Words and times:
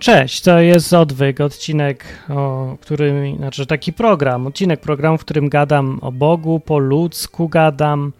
cześć, 0.00 0.40
to 0.40 0.60
jest 0.60 0.92
Odwyk, 0.92 1.40
odcinek, 1.40 2.04
o 2.28 2.76
którym, 2.80 3.36
znaczy 3.36 3.66
taki 3.66 3.92
program, 3.92 4.46
odcinek 4.46 4.80
programu, 4.80 5.18
w 5.18 5.24
którym 5.24 5.48
gadam 5.48 5.98
o 6.02 6.12
Bogu, 6.12 6.60
po 6.60 6.78
ludzku 6.78 7.48
gadam. 7.48 8.12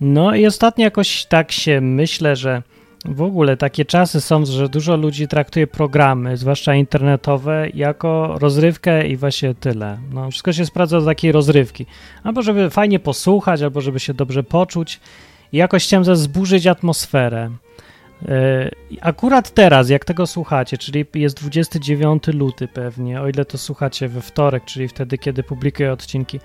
No 0.00 0.34
i 0.34 0.46
ostatnio 0.46 0.84
jakoś 0.84 1.24
tak 1.24 1.52
się 1.52 1.80
myślę, 1.80 2.36
że 2.36 2.62
w 3.04 3.22
ogóle 3.22 3.56
takie 3.56 3.84
czasy 3.84 4.20
są, 4.20 4.46
że 4.46 4.68
dużo 4.68 4.96
ludzi 4.96 5.28
traktuje 5.28 5.66
programy, 5.66 6.36
zwłaszcza 6.36 6.74
internetowe, 6.74 7.68
jako 7.74 8.38
rozrywkę 8.38 9.08
i 9.08 9.16
właśnie 9.16 9.54
tyle. 9.54 9.98
No, 10.12 10.30
wszystko 10.30 10.52
się 10.52 10.66
sprawdza 10.66 11.00
do 11.00 11.06
takiej 11.06 11.32
rozrywki. 11.32 11.86
Albo 12.24 12.42
żeby 12.42 12.70
fajnie 12.70 12.98
posłuchać, 12.98 13.62
albo 13.62 13.80
żeby 13.80 14.00
się 14.00 14.14
dobrze 14.14 14.42
poczuć. 14.42 15.00
I 15.52 15.56
jakoś 15.56 15.84
chciałem 15.84 16.16
zburzyć 16.16 16.66
atmosferę. 16.66 17.50
E, 18.28 18.70
akurat 19.00 19.50
teraz, 19.50 19.88
jak 19.88 20.04
tego 20.04 20.26
słuchacie, 20.26 20.78
czyli 20.78 21.04
jest 21.14 21.40
29 21.40 22.26
luty 22.26 22.68
pewnie, 22.68 23.20
o 23.20 23.28
ile 23.28 23.44
to 23.44 23.58
słuchacie 23.58 24.08
we 24.08 24.20
wtorek, 24.20 24.64
czyli 24.64 24.88
wtedy, 24.88 25.18
kiedy 25.18 25.42
publikuję 25.42 25.92
odcinki, 25.92 26.40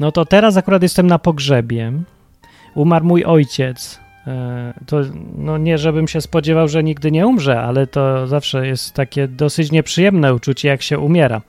no 0.00 0.12
to 0.12 0.24
teraz 0.24 0.56
akurat 0.56 0.82
jestem 0.82 1.06
na 1.06 1.18
pogrzebie. 1.18 1.92
Umarł 2.74 3.04
mój 3.04 3.24
ojciec. 3.24 4.00
E, 4.26 4.74
to 4.86 5.00
no 5.36 5.58
nie, 5.58 5.78
żebym 5.78 6.08
się 6.08 6.20
spodziewał, 6.20 6.68
że 6.68 6.82
nigdy 6.84 7.10
nie 7.10 7.26
umrze, 7.26 7.60
ale 7.60 7.86
to 7.86 8.26
zawsze 8.26 8.66
jest 8.66 8.94
takie 8.94 9.28
dosyć 9.28 9.72
nieprzyjemne 9.72 10.34
uczucie, 10.34 10.68
jak 10.68 10.82
się 10.82 10.98
umiera. 10.98 11.40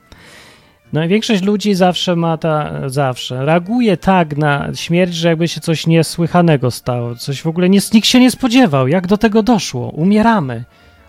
No 0.93 1.03
i 1.03 1.07
większość 1.07 1.43
ludzi 1.43 1.75
zawsze 1.75 2.15
ma 2.15 2.37
ta, 2.37 2.89
zawsze, 2.89 3.45
reaguje 3.45 3.97
tak 3.97 4.37
na 4.37 4.69
śmierć, 4.75 5.13
że 5.13 5.27
jakby 5.27 5.47
się 5.47 5.61
coś 5.61 5.87
niesłychanego 5.87 6.71
stało, 6.71 7.15
coś 7.15 7.41
w 7.41 7.47
ogóle 7.47 7.69
nie, 7.69 7.79
nikt 7.93 8.07
się 8.07 8.19
nie 8.19 8.31
spodziewał, 8.31 8.87
jak 8.87 9.07
do 9.07 9.17
tego 9.17 9.43
doszło, 9.43 9.89
umieramy. 9.89 10.63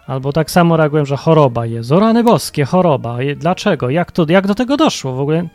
Albo 0.07 0.33
tak 0.33 0.51
samo 0.51 0.77
reagują, 0.77 1.05
że 1.05 1.17
choroba 1.17 1.67
jest, 1.67 1.93
o 1.93 2.01
rany 2.01 2.25
boskie, 2.25 2.65
choroba, 2.65 3.19
dlaczego, 3.37 3.91
jak, 3.91 4.13
to, 4.13 4.27
jak 4.29 4.47
do 4.47 4.55
tego 4.55 4.77
doszło, 4.77 5.13
w 5.13 5.21
ogóle 5.21 5.49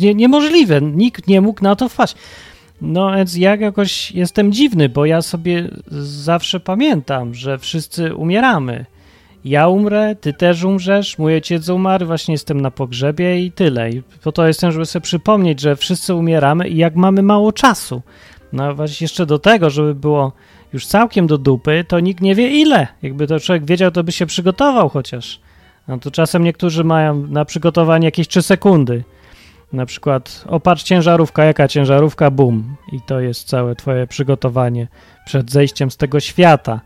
nie, 0.00 0.14
niemożliwe, 0.14 0.80
nikt 0.80 1.28
nie 1.28 1.40
mógł 1.40 1.64
na 1.64 1.76
to 1.76 1.88
wpaść. 1.88 2.14
No 2.80 3.16
więc 3.16 3.36
ja 3.36 3.56
jakoś 3.56 4.12
jestem 4.12 4.52
dziwny, 4.52 4.88
bo 4.88 5.06
ja 5.06 5.22
sobie 5.22 5.68
zawsze 6.00 6.60
pamiętam, 6.60 7.34
że 7.34 7.58
wszyscy 7.58 8.14
umieramy 8.14 8.84
ja 9.44 9.68
umrę, 9.68 10.16
ty 10.20 10.32
też 10.32 10.64
umrzesz, 10.64 11.18
mój 11.18 11.34
ojciec 11.34 11.68
umarł, 11.68 12.06
właśnie 12.06 12.34
jestem 12.34 12.60
na 12.60 12.70
pogrzebie 12.70 13.44
i 13.44 13.52
tyle. 13.52 13.90
I 13.90 14.02
po 14.22 14.32
to 14.32 14.46
jestem, 14.46 14.72
żeby 14.72 14.86
sobie 14.86 15.02
przypomnieć, 15.02 15.60
że 15.60 15.76
wszyscy 15.76 16.14
umieramy 16.14 16.68
i 16.68 16.76
jak 16.76 16.96
mamy 16.96 17.22
mało 17.22 17.52
czasu. 17.52 18.02
No 18.52 18.74
właśnie 18.74 19.04
jeszcze 19.04 19.26
do 19.26 19.38
tego, 19.38 19.70
żeby 19.70 19.94
było 19.94 20.32
już 20.72 20.86
całkiem 20.86 21.26
do 21.26 21.38
dupy, 21.38 21.84
to 21.88 22.00
nikt 22.00 22.20
nie 22.20 22.34
wie 22.34 22.48
ile. 22.48 22.88
Jakby 23.02 23.26
to 23.26 23.40
człowiek 23.40 23.64
wiedział, 23.64 23.90
to 23.90 24.04
by 24.04 24.12
się 24.12 24.26
przygotował 24.26 24.88
chociaż. 24.88 25.40
No 25.88 25.98
to 25.98 26.10
czasem 26.10 26.44
niektórzy 26.44 26.84
mają 26.84 27.26
na 27.26 27.44
przygotowanie 27.44 28.04
jakieś 28.04 28.28
3 28.28 28.42
sekundy. 28.42 29.04
Na 29.72 29.86
przykład, 29.86 30.44
opatrz 30.48 30.82
ciężarówka, 30.82 31.44
jaka 31.44 31.68
ciężarówka, 31.68 32.30
bum. 32.30 32.76
I 32.92 33.00
to 33.00 33.20
jest 33.20 33.48
całe 33.48 33.74
twoje 33.74 34.06
przygotowanie 34.06 34.88
przed 35.26 35.50
zejściem 35.50 35.90
z 35.90 35.96
tego 35.96 36.20
świata. 36.20 36.80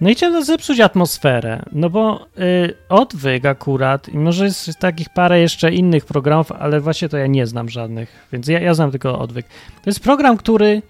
No 0.00 0.10
i 0.10 0.14
chciałem 0.14 0.44
zepsuć 0.44 0.80
atmosferę, 0.80 1.62
no 1.72 1.90
bo 1.90 2.26
y, 2.38 2.74
odwyk 2.88 3.44
akurat, 3.44 4.08
i 4.08 4.18
może 4.18 4.44
jest 4.44 4.78
takich 4.78 5.08
parę 5.08 5.40
jeszcze 5.40 5.72
innych 5.72 6.04
programów, 6.04 6.52
ale 6.52 6.80
właśnie 6.80 7.08
to 7.08 7.16
ja 7.16 7.26
nie 7.26 7.46
znam 7.46 7.68
żadnych, 7.68 8.28
więc 8.32 8.48
ja, 8.48 8.60
ja 8.60 8.74
znam 8.74 8.90
tylko 8.90 9.18
odwyk. 9.18 9.46
To 9.84 9.90
jest 9.90 10.00
program, 10.00 10.36
który 10.36 10.82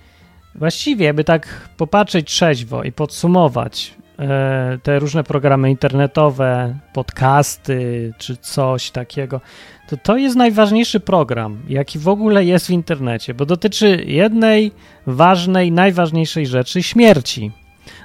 właściwie, 0.55 1.15
by 1.15 1.25
tak 1.25 1.69
popatrzeć 1.76 2.28
trzeźwo 2.28 2.82
i 2.82 2.93
podsumować 2.93 3.94
e, 4.19 4.78
te 4.82 4.99
różne 4.99 5.25
programy 5.25 5.71
internetowe, 5.71 6.78
podcasty 6.93 8.12
czy 8.19 8.37
coś 8.37 8.91
takiego, 8.91 9.41
to 9.89 9.97
to 9.97 10.17
jest 10.17 10.37
najważniejszy 10.37 11.00
program, 11.00 11.62
jaki 11.69 11.99
w 11.99 12.09
ogóle 12.09 12.45
jest 12.45 12.67
w 12.67 12.71
internecie, 12.71 13.34
bo 13.34 13.47
dotyczy 13.47 14.05
jednej 14.06 14.72
ważnej, 15.06 15.72
najważniejszej 15.72 16.47
rzeczy 16.47 16.83
śmierci. 16.83 17.53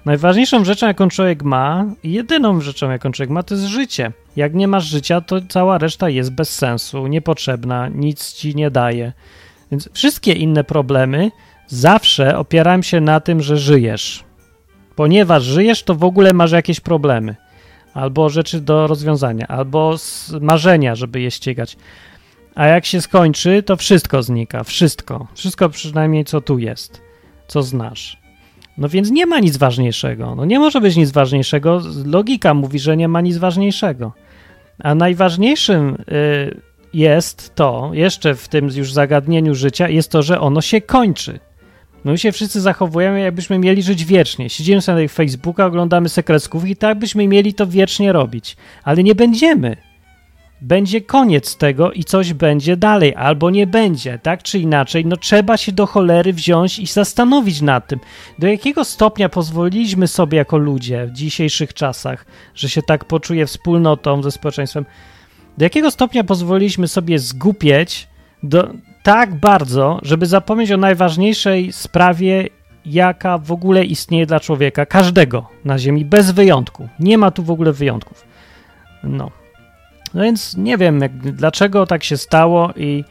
Najważniejszą 0.05 0.65
rzeczą, 0.65 0.87
jaką 0.87 1.09
człowiek 1.09 1.43
ma, 1.43 1.85
jedyną 2.03 2.61
rzeczą, 2.61 2.91
jaką 2.91 3.11
człowiek 3.11 3.29
ma, 3.29 3.43
to 3.43 3.55
jest 3.55 3.67
życie. 3.67 4.11
Jak 4.35 4.53
nie 4.53 4.67
masz 4.67 4.85
życia, 4.85 5.21
to 5.21 5.41
cała 5.49 5.77
reszta 5.77 6.09
jest 6.09 6.31
bez 6.31 6.55
sensu, 6.55 7.07
niepotrzebna, 7.07 7.87
nic 7.87 8.33
ci 8.33 8.55
nie 8.55 8.71
daje. 8.71 9.13
Więc 9.71 9.89
wszystkie 9.93 10.33
inne 10.33 10.63
problemy 10.63 11.31
zawsze 11.67 12.37
opierają 12.37 12.81
się 12.81 13.01
na 13.01 13.19
tym, 13.19 13.41
że 13.41 13.57
żyjesz. 13.57 14.23
Ponieważ 14.95 15.43
żyjesz, 15.43 15.83
to 15.83 15.95
w 15.95 16.03
ogóle 16.03 16.33
masz 16.33 16.51
jakieś 16.51 16.79
problemy 16.79 17.35
albo 17.99 18.29
rzeczy 18.29 18.61
do 18.61 18.87
rozwiązania, 18.87 19.47
albo 19.47 19.95
marzenia, 20.41 20.95
żeby 20.95 21.21
je 21.21 21.31
ścigać. 21.31 21.77
A 22.55 22.67
jak 22.67 22.85
się 22.85 23.01
skończy, 23.01 23.63
to 23.63 23.75
wszystko 23.75 24.23
znika, 24.23 24.63
wszystko. 24.63 25.27
Wszystko 25.33 25.69
przynajmniej 25.69 26.25
co 26.25 26.41
tu 26.41 26.59
jest, 26.59 27.01
co 27.47 27.63
znasz. 27.63 28.17
No 28.77 28.89
więc 28.89 29.11
nie 29.11 29.25
ma 29.25 29.39
nic 29.39 29.57
ważniejszego. 29.57 30.35
No 30.35 30.45
nie 30.45 30.59
może 30.59 30.81
być 30.81 30.95
nic 30.95 31.11
ważniejszego. 31.11 31.81
Logika 32.05 32.53
mówi, 32.53 32.79
że 32.79 32.97
nie 32.97 33.07
ma 33.07 33.21
nic 33.21 33.37
ważniejszego. 33.37 34.11
A 34.79 34.95
najważniejszym 34.95 35.97
y, 36.11 36.61
jest 36.93 37.55
to, 37.55 37.91
jeszcze 37.93 38.35
w 38.35 38.47
tym 38.47 38.69
już 38.75 38.93
zagadnieniu 38.93 39.55
życia, 39.55 39.89
jest 39.89 40.11
to, 40.11 40.23
że 40.23 40.39
ono 40.39 40.61
się 40.61 40.81
kończy. 40.81 41.39
No 42.05 42.11
my 42.11 42.17
się 42.17 42.31
wszyscy 42.31 42.61
zachowujemy, 42.61 43.19
jakbyśmy 43.19 43.59
mieli 43.59 43.83
żyć 43.83 44.05
wiecznie. 44.05 44.49
Siedzimy 44.49 44.81
sobie 44.81 45.03
na 45.03 45.07
Facebooka, 45.07 45.65
oglądamy 45.65 46.09
sekretków 46.09 46.67
i 46.67 46.75
tak 46.75 46.99
byśmy 46.99 47.27
mieli 47.27 47.53
to 47.53 47.67
wiecznie 47.67 48.13
robić. 48.13 48.57
Ale 48.83 49.03
nie 49.03 49.15
będziemy. 49.15 49.77
Będzie 50.61 51.01
koniec 51.01 51.57
tego 51.57 51.91
i 51.91 52.03
coś 52.03 52.33
będzie 52.33 52.77
dalej, 52.77 53.15
albo 53.15 53.49
nie 53.49 53.67
będzie, 53.67 54.19
tak 54.23 54.43
czy 54.43 54.59
inaczej. 54.59 55.05
No 55.05 55.17
trzeba 55.17 55.57
się 55.57 55.71
do 55.71 55.85
cholery 55.85 56.33
wziąć 56.33 56.79
i 56.79 56.85
zastanowić 56.85 57.61
nad 57.61 57.87
tym, 57.87 57.99
do 58.39 58.47
jakiego 58.47 58.85
stopnia 58.85 59.29
pozwoliliśmy 59.29 60.07
sobie 60.07 60.37
jako 60.37 60.57
ludzie 60.57 61.07
w 61.07 61.11
dzisiejszych 61.11 61.73
czasach, 61.73 62.25
że 62.55 62.69
się 62.69 62.81
tak 62.81 63.05
poczuje 63.05 63.45
wspólnotą 63.45 64.23
ze 64.23 64.31
społeczeństwem, 64.31 64.85
do 65.57 65.65
jakiego 65.65 65.91
stopnia 65.91 66.23
pozwoliliśmy 66.23 66.87
sobie 66.87 67.19
zgupieć 67.19 68.07
do, 68.43 68.73
tak 69.09 69.35
bardzo, 69.35 69.99
żeby 70.01 70.25
zapomnieć 70.25 70.71
o 70.71 70.77
najważniejszej 70.77 71.71
sprawie, 71.71 72.47
jaka 72.85 73.37
w 73.37 73.51
ogóle 73.51 73.85
istnieje 73.85 74.25
dla 74.25 74.39
człowieka, 74.39 74.85
każdego 74.85 75.47
na 75.65 75.79
Ziemi, 75.79 76.05
bez 76.05 76.31
wyjątku. 76.31 76.89
Nie 76.99 77.17
ma 77.17 77.31
tu 77.31 77.43
w 77.43 77.51
ogóle 77.51 77.73
wyjątków. 77.73 78.23
No. 79.03 79.31
No 80.13 80.23
więc 80.23 80.57
nie 80.57 80.77
wiem, 80.77 81.01
jak, 81.01 81.17
dlaczego 81.17 81.85
tak 81.85 82.03
się 82.03 82.17
stało 82.17 82.73
i, 82.75 83.03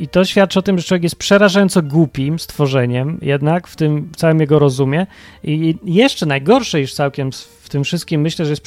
i 0.00 0.08
to 0.08 0.24
świadczy 0.24 0.58
o 0.58 0.62
tym, 0.62 0.78
że 0.78 0.84
człowiek 0.84 1.02
jest 1.02 1.16
przerażająco 1.16 1.82
głupim 1.82 2.38
stworzeniem, 2.38 3.18
jednak 3.22 3.66
w 3.66 3.76
tym 3.76 4.12
całym 4.16 4.40
jego 4.40 4.58
rozumie. 4.58 5.06
I 5.44 5.76
jeszcze 5.84 6.26
najgorsze 6.26 6.80
niż 6.80 6.94
całkiem 6.94 7.30
w 7.62 7.68
tym 7.68 7.84
wszystkim 7.84 8.20
myślę, 8.20 8.44
że 8.44 8.50
jest 8.50 8.62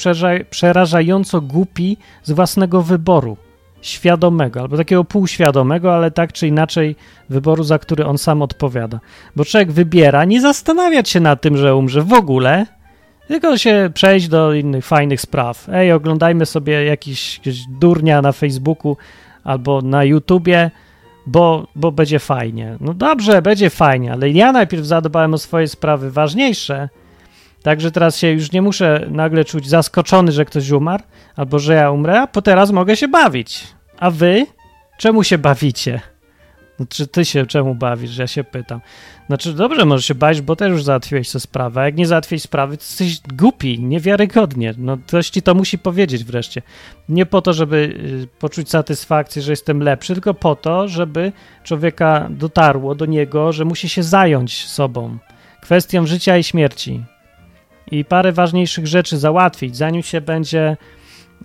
przerażająco 0.50 1.40
głupi 1.40 1.96
z 2.22 2.32
własnego 2.32 2.82
wyboru 2.82 3.36
świadomego, 3.82 4.60
albo 4.60 4.76
takiego 4.76 5.04
półświadomego, 5.04 5.94
ale 5.94 6.10
tak 6.10 6.32
czy 6.32 6.48
inaczej 6.48 6.96
wyboru, 7.28 7.64
za 7.64 7.78
który 7.78 8.06
on 8.06 8.18
sam 8.18 8.42
odpowiada. 8.42 9.00
Bo 9.36 9.44
człowiek 9.44 9.72
wybiera, 9.72 10.24
nie 10.24 10.40
zastanawiać 10.40 11.08
się 11.08 11.20
nad 11.20 11.40
tym, 11.40 11.56
że 11.56 11.76
umrze 11.76 12.02
w 12.02 12.12
ogóle, 12.12 12.66
tylko 13.28 13.58
się 13.58 13.90
przejść 13.94 14.28
do 14.28 14.54
innych 14.54 14.86
fajnych 14.86 15.20
spraw. 15.20 15.68
Ej, 15.72 15.92
oglądajmy 15.92 16.46
sobie 16.46 16.84
jakiś, 16.84 17.36
jakiś 17.38 17.62
durnia 17.80 18.22
na 18.22 18.32
Facebooku 18.32 18.96
albo 19.44 19.82
na 19.82 20.04
YouTubie, 20.04 20.70
bo, 21.26 21.66
bo 21.74 21.92
będzie 21.92 22.18
fajnie. 22.18 22.76
No 22.80 22.94
dobrze, 22.94 23.42
będzie 23.42 23.70
fajnie, 23.70 24.12
ale 24.12 24.30
ja 24.30 24.52
najpierw 24.52 24.84
zadbałem 24.84 25.34
o 25.34 25.38
swoje 25.38 25.68
sprawy 25.68 26.10
ważniejsze, 26.10 26.88
Także 27.62 27.90
teraz 27.90 28.16
się 28.16 28.30
już 28.30 28.52
nie 28.52 28.62
muszę 28.62 29.06
nagle 29.10 29.44
czuć 29.44 29.68
zaskoczony, 29.68 30.32
że 30.32 30.44
ktoś 30.44 30.70
umarł, 30.70 31.02
albo 31.36 31.58
że 31.58 31.74
ja 31.74 31.90
umrę, 31.90 32.26
po 32.32 32.42
teraz 32.42 32.70
mogę 32.70 32.96
się 32.96 33.08
bawić. 33.08 33.66
A 33.98 34.10
wy? 34.10 34.46
Czemu 34.98 35.24
się 35.24 35.38
bawicie? 35.38 36.00
No, 36.78 36.86
czy 36.88 37.06
ty 37.06 37.24
się 37.24 37.46
czemu 37.46 37.74
bawisz, 37.74 38.18
ja 38.18 38.26
się 38.26 38.44
pytam. 38.44 38.80
Znaczy, 39.26 39.52
dobrze, 39.52 39.84
może 39.84 40.02
się 40.02 40.14
bawić, 40.14 40.40
bo 40.40 40.56
też 40.56 40.70
już 40.70 40.84
załatwiłeś 40.84 41.30
tę 41.30 41.40
sprawę, 41.40 41.80
a 41.80 41.84
jak 41.84 41.96
nie 41.96 42.06
załatwiłeś 42.06 42.42
sprawy, 42.42 42.76
to 42.76 42.82
jesteś 42.82 43.20
głupi, 43.34 43.80
niewiarygodnie. 43.80 44.74
No, 44.78 44.96
ktoś 45.06 45.30
ci 45.30 45.42
to 45.42 45.54
musi 45.54 45.78
powiedzieć 45.78 46.24
wreszcie. 46.24 46.62
Nie 47.08 47.26
po 47.26 47.42
to, 47.42 47.52
żeby 47.52 47.76
y, 47.76 48.38
poczuć 48.38 48.70
satysfakcję, 48.70 49.42
że 49.42 49.52
jestem 49.52 49.82
lepszy, 49.82 50.14
tylko 50.14 50.34
po 50.34 50.56
to, 50.56 50.88
żeby 50.88 51.32
człowieka 51.64 52.28
dotarło 52.30 52.94
do 52.94 53.06
niego, 53.06 53.52
że 53.52 53.64
musi 53.64 53.88
się 53.88 54.02
zająć 54.02 54.66
sobą, 54.66 55.18
kwestią 55.60 56.06
życia 56.06 56.36
i 56.36 56.44
śmierci 56.44 57.04
i 57.90 58.04
parę 58.04 58.32
ważniejszych 58.32 58.86
rzeczy 58.86 59.18
załatwić, 59.18 59.76
zanim 59.76 60.02
się 60.02 60.20
będzie 60.20 60.76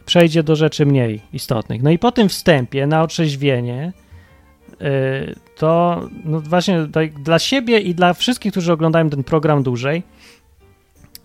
przejdzie 0.05 0.43
do 0.43 0.55
rzeczy 0.55 0.85
mniej 0.85 1.21
istotnych. 1.33 1.83
No 1.83 1.89
i 1.89 1.99
po 1.99 2.11
tym 2.11 2.29
wstępie 2.29 2.87
na 2.87 3.01
otrzeźwienie 3.01 3.93
yy, 4.79 4.87
to 5.55 6.01
no 6.25 6.39
właśnie 6.39 6.87
dla 7.23 7.39
siebie 7.39 7.79
i 7.79 7.95
dla 7.95 8.13
wszystkich, 8.13 8.51
którzy 8.51 8.73
oglądają 8.73 9.09
ten 9.09 9.23
program 9.23 9.63
dłużej, 9.63 10.03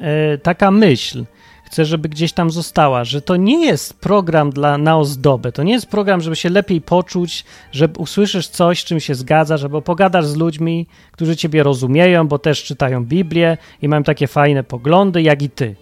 yy, 0.01 0.07
taka 0.43 0.71
myśl. 0.71 1.25
Chcę, 1.69 1.85
żeby 1.85 2.09
gdzieś 2.09 2.33
tam 2.33 2.51
została, 2.51 3.05
że 3.05 3.23
to 3.23 3.37
nie 3.37 3.67
jest 3.67 4.01
program 4.01 4.51
dla, 4.51 4.79
na 4.79 4.99
ozdobę, 4.99 5.53
to 5.53 5.63
nie 5.63 5.73
jest 5.73 5.87
program, 5.87 6.21
żeby 6.21 6.37
się 6.37 6.51
lepiej 6.51 6.81
poczuć, 6.81 7.45
że 7.73 7.89
usłyszysz 7.99 8.49
coś, 8.49 8.85
czym 8.85 9.01
się 9.01 9.15
zgadzasz, 9.15 9.63
albo 9.63 9.83
pogadasz 9.83 10.27
z 10.27 10.37
ludźmi, 10.37 10.87
którzy 11.13 11.37
ciebie 11.37 11.63
rozumieją, 11.63 12.29
bo 12.29 12.39
też 12.39 12.65
czytają 12.65 13.05
Biblię 13.05 13.57
i 13.83 13.89
mają 13.89 14.03
takie 14.03 14.27
fajne 14.27 14.65
poglądy, 14.65 15.23
jak 15.23 15.43
i 15.43 15.51
ty. 15.51 15.77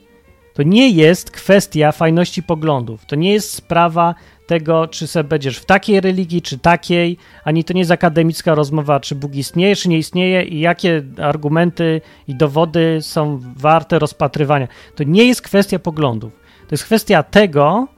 To 0.55 0.63
nie 0.63 0.91
jest 0.91 1.31
kwestia 1.31 1.93
fajności 1.93 2.43
poglądów. 2.43 3.07
To 3.07 3.17
nie 3.17 3.33
jest 3.33 3.53
sprawa 3.53 4.15
tego, 4.47 4.89
czy 4.89 5.07
se 5.07 5.25
będziesz 5.25 5.59
w 5.59 5.65
takiej 5.65 6.01
religii, 6.01 6.43
czy 6.43 6.59
takiej, 6.59 7.17
ani 7.45 7.65
to 7.65 7.73
nie 7.73 7.81
jest 7.81 7.91
akademicka 7.91 8.55
rozmowa, 8.55 9.01
czy 9.01 9.15
Bóg 9.15 9.35
istnieje, 9.35 9.77
czy 9.77 9.89
nie 9.89 9.99
istnieje 9.99 10.45
i 10.45 10.61
jakie 10.61 11.03
argumenty 11.23 12.01
i 12.29 12.35
dowody 12.35 12.99
są 13.01 13.41
warte 13.57 13.99
rozpatrywania. 13.99 14.69
To 14.95 15.05
nie 15.05 15.25
jest 15.25 15.43
kwestia 15.43 15.79
poglądów. 15.79 16.33
To 16.69 16.75
jest 16.75 16.85
kwestia 16.85 17.23
tego, 17.23 17.89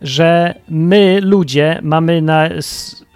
że 0.00 0.54
my, 0.68 1.20
ludzie, 1.22 1.80
mamy 1.82 2.22
na, 2.22 2.48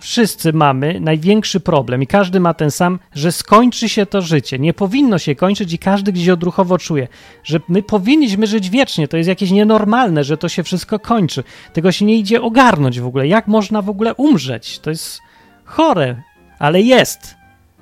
wszyscy 0.04 0.52
mamy 0.52 1.00
największy 1.00 1.60
problem 1.60 2.02
i 2.02 2.06
każdy 2.06 2.40
ma 2.40 2.54
ten 2.54 2.70
sam, 2.70 2.98
że 3.14 3.32
skończy 3.32 3.88
się 3.88 4.06
to 4.06 4.22
życie. 4.22 4.58
Nie 4.58 4.74
powinno 4.74 5.18
się 5.18 5.34
kończyć 5.34 5.72
i 5.72 5.78
każdy 5.78 6.12
gdzieś 6.12 6.28
odruchowo 6.28 6.78
czuje, 6.78 7.08
że 7.44 7.60
my 7.68 7.82
powinniśmy 7.82 8.46
żyć 8.46 8.70
wiecznie. 8.70 9.08
To 9.08 9.16
jest 9.16 9.28
jakieś 9.28 9.50
nienormalne, 9.50 10.24
że 10.24 10.36
to 10.36 10.48
się 10.48 10.62
wszystko 10.62 10.98
kończy. 10.98 11.44
Tego 11.72 11.92
się 11.92 12.04
nie 12.04 12.16
idzie 12.16 12.42
ogarnąć 12.42 13.00
w 13.00 13.06
ogóle. 13.06 13.28
Jak 13.28 13.46
można 13.46 13.82
w 13.82 13.88
ogóle 13.88 14.14
umrzeć? 14.14 14.78
To 14.78 14.90
jest 14.90 15.20
chore, 15.64 16.22
ale 16.58 16.80
jest. 16.80 17.34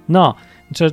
No, 0.08 0.34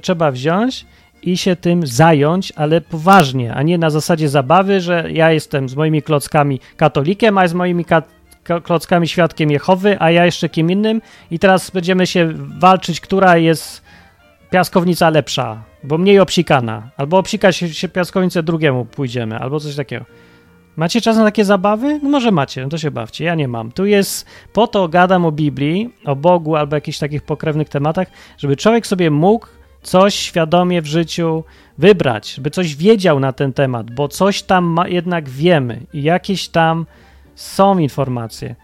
trzeba 0.02 0.32
wziąć 0.32 0.86
i 1.22 1.38
się 1.38 1.56
tym 1.56 1.88
zająć, 1.88 2.54
ale 2.56 2.82
poważnie, 2.82 3.54
a 3.54 3.64
nie 3.64 3.78
na 3.78 3.90
zasadzie 3.90 4.30
zabawy, 4.30 4.82
że 4.82 5.06
ja 5.12 5.32
jestem 5.32 5.70
z 5.70 5.76
moimi 5.76 6.02
klockami 6.02 6.60
katolikiem, 6.78 7.38
a 7.38 7.48
z 7.48 7.54
moimi 7.54 7.86
kat 7.86 8.19
klockami 8.44 9.08
świadkiem 9.08 9.52
Jehowy, 9.52 9.98
a 10.00 10.12
ja 10.12 10.26
jeszcze 10.26 10.50
kim 10.50 10.72
innym 10.72 11.02
i 11.32 11.40
teraz 11.40 11.72
będziemy 11.72 12.08
się 12.08 12.34
walczyć, 12.60 13.02
która 13.02 13.38
jest 13.38 13.82
piaskownica 14.50 15.10
lepsza, 15.10 15.64
bo 15.84 15.98
mniej 15.98 16.20
obsikana, 16.20 16.90
albo 16.98 17.18
obsika 17.18 17.52
się, 17.52 17.70
się 17.70 17.90
piaskownicę 17.90 18.44
drugiemu 18.44 18.86
pójdziemy, 18.86 19.38
albo 19.38 19.60
coś 19.60 19.76
takiego. 19.76 20.06
Macie 20.76 21.02
czas 21.02 21.18
na 21.18 21.24
takie 21.24 21.46
zabawy? 21.46 22.00
No 22.04 22.10
może 22.10 22.32
macie, 22.32 22.64
no 22.64 22.70
to 22.70 22.78
się 22.78 22.92
bawcie, 22.92 23.26
ja 23.26 23.36
nie 23.36 23.48
mam. 23.48 23.72
Tu 23.72 23.86
jest, 23.86 24.26
po 24.54 24.68
to 24.68 24.88
gadam 24.88 25.26
o 25.26 25.32
Biblii, 25.32 25.94
o 26.06 26.16
Bogu 26.16 26.56
albo 26.56 26.76
jakichś 26.76 26.98
takich 26.98 27.24
pokrewnych 27.24 27.70
tematach, 27.70 28.08
żeby 28.38 28.58
człowiek 28.58 28.88
sobie 28.88 29.12
mógł 29.12 29.48
coś 29.82 30.16
świadomie 30.16 30.82
w 30.82 30.86
życiu 30.86 31.44
wybrać, 31.78 32.34
żeby 32.34 32.50
coś 32.50 32.76
wiedział 32.76 33.20
na 33.20 33.34
ten 33.34 33.54
temat, 33.54 33.92
bo 33.92 34.08
coś 34.08 34.44
tam 34.44 34.66
ma, 34.66 34.88
jednak 34.88 35.30
wiemy 35.30 35.82
i 35.94 36.04
jakieś 36.04 36.48
tam 36.48 36.86
są 37.40 37.78
informacje. 37.78 38.56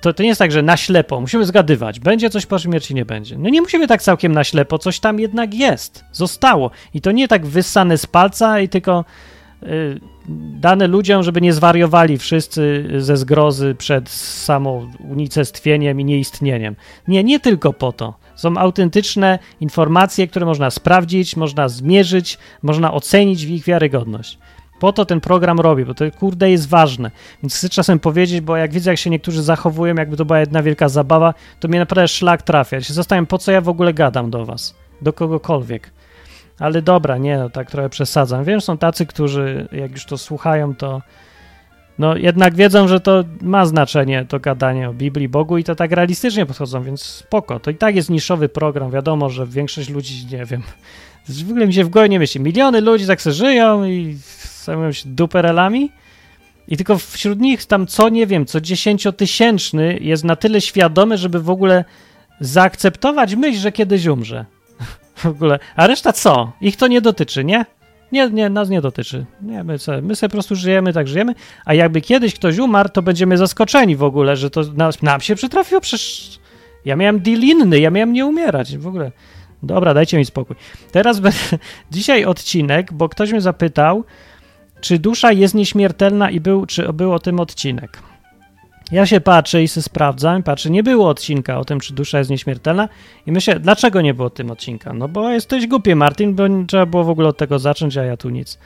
To, 0.00 0.12
to 0.12 0.22
nie 0.22 0.28
jest 0.28 0.38
tak, 0.38 0.52
że 0.52 0.62
na 0.62 0.76
ślepo, 0.76 1.20
musimy 1.20 1.44
zgadywać, 1.44 2.00
będzie 2.00 2.30
coś 2.30 2.46
po 2.46 2.58
śmierci, 2.58 2.94
nie 2.94 3.04
będzie. 3.04 3.38
No 3.38 3.48
nie 3.48 3.62
musimy 3.62 3.86
tak 3.86 4.02
całkiem 4.02 4.32
na 4.32 4.44
ślepo, 4.44 4.78
coś 4.78 5.00
tam 5.00 5.20
jednak 5.20 5.54
jest, 5.54 6.04
zostało. 6.12 6.70
I 6.94 7.00
to 7.00 7.12
nie 7.12 7.28
tak 7.28 7.46
wyssane 7.46 7.98
z 7.98 8.06
palca 8.06 8.60
i 8.60 8.68
tylko 8.68 9.04
y, 9.62 10.00
dane 10.60 10.86
ludziom, 10.86 11.22
żeby 11.22 11.40
nie 11.40 11.52
zwariowali 11.52 12.18
wszyscy 12.18 12.88
ze 12.98 13.16
zgrozy 13.16 13.74
przed 13.78 14.08
samo 14.10 14.88
unicestwieniem 15.10 16.00
i 16.00 16.04
nieistnieniem. 16.04 16.76
Nie, 17.08 17.24
nie 17.24 17.40
tylko 17.40 17.72
po 17.72 17.92
to. 17.92 18.14
Są 18.34 18.56
autentyczne 18.56 19.38
informacje, 19.60 20.28
które 20.28 20.46
można 20.46 20.70
sprawdzić, 20.70 21.36
można 21.36 21.68
zmierzyć, 21.68 22.38
można 22.62 22.92
ocenić 22.92 23.46
w 23.46 23.50
ich 23.50 23.64
wiarygodność. 23.64 24.38
Po 24.80 24.92
to 24.92 25.04
ten 25.04 25.20
program 25.20 25.60
robi, 25.60 25.84
bo 25.84 25.94
to 25.94 26.04
kurde 26.18 26.50
jest 26.50 26.68
ważne. 26.68 27.10
Więc 27.42 27.56
chcę 27.56 27.68
czasem 27.68 27.98
powiedzieć, 27.98 28.40
bo 28.40 28.56
jak 28.56 28.72
widzę, 28.72 28.90
jak 28.90 28.98
się 28.98 29.10
niektórzy 29.10 29.42
zachowują, 29.42 29.94
jakby 29.94 30.16
to 30.16 30.24
była 30.24 30.40
jedna 30.40 30.62
wielka 30.62 30.88
zabawa, 30.88 31.34
to 31.60 31.68
mnie 31.68 31.78
naprawdę 31.78 32.08
szlak 32.08 32.42
trafia. 32.42 32.76
Ja 32.76 32.82
się 32.82 32.94
zastanawiam, 32.94 33.26
po 33.26 33.38
co 33.38 33.52
ja 33.52 33.60
w 33.60 33.68
ogóle 33.68 33.94
gadam 33.94 34.30
do 34.30 34.46
was, 34.46 34.74
do 35.02 35.12
kogokolwiek. 35.12 35.90
Ale 36.58 36.82
dobra, 36.82 37.18
nie, 37.18 37.38
no, 37.38 37.50
tak 37.50 37.70
trochę 37.70 37.88
przesadzam. 37.88 38.44
Wiem, 38.44 38.60
są 38.60 38.78
tacy, 38.78 39.06
którzy 39.06 39.68
jak 39.72 39.92
już 39.92 40.04
to 40.04 40.18
słuchają, 40.18 40.74
to 40.74 41.02
no 41.98 42.16
jednak 42.16 42.54
wiedzą, 42.54 42.88
że 42.88 43.00
to 43.00 43.24
ma 43.42 43.66
znaczenie, 43.66 44.24
to 44.28 44.40
gadanie 44.40 44.88
o 44.88 44.92
Biblii, 44.92 45.28
Bogu 45.28 45.58
i 45.58 45.64
to 45.64 45.74
tak 45.74 45.92
realistycznie 45.92 46.46
podchodzą, 46.46 46.82
więc 46.82 47.02
spoko. 47.02 47.60
To 47.60 47.70
i 47.70 47.74
tak 47.74 47.96
jest 47.96 48.10
niszowy 48.10 48.48
program, 48.48 48.90
wiadomo, 48.90 49.30
że 49.30 49.46
większość 49.46 49.88
ludzi, 49.88 50.26
nie 50.32 50.44
wiem, 50.44 50.62
w 51.28 51.50
ogóle 51.50 51.66
mi 51.66 51.74
się 51.74 51.84
w 51.84 51.88
głowie 51.88 52.08
nie 52.08 52.18
myśli. 52.18 52.40
Miliony 52.40 52.80
ludzi 52.80 53.06
tak 53.06 53.22
sobie 53.22 53.34
żyją 53.34 53.84
i 53.84 54.18
zajmują 54.70 54.92
się 54.92 55.08
duperelami 55.08 55.90
i 56.68 56.76
tylko 56.76 56.98
wśród 56.98 57.40
nich 57.40 57.66
tam 57.66 57.86
co, 57.86 58.08
nie 58.08 58.26
wiem, 58.26 58.46
co 58.46 58.60
dziesięciotysięczny 58.60 59.98
jest 60.00 60.24
na 60.24 60.36
tyle 60.36 60.60
świadomy, 60.60 61.18
żeby 61.18 61.40
w 61.40 61.50
ogóle 61.50 61.84
zaakceptować 62.40 63.34
myśl, 63.34 63.58
że 63.58 63.72
kiedyś 63.72 64.06
umrze. 64.06 64.44
w 65.16 65.26
ogóle. 65.26 65.58
A 65.76 65.86
reszta 65.86 66.12
co? 66.12 66.52
Ich 66.60 66.76
to 66.76 66.86
nie 66.86 67.00
dotyczy, 67.00 67.44
nie? 67.44 67.64
Nie, 68.12 68.30
nie, 68.30 68.50
nas 68.50 68.68
nie 68.68 68.80
dotyczy. 68.80 69.26
Nie, 69.42 69.64
my, 69.64 69.78
co, 69.78 69.92
my 70.02 70.16
sobie 70.16 70.28
po 70.28 70.34
prostu 70.34 70.56
żyjemy, 70.56 70.92
tak 70.92 71.08
żyjemy, 71.08 71.34
a 71.64 71.74
jakby 71.74 72.00
kiedyś 72.00 72.34
ktoś 72.34 72.58
umarł, 72.58 72.88
to 72.88 73.02
będziemy 73.02 73.36
zaskoczeni 73.36 73.96
w 73.96 74.02
ogóle, 74.02 74.36
że 74.36 74.50
to 74.50 74.62
nas, 74.62 75.02
nam 75.02 75.20
się 75.20 75.34
przytrafiło, 75.34 75.80
przecież 75.80 76.38
ja 76.84 76.96
miałem 76.96 77.20
deal 77.20 77.40
inny, 77.40 77.80
ja 77.80 77.90
miałem 77.90 78.12
nie 78.12 78.26
umierać 78.26 78.78
w 78.78 78.86
ogóle. 78.86 79.12
Dobra, 79.62 79.94
dajcie 79.94 80.18
mi 80.18 80.24
spokój. 80.24 80.56
Teraz 80.92 81.20
dzisiaj 81.90 82.24
odcinek, 82.24 82.92
bo 82.92 83.08
ktoś 83.08 83.30
mnie 83.30 83.40
zapytał, 83.40 84.04
czy 84.80 84.98
dusza 84.98 85.32
jest 85.32 85.54
nieśmiertelna 85.54 86.30
i 86.30 86.40
był, 86.40 86.66
czy 86.66 86.92
był 86.92 87.12
o 87.12 87.18
tym 87.18 87.40
odcinek. 87.40 88.02
Ja 88.92 89.06
się 89.06 89.20
patrzę 89.20 89.62
i 89.62 89.68
się 89.68 89.82
sprawdzam, 89.82 90.42
patrzę, 90.42 90.70
nie 90.70 90.82
było 90.82 91.08
odcinka 91.08 91.58
o 91.58 91.64
tym, 91.64 91.80
czy 91.80 91.94
dusza 91.94 92.18
jest 92.18 92.30
nieśmiertelna 92.30 92.88
i 93.26 93.32
myślę, 93.32 93.60
dlaczego 93.60 94.00
nie 94.00 94.14
było 94.14 94.30
tym 94.30 94.50
odcinka? 94.50 94.92
No 94.92 95.08
bo 95.08 95.30
jesteś 95.30 95.66
głupie, 95.66 95.96
Martin, 95.96 96.34
bo 96.34 96.42
trzeba 96.68 96.86
było 96.86 97.04
w 97.04 97.10
ogóle 97.10 97.28
od 97.28 97.36
tego 97.36 97.58
zacząć, 97.58 97.96
a 97.96 98.04
ja 98.04 98.16
tu 98.16 98.30
nic. 98.30 98.58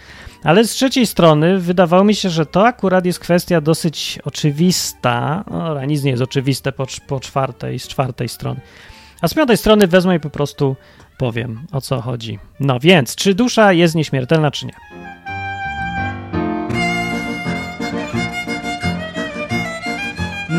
Ale 0.44 0.64
z 0.64 0.70
trzeciej 0.70 1.06
strony 1.06 1.58
wydawało 1.58 2.04
mi 2.04 2.14
się, 2.14 2.30
że 2.30 2.46
to 2.46 2.66
akurat 2.66 3.06
jest 3.06 3.18
kwestia 3.18 3.60
dosyć 3.60 4.18
oczywista, 4.24 5.44
no, 5.50 5.84
nic 5.84 6.02
nie 6.02 6.10
jest 6.10 6.22
oczywiste 6.22 6.72
po, 6.72 6.86
po 7.06 7.20
czwartej, 7.20 7.78
z 7.78 7.88
czwartej 7.88 8.28
strony. 8.28 8.60
A 9.20 9.28
z 9.28 9.34
piątej 9.34 9.56
strony 9.56 9.86
wezmę 9.86 10.16
i 10.16 10.20
po 10.20 10.30
prostu 10.30 10.76
powiem, 11.18 11.66
o 11.72 11.80
co 11.80 12.00
chodzi. 12.00 12.38
No 12.60 12.80
więc, 12.80 13.14
czy 13.14 13.34
dusza 13.34 13.72
jest 13.72 13.94
nieśmiertelna, 13.94 14.50
czy 14.50 14.66
nie? 14.66 15.13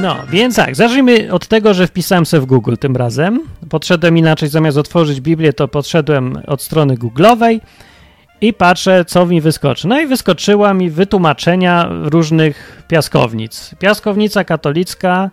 No, 0.06 0.18
więc 0.30 0.56
tak, 0.56 0.76
zacznijmy 0.76 1.32
od 1.32 1.48
tego, 1.48 1.74
że 1.74 1.88
wpisałem 1.88 2.26
sobie 2.26 2.42
w 2.42 2.46
Google 2.46 2.76
tym 2.80 2.96
razem. 2.96 3.40
Podszedłem 3.70 4.18
inaczej, 4.18 4.50
zamiast 4.50 4.78
otworzyć 4.78 5.22
Biblię, 5.22 5.54
to 5.54 5.68
podszedłem 5.68 6.38
od 6.48 6.62
strony 6.62 6.96
Google'owej 6.96 7.60
i 8.42 8.54
patrzę, 8.54 9.06
co 9.06 9.26
mi 9.26 9.42
wyskoczy. 9.42 9.88
No 9.88 10.00
i 10.00 10.08
wyskoczyła 10.08 10.74
mi 10.74 10.90
wytłumaczenia 10.90 11.90
różnych 11.90 12.84
piaskownic. 12.88 13.76
Piaskownica 13.80 14.44
katolicka, 14.44 15.30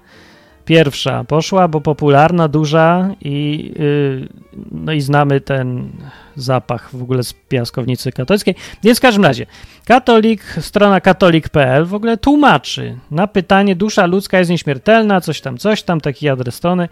pierwsza 0.65 1.25
poszła, 1.25 1.69
bo 1.69 1.81
popularna, 1.81 2.49
duża 2.49 3.11
i, 3.21 3.71
yy, 3.79 4.29
no 4.71 4.93
i 4.93 5.01
znamy 5.01 5.41
ten 5.41 5.91
zapach 6.37 6.91
w 6.93 7.03
ogóle 7.03 7.23
z 7.23 7.33
piaskownicy 7.33 8.13
katolickiej. 8.13 8.55
Więc 8.83 8.99
w 8.99 9.03
każdym 9.03 9.25
razie, 9.25 9.47
katolik, 9.85 10.43
strona 10.61 11.01
katolik.pl 11.01 11.85
w 11.85 11.95
ogóle 11.95 12.17
tłumaczy 12.17 12.99
na 13.11 13.27
pytanie 13.27 13.77
dusza 13.77 14.07
ludzka 14.07 14.39
jest 14.39 14.51
nieśmiertelna, 14.51 15.21
coś 15.21 15.41
tam, 15.41 15.59
coś 15.59 15.83
tam, 15.83 16.01
taki 16.01 16.29
adres 16.29 16.55
strony. 16.55 16.89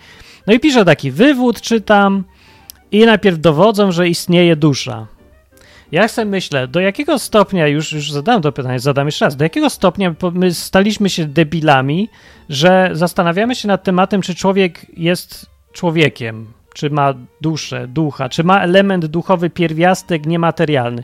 No 0.47 0.53
i 0.53 0.61
pisze 0.61 0.85
taki 0.85 1.11
wywód, 1.11 1.61
czytam 1.61 2.25
i 2.93 3.07
najpierw 3.07 3.39
dowodzą, 3.39 3.93
że 3.93 4.09
istnieje 4.09 4.57
dusza. 4.57 5.07
Ja 5.93 6.09
sobie 6.09 6.25
myślę, 6.25 6.69
do 6.69 6.81
jakiego 6.81 7.19
stopnia, 7.19 7.67
już, 7.67 7.93
już 7.93 8.13
zadałem 8.13 8.43
to 8.43 8.53
pytanie, 8.53 8.81
zadam 8.81 9.07
jeszcze 9.07 9.25
raz, 9.25 9.37
do 9.37 9.45
jakiego 9.45 9.71
stopnia 9.71 10.15
my 10.33 10.55
staliśmy 10.55 11.11
się 11.11 11.25
debilami, 11.25 12.09
że 12.49 12.91
zastanawiamy 12.93 13.55
się 13.55 13.69
nad 13.69 13.85
tematem, 13.85 14.23
czy 14.23 14.35
człowiek 14.35 14.87
jest 14.97 15.47
człowiekiem, 15.73 16.47
czy 16.75 16.91
ma 16.91 17.15
duszę, 17.41 17.89
ducha, 17.89 18.29
czy 18.29 18.45
ma 18.45 18.63
element 18.63 19.07
duchowy 19.07 19.51
pierwiastek 19.51 20.27
niematerialny. 20.27 21.03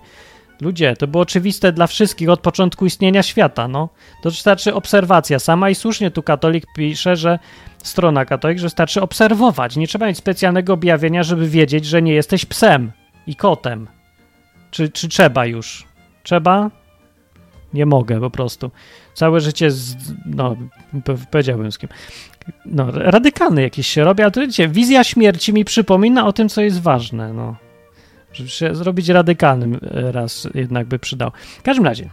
Ludzie, 0.61 0.97
to 0.97 1.07
było 1.07 1.23
oczywiste 1.23 1.73
dla 1.73 1.87
wszystkich 1.87 2.29
od 2.29 2.41
początku 2.41 2.87
istnienia 2.87 3.23
świata, 3.23 3.69
no. 3.69 3.89
To 4.23 4.31
wystarczy 4.31 4.75
obserwacja 4.75 5.39
sama 5.39 5.71
i 5.71 5.75
słusznie 5.75 6.11
tu 6.11 6.23
katolik 6.23 6.65
pisze, 6.77 7.17
że 7.17 7.39
strona 7.83 8.25
katolik, 8.25 8.59
że 8.59 8.67
wystarczy 8.67 9.03
obserwować. 9.03 9.77
Nie 9.77 9.87
trzeba 9.87 10.07
mieć 10.07 10.19
specjalnego 10.19 10.73
objawienia, 10.73 11.23
żeby 11.23 11.49
wiedzieć, 11.49 11.85
że 11.85 12.03
nie 12.03 12.13
jesteś 12.13 12.45
psem 12.45 12.93
i 13.27 13.37
kotem. 13.37 13.96
Czy, 14.77 14.89
czy 14.89 15.09
trzeba 15.09 15.47
już? 15.47 15.85
Trzeba? 16.23 16.71
Nie 17.75 17.87
mogę 17.87 18.21
po 18.21 18.31
prostu. 18.31 18.71
Całe 19.15 19.41
życie, 19.41 19.71
z, 19.71 19.97
no, 20.27 20.57
powiedziałbym 21.31 21.73
z 21.73 21.79
kim. 21.79 21.89
No, 22.67 22.91
radykalny 22.91 23.63
jakiś 23.63 23.87
się 23.87 24.05
robi, 24.05 24.23
ale 24.23 24.33
to 24.33 24.41
wiecie, 24.41 24.69
wizja 24.69 25.05
śmierci 25.05 25.53
mi 25.53 25.65
przypomina 25.65 26.27
o 26.27 26.33
tym, 26.33 26.49
co 26.49 26.61
jest 26.61 26.83
ważne, 26.83 27.33
no. 27.33 27.57
Żeby 28.33 28.49
się 28.49 28.75
zrobić 28.75 29.09
radykalnym 29.09 29.81
e, 29.95 30.13
raz 30.13 30.49
jednak 30.55 30.87
by 30.87 30.99
przydał. 30.99 31.31
W 31.59 31.63
każdym 31.63 31.85
razie, 31.85 32.11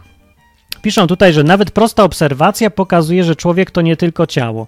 Piszą 0.82 1.06
tutaj, 1.06 1.32
że 1.32 1.44
nawet 1.44 1.70
prosta 1.70 2.04
obserwacja 2.04 2.70
pokazuje, 2.70 3.24
że 3.24 3.36
człowiek 3.36 3.70
to 3.70 3.80
nie 3.80 3.96
tylko 3.96 4.26
ciało. 4.26 4.66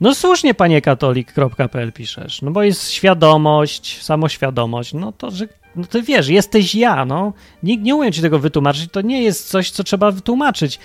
No 0.00 0.14
słusznie, 0.14 0.54
panie 0.54 0.82
katolik.pl 0.82 1.92
piszesz, 1.92 2.42
no 2.42 2.50
bo 2.50 2.62
jest 2.62 2.90
świadomość, 2.90 4.02
samoświadomość, 4.02 4.92
no 4.92 5.12
to, 5.12 5.30
że 5.30 5.48
no 5.76 5.84
ty 5.86 6.02
wiesz, 6.02 6.28
jesteś 6.28 6.74
ja, 6.74 7.04
no. 7.04 7.32
Nikt 7.62 7.84
nie 7.84 7.94
umie 7.94 8.12
ci 8.12 8.22
tego 8.22 8.38
wytłumaczyć, 8.38 8.90
to 8.92 9.00
nie 9.00 9.22
jest 9.22 9.48
coś, 9.48 9.70
co 9.70 9.84
trzeba 9.84 10.10
wytłumaczyć. 10.10 10.78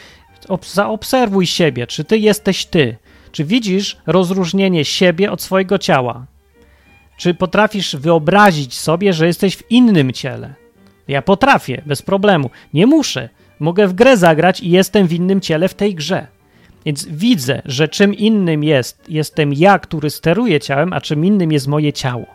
Zaobserwuj 0.73 1.47
siebie, 1.47 1.87
czy 1.87 2.03
ty 2.03 2.17
jesteś 2.17 2.65
ty. 2.65 2.97
Czy 3.31 3.43
widzisz 3.43 3.97
rozróżnienie 4.05 4.85
siebie 4.85 5.31
od 5.31 5.41
swojego 5.41 5.77
ciała? 5.77 6.25
Czy 7.17 7.33
potrafisz 7.33 7.95
wyobrazić 7.95 8.73
sobie, 8.73 9.13
że 9.13 9.27
jesteś 9.27 9.55
w 9.55 9.71
innym 9.71 10.13
ciele? 10.13 10.53
Ja 11.07 11.21
potrafię, 11.21 11.81
bez 11.85 12.01
problemu. 12.01 12.49
Nie 12.73 12.87
muszę. 12.87 13.29
Mogę 13.59 13.87
w 13.87 13.93
grę 13.93 14.17
zagrać 14.17 14.59
i 14.59 14.69
jestem 14.69 15.07
w 15.07 15.13
innym 15.13 15.41
ciele 15.41 15.69
w 15.69 15.73
tej 15.73 15.95
grze. 15.95 16.27
Więc 16.85 17.05
widzę, 17.05 17.61
że 17.65 17.87
czym 17.87 18.13
innym 18.13 18.63
jest, 18.63 19.03
jestem 19.09 19.53
ja, 19.53 19.79
który 19.79 20.09
steruje 20.09 20.59
ciałem, 20.59 20.93
a 20.93 21.01
czym 21.01 21.25
innym 21.25 21.51
jest 21.51 21.67
moje 21.67 21.93
ciało. 21.93 22.25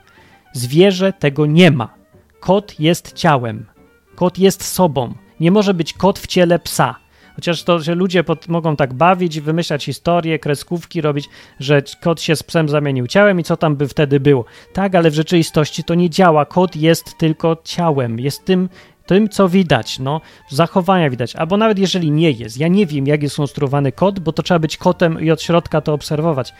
Zwierzę 0.52 1.12
tego 1.12 1.46
nie 1.46 1.70
ma. 1.70 1.99
Kot 2.40 2.80
jest 2.80 3.12
ciałem. 3.12 3.66
Kot 4.14 4.38
jest 4.38 4.64
sobą. 4.64 5.14
Nie 5.40 5.50
może 5.50 5.74
być 5.74 5.92
kot 5.92 6.18
w 6.18 6.26
ciele 6.26 6.58
psa. 6.58 6.96
Chociaż 7.36 7.62
to 7.62 7.78
że 7.78 7.94
ludzie 7.94 8.24
pod, 8.24 8.48
mogą 8.48 8.76
tak 8.76 8.94
bawić 8.94 9.40
wymyślać 9.40 9.84
historie, 9.84 10.38
kreskówki 10.38 11.00
robić, 11.00 11.28
że 11.60 11.82
kot 12.02 12.20
się 12.20 12.36
z 12.36 12.42
psem 12.42 12.68
zamienił 12.68 13.06
ciałem 13.06 13.40
i 13.40 13.44
co 13.44 13.56
tam 13.56 13.76
by 13.76 13.88
wtedy 13.88 14.20
było. 14.20 14.44
Tak, 14.72 14.94
ale 14.94 15.10
w 15.10 15.14
rzeczywistości 15.14 15.84
to 15.84 15.94
nie 15.94 16.10
działa. 16.10 16.44
Kot 16.44 16.76
jest 16.76 17.18
tylko 17.18 17.56
ciałem. 17.64 18.20
Jest 18.20 18.44
tym, 18.44 18.68
tym 19.06 19.28
co 19.28 19.48
widać, 19.48 19.98
no, 19.98 20.20
zachowania 20.48 21.10
widać. 21.10 21.36
Albo 21.36 21.56
nawet 21.56 21.78
jeżeli 21.78 22.10
nie 22.10 22.30
jest. 22.30 22.58
Ja 22.58 22.68
nie 22.68 22.86
wiem, 22.86 23.06
jak 23.06 23.22
jest 23.22 23.34
skonstruowany 23.34 23.92
kot, 23.92 24.20
bo 24.20 24.32
to 24.32 24.42
trzeba 24.42 24.58
być 24.58 24.76
kotem 24.76 25.20
i 25.20 25.30
od 25.30 25.42
środka 25.42 25.80
to 25.80 25.94
obserwować. 25.94 26.52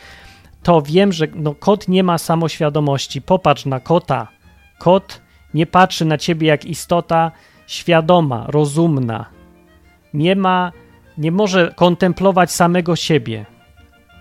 To 0.63 0.81
wiem, 0.81 1.13
że 1.13 1.27
no, 1.35 1.55
kot 1.55 1.87
nie 1.87 2.03
ma 2.03 2.17
samoświadomości. 2.17 3.21
Popatrz 3.21 3.65
na 3.65 3.79
kota. 3.79 4.27
Kot 4.79 5.21
nie 5.53 5.65
patrzy 5.65 6.05
na 6.05 6.17
ciebie 6.17 6.47
jak 6.47 6.65
istota 6.65 7.31
świadoma, 7.67 8.45
rozumna. 8.47 9.25
Nie 10.13 10.35
ma, 10.35 10.71
nie 11.17 11.31
może 11.31 11.73
kontemplować 11.75 12.51
samego 12.51 12.95
siebie. 12.95 13.45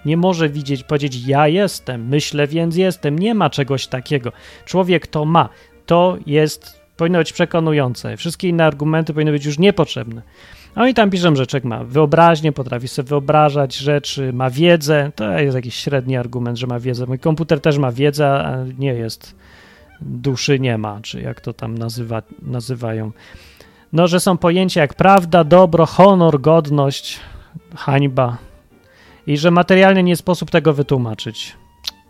Nie 0.05 0.17
może 0.17 0.49
widzieć, 0.49 0.85
powiedzieć: 0.85 1.27
Ja 1.27 1.49
jestem, 1.49 2.09
myślę, 2.09 2.47
więc 2.47 2.77
jestem. 2.77 3.19
Nie 3.19 3.35
ma 3.35 3.51
czegoś 3.51 3.87
takiego. 3.87 4.33
Człowiek 4.65 5.07
to 5.07 5.25
ma. 5.25 5.49
To 5.87 6.17
jest, 6.27 6.81
powinno 6.97 7.19
być 7.19 7.33
przekonujące. 7.33 8.17
Wszystkie 8.17 8.49
inne 8.49 8.65
argumenty 8.65 9.15
powinny 9.15 9.33
być 9.33 9.45
już 9.45 9.59
niepotrzebne. 9.59 10.23
No 10.77 10.87
i 10.87 10.95
tam 10.95 11.11
piszą, 11.11 11.37
że 11.37 11.47
człowiek 11.47 11.65
ma 11.65 11.85
wyobraźnię, 11.85 12.53
potrafi 12.53 12.89
sobie 12.89 13.09
wyobrażać 13.09 13.77
rzeczy, 13.77 14.33
ma 14.33 14.51
wiedzę. 14.51 15.13
To 15.15 15.39
jest 15.39 15.57
jakiś 15.57 15.75
średni 15.75 16.17
argument, 16.17 16.59
że 16.59 16.67
ma 16.67 16.81
wiedzę. 16.81 17.07
Mój 17.07 17.19
komputer 17.19 17.61
też 17.61 17.79
ma 17.79 17.93
wiedzę, 17.93 18.31
a 18.31 18.65
nie 18.79 18.95
jest 18.95 19.37
duszy 20.01 20.61
nie 20.61 20.79
ma, 20.79 21.01
czy 21.03 21.21
jak 21.21 21.41
to 21.41 21.53
tam 21.53 21.79
nazywa, 21.79 22.23
nazywają. 22.43 23.13
No, 23.93 24.09
że 24.09 24.21
są 24.21 24.39
pojęcia 24.39 24.81
jak 24.81 24.95
prawda, 24.95 25.45
dobro, 25.45 25.87
honor, 25.87 26.41
godność, 26.41 27.21
hańba 27.77 28.37
i 29.27 29.37
że 29.37 29.51
materialnie 29.51 30.03
nie 30.03 30.17
sposób 30.17 30.51
tego 30.51 30.73
wytłumaczyć. 30.73 31.57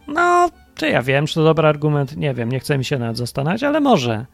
No, 0.09 0.51
czy 0.75 0.89
ja 0.89 1.03
wiem, 1.03 1.27
czy 1.27 1.35
to 1.35 1.45
dobry 1.45 1.69
argument? 1.69 2.17
Nie 2.17 2.35
wiem, 2.35 2.53
nie 2.53 2.61
chcę 2.61 2.79
mi 2.79 2.85
się 2.85 2.99
nawet 2.99 3.17
zastanawiać, 3.17 3.63
ale 3.63 3.81
może. 3.81 4.27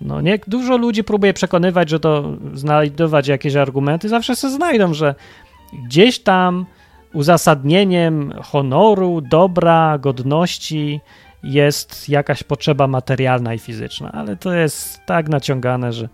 No, 0.00 0.20
nie, 0.20 0.38
dużo 0.46 0.76
ludzi 0.76 1.04
próbuje 1.04 1.34
przekonywać, 1.34 1.90
że 1.90 2.00
to 2.00 2.36
znajdować 2.54 3.28
jakieś 3.28 3.56
argumenty, 3.56 4.08
zawsze 4.08 4.36
się 4.36 4.50
znajdą, 4.50 4.94
że 4.94 5.14
gdzieś 5.86 6.18
tam 6.18 6.66
uzasadnieniem 7.12 8.32
honoru, 8.42 9.20
dobra, 9.20 9.98
godności 9.98 11.00
jest 11.44 12.08
jakaś 12.08 12.42
potrzeba 12.42 12.86
materialna 12.86 13.54
i 13.54 13.58
fizyczna, 13.58 14.12
ale 14.12 14.36
to 14.36 14.54
jest 14.54 15.00
tak 15.06 15.28
naciągane, 15.28 15.92
że 15.92 16.08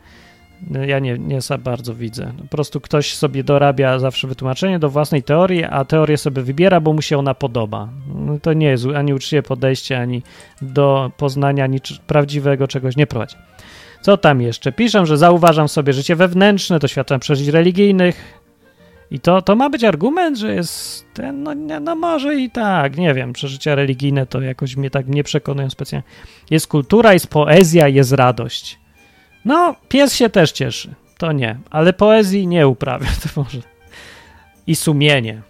ja 0.87 0.99
nie, 0.99 1.19
nie 1.19 1.41
za 1.41 1.59
bardzo 1.59 1.95
widzę. 1.95 2.33
Po 2.39 2.45
prostu 2.45 2.81
ktoś 2.81 3.15
sobie 3.15 3.45
dorabia 3.45 3.99
zawsze 3.99 4.29
wytłumaczenie 4.29 4.79
do 4.79 4.89
własnej 4.89 5.23
teorii, 5.23 5.65
a 5.65 5.85
teorię 5.85 6.17
sobie 6.17 6.43
wybiera, 6.43 6.81
bo 6.81 6.93
mu 6.93 7.03
się 7.03 7.19
ona 7.19 7.35
podoba. 7.35 7.89
No 8.15 8.39
to 8.39 8.53
nie 8.53 8.67
jest 8.67 8.87
ani 8.97 9.15
uczciwe 9.15 9.43
podejście, 9.43 10.01
ani 10.01 10.23
do 10.63 11.11
poznania 11.17 11.65
ani 11.65 11.79
prawdziwego 12.07 12.69
czegoś 12.69 12.97
nie 12.97 13.07
prowadzi. 13.07 13.37
Co 14.01 14.17
tam 14.17 14.41
jeszcze? 14.41 14.73
Piszę, 14.73 15.07
że 15.07 15.17
zauważam 15.17 15.69
sobie 15.69 15.93
życie 15.93 16.17
wewnętrzne, 16.17 16.79
doświadczam 16.79 17.21
przeżyć 17.21 17.49
religijnych, 17.49 18.40
i 19.11 19.21
to, 19.21 19.43
to 19.43 19.57
ma 19.57 19.71
być 19.71 19.85
argument, 19.85 20.39
że 20.39 20.55
jest 20.55 21.07
ten, 21.15 21.43
no, 21.43 21.55
no 21.81 21.97
może 21.97 22.37
i 22.37 22.51
tak, 22.51 22.97
nie 22.99 23.15
wiem, 23.15 23.33
przeżycia 23.33 23.75
religijne 23.75 24.27
to 24.27 24.41
jakoś 24.41 24.77
mnie 24.77 24.91
tak 24.91 25.09
nie 25.09 25.25
przekonują 25.25 25.71
specjalnie. 25.71 26.09
Jest 26.51 26.67
kultura, 26.67 27.13
jest 27.13 27.27
poezja, 27.27 27.89
jest 27.89 28.13
radość. 28.13 28.79
No, 29.45 29.77
pies 29.89 30.15
się 30.15 30.31
też 30.31 30.53
cieszy, 30.53 30.95
to 31.19 31.33
nie, 31.33 31.59
ale 31.71 31.93
poezji 31.93 32.47
nie 32.47 32.69
uprawia, 32.69 33.09
to 33.23 33.43
może. 33.43 33.59
I 34.67 34.77
sumienie. 34.77 35.43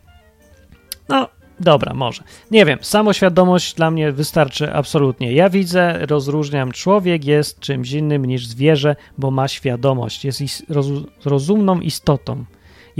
No, 1.08 1.28
dobra, 1.60 1.94
może. 1.94 2.22
Nie 2.50 2.64
wiem, 2.64 2.78
samoświadomość 2.82 3.74
dla 3.74 3.90
mnie 3.90 4.12
wystarczy 4.12 4.72
absolutnie. 4.72 5.32
Ja 5.32 5.50
widzę, 5.50 6.06
rozróżniam, 6.06 6.72
człowiek 6.72 7.24
jest 7.24 7.60
czymś 7.60 7.92
innym 7.92 8.24
niż 8.24 8.46
zwierzę, 8.46 8.96
bo 9.18 9.30
ma 9.30 9.48
świadomość, 9.48 10.24
jest 10.24 10.42
rozumną 11.24 11.80
istotą 11.80 12.44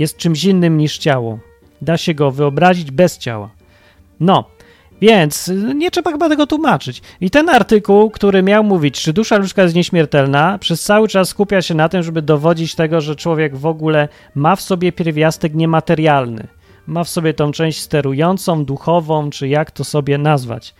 jest 0.01 0.17
czymś 0.17 0.43
innym 0.43 0.77
niż 0.77 0.97
ciało. 0.97 1.39
Da 1.81 1.97
się 1.97 2.13
go 2.13 2.31
wyobrazić 2.31 2.91
bez 2.91 3.17
ciała. 3.17 3.49
No, 4.19 4.45
więc 5.01 5.51
nie 5.75 5.91
trzeba 5.91 6.11
chyba 6.11 6.29
tego 6.29 6.47
tłumaczyć. 6.47 7.01
I 7.21 7.29
ten 7.29 7.49
artykuł, 7.49 8.09
który 8.09 8.43
miał 8.43 8.63
mówić, 8.63 9.01
czy 9.01 9.13
dusza 9.13 9.37
ludzka 9.37 9.63
jest 9.63 9.75
nieśmiertelna, 9.75 10.57
przez 10.57 10.83
cały 10.83 11.07
czas 11.07 11.29
skupia 11.29 11.61
się 11.61 11.73
na 11.73 11.89
tym, 11.89 12.03
żeby 12.03 12.21
dowodzić 12.21 12.75
tego, 12.75 13.01
że 13.01 13.15
człowiek 13.15 13.57
w 13.57 13.65
ogóle 13.65 14.07
ma 14.35 14.55
w 14.55 14.61
sobie 14.61 14.91
pierwiastek 14.91 15.53
niematerialny. 15.55 16.47
Ma 16.87 17.03
w 17.03 17.09
sobie 17.09 17.33
tą 17.33 17.51
część 17.51 17.81
sterującą, 17.81 18.65
duchową, 18.65 19.29
czy 19.29 19.47
jak 19.47 19.71
to 19.71 19.83
sobie 19.83 20.17
nazwać. 20.17 20.73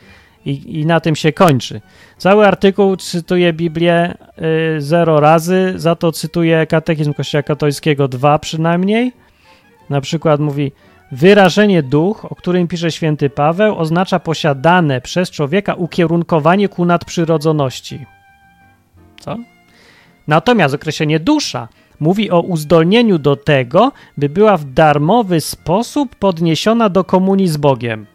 I, 0.45 0.79
I, 0.79 0.85
na 0.85 0.99
tym 0.99 1.15
się 1.15 1.31
kończy. 1.31 1.81
Cały 2.17 2.47
artykuł 2.47 2.97
cytuje 2.97 3.53
Biblię 3.53 4.13
y, 4.77 4.81
zero 4.81 5.19
razy, 5.19 5.73
za 5.75 5.95
to 5.95 6.11
cytuje 6.11 6.67
katechizm 6.67 7.13
Kościoła 7.13 7.43
katolickiego 7.43 8.07
dwa 8.07 8.39
przynajmniej. 8.39 9.13
Na 9.89 10.01
przykład 10.01 10.39
mówi, 10.39 10.71
wyrażenie 11.11 11.83
duch, 11.83 12.25
o 12.25 12.35
którym 12.35 12.67
pisze 12.67 12.91
święty 12.91 13.29
Paweł, 13.29 13.77
oznacza 13.77 14.19
posiadane 14.19 15.01
przez 15.01 15.31
człowieka 15.31 15.73
ukierunkowanie 15.73 16.69
ku 16.69 16.85
nadprzyrodzoności. 16.85 18.05
Co? 19.19 19.37
Natomiast 20.27 20.75
określenie 20.75 21.19
dusza 21.19 21.67
mówi 21.99 22.31
o 22.31 22.41
uzdolnieniu 22.41 23.17
do 23.17 23.35
tego, 23.35 23.91
by 24.17 24.29
była 24.29 24.57
w 24.57 24.65
darmowy 24.65 25.41
sposób 25.41 26.15
podniesiona 26.15 26.89
do 26.89 27.03
komunii 27.03 27.47
z 27.47 27.57
Bogiem. 27.57 28.10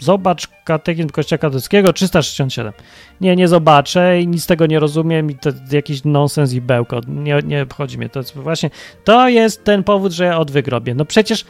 Zobacz 0.00 0.48
katechizm 0.64 1.08
Kościoła 1.08 1.38
katolickiego 1.38 1.92
367. 1.92 2.72
Nie, 3.20 3.36
nie 3.36 3.48
zobaczę 3.48 4.20
i 4.20 4.28
nic 4.28 4.46
tego 4.46 4.66
nie 4.66 4.80
rozumiem 4.80 5.30
i 5.30 5.34
to 5.34 5.50
jakiś 5.72 6.04
nonsens 6.04 6.52
i 6.52 6.60
bełkot. 6.60 7.04
Nie, 7.08 7.38
nie 7.44 7.62
obchodzi 7.62 7.98
mnie 7.98 8.08
to. 8.08 8.20
Właśnie 8.34 8.70
to 9.04 9.28
jest 9.28 9.64
ten 9.64 9.84
powód, 9.84 10.12
że 10.12 10.24
ja 10.24 10.38
odwygrobię. 10.38 10.94
No 10.94 11.04
przecież 11.04 11.44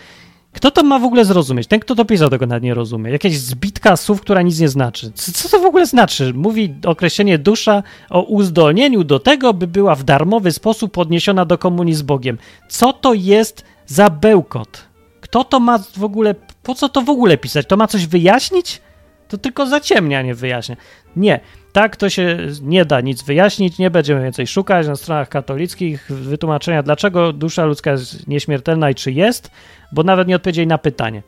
kto 0.57 0.71
to 0.71 0.83
ma 0.83 0.99
w 0.99 1.05
ogóle 1.05 1.25
zrozumieć? 1.25 1.67
Ten, 1.67 1.81
kto 1.81 1.95
to 1.95 2.05
pisał, 2.05 2.31
tego 2.31 2.47
nawet 2.47 2.63
nie 2.63 2.75
rozumie. 2.75 3.11
Jakaś 3.11 3.39
zbitka 3.39 3.97
słów, 3.97 4.21
która 4.21 4.43
nic 4.43 4.61
nie 4.61 4.69
znaczy. 4.69 5.13
Co, 5.15 5.33
co 5.33 5.49
to 5.49 5.59
w 5.61 5.65
ogóle 5.65 5.87
znaczy? 5.87 6.33
Mówi 6.35 6.75
określenie 6.87 7.39
dusza 7.39 7.83
o 8.11 8.23
uzdolnieniu 8.23 9.05
do 9.05 9.19
tego, 9.19 9.55
by 9.55 9.67
była 9.67 9.95
w 9.95 10.05
darmowy 10.05 10.53
sposób 10.53 10.93
podniesiona 10.93 11.45
do 11.45 11.59
komunii 11.59 11.95
z 11.95 12.03
Bogiem. 12.03 12.39
Co 12.69 12.93
to 12.93 13.15
jest 13.15 13.65
za 13.87 14.11
bełkot? 14.11 14.86
Kto 15.27 15.45
to 15.45 15.61
ma 15.61 15.79
w 15.79 16.05
ogóle 16.05 16.35
po 16.63 16.75
co 16.75 16.89
to 16.89 17.03
w 17.03 17.11
ogóle 17.11 17.39
pisać? 17.39 17.67
To 17.67 17.77
ma 17.77 17.87
coś 17.87 18.07
wyjaśnić? 18.07 18.81
To 19.29 19.39
tylko 19.39 19.67
zaciemnia, 19.67 20.23
nie 20.23 20.35
wyjaśnia. 20.35 20.77
Nie, 21.17 21.41
tak 21.73 21.97
to 21.97 22.11
się 22.11 22.39
nie 22.63 22.85
da 22.85 23.01
nic 23.01 23.23
wyjaśnić, 23.23 23.79
nie 23.79 23.91
będziemy 23.91 24.23
więcej 24.23 24.47
szukać 24.47 24.87
na 24.87 24.97
stronach 24.97 25.29
katolickich 25.29 26.07
wytłumaczenia, 26.11 26.83
dlaczego 26.83 27.33
dusza 27.33 27.65
ludzka 27.65 27.91
jest 27.91 28.29
nieśmiertelna 28.29 28.91
i 28.91 28.95
czy 28.95 29.13
jest, 29.13 29.51
bo 29.93 30.03
nawet 30.03 30.29
nie 30.29 30.37
odpowiedzieli 30.37 30.67
na 30.67 30.79
pytanie. 30.79 31.23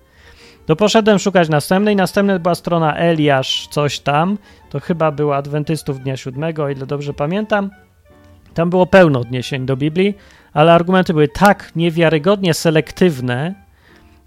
To 0.66 0.76
poszedłem 0.76 1.18
szukać 1.18 1.48
następnej. 1.48 1.96
Następna 1.96 2.38
była 2.38 2.54
strona 2.54 2.96
Eliasz, 2.96 3.68
coś 3.70 4.00
tam. 4.00 4.38
To 4.70 4.80
chyba 4.80 5.12
była 5.12 5.36
Adwentystów 5.36 6.00
Dnia 6.00 6.16
Siódmego, 6.16 6.64
o 6.64 6.68
ile 6.68 6.86
dobrze 6.86 7.14
pamiętam. 7.14 7.70
Tam 8.54 8.70
było 8.70 8.86
pełno 8.86 9.20
odniesień 9.20 9.66
do 9.66 9.76
Biblii, 9.76 10.14
ale 10.52 10.72
argumenty 10.72 11.12
były 11.12 11.28
tak 11.28 11.72
niewiarygodnie 11.76 12.54
selektywne, 12.54 13.67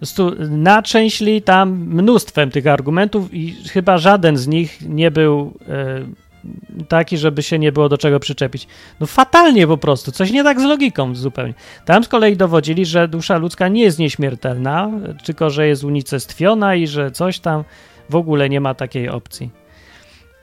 prostu 0.02 0.32
naczęśli 0.50 1.42
tam 1.42 1.70
mnóstwem 1.70 2.52
tych 2.52 2.68
argumentów 2.68 3.34
i 3.34 3.56
chyba 3.74 3.98
żaden 3.98 4.38
z 4.38 4.48
nich 4.48 4.90
nie 4.90 5.12
był 5.12 5.54
e, 5.70 6.86
taki, 6.88 7.18
żeby 7.18 7.44
się 7.44 7.60
nie 7.60 7.72
było 7.72 7.90
do 7.90 7.98
czego 7.98 8.20
przyczepić. 8.20 8.68
No 9.00 9.08
fatalnie 9.08 9.68
po 9.68 9.78
prostu, 9.78 10.12
coś 10.12 10.32
nie 10.32 10.44
tak 10.44 10.62
z 10.62 10.64
logiką 10.64 11.16
zupełnie. 11.16 11.54
Tam 11.86 12.04
z 12.04 12.08
kolei 12.08 12.38
dowodzili, 12.38 12.86
że 12.86 13.08
dusza 13.08 13.38
ludzka 13.38 13.68
nie 13.68 13.84
jest 13.84 14.00
nieśmiertelna, 14.00 14.92
tylko 15.24 15.50
że 15.50 15.68
jest 15.68 15.84
unicestwiona 15.84 16.76
i 16.76 16.88
że 16.88 17.12
coś 17.12 17.40
tam 17.40 17.64
w 18.10 18.16
ogóle 18.16 18.50
nie 18.50 18.62
ma 18.62 18.74
takiej 18.74 19.10
opcji. 19.10 19.50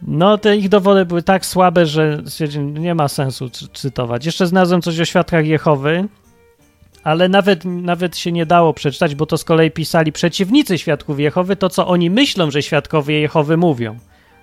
No, 0.02 0.38
te 0.38 0.56
ich 0.56 0.68
dowody 0.68 1.04
były 1.04 1.22
tak 1.22 1.46
słabe, 1.46 1.86
że 1.86 2.22
nie 2.60 2.94
ma 2.94 3.08
sensu 3.08 3.50
cytować. 3.74 4.26
Jeszcze 4.26 4.46
znalazłem 4.46 4.82
coś 4.82 5.00
o 5.00 5.04
świadkach 5.04 5.46
Jehowy, 5.46 6.08
ale 7.08 7.28
nawet, 7.28 7.64
nawet 7.64 8.16
się 8.16 8.32
nie 8.32 8.46
dało 8.46 8.74
przeczytać, 8.74 9.14
bo 9.14 9.26
to 9.26 9.38
z 9.38 9.44
kolei 9.44 9.70
pisali 9.70 10.12
przeciwnicy 10.12 10.78
świadków 10.78 11.20
Jehowy, 11.20 11.56
to 11.56 11.68
co 11.68 11.86
oni 11.86 12.10
myślą, 12.10 12.50
że 12.50 12.62
świadkowie 12.62 13.20
Jehowy 13.20 13.56
mówią, 13.56 13.98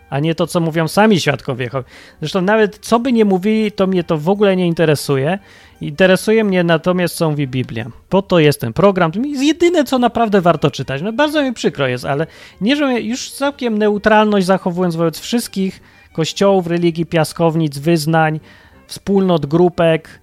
a 0.10 0.20
nie 0.20 0.36
to, 0.36 0.48
co 0.48 0.60
mówią 0.60 0.88
sami 0.88 1.20
świadkowie 1.20 1.66
Jehowy. 1.66 1.90
Zresztą 2.20 2.42
nawet 2.42 2.78
co 2.78 3.00
by 3.00 3.14
nie 3.14 3.26
mówili, 3.26 3.72
to 3.72 3.88
mnie 3.88 4.04
to 4.04 4.18
w 4.18 4.30
ogóle 4.30 4.56
nie 4.56 4.68
interesuje. 4.68 5.40
Interesuje 5.82 6.44
mnie 6.44 6.64
natomiast, 6.64 7.16
co 7.16 7.30
mówi 7.30 7.48
Biblia. 7.48 7.86
Po 8.10 8.22
to 8.22 8.40
jest 8.40 8.62
ten 8.62 8.74
program. 8.74 9.12
To 9.12 9.20
jest 9.20 9.44
jedyne, 9.44 9.84
co 9.84 10.00
naprawdę 10.00 10.42
warto 10.42 10.72
czytać. 10.72 11.02
No 11.02 11.14
bardzo 11.14 11.44
mi 11.44 11.54
przykro 11.54 11.88
jest, 11.88 12.06
ale 12.06 12.28
nie, 12.62 12.76
że 12.76 13.02
już 13.02 13.32
całkiem 13.32 13.78
neutralność 13.78 14.46
zachowując 14.46 14.96
wobec 14.96 15.20
wszystkich 15.20 15.82
kościołów, 16.14 16.68
religii, 16.68 17.06
piaskownic, 17.06 17.78
wyznań, 17.78 18.40
wspólnot, 18.88 19.46
grupek, 19.46 20.22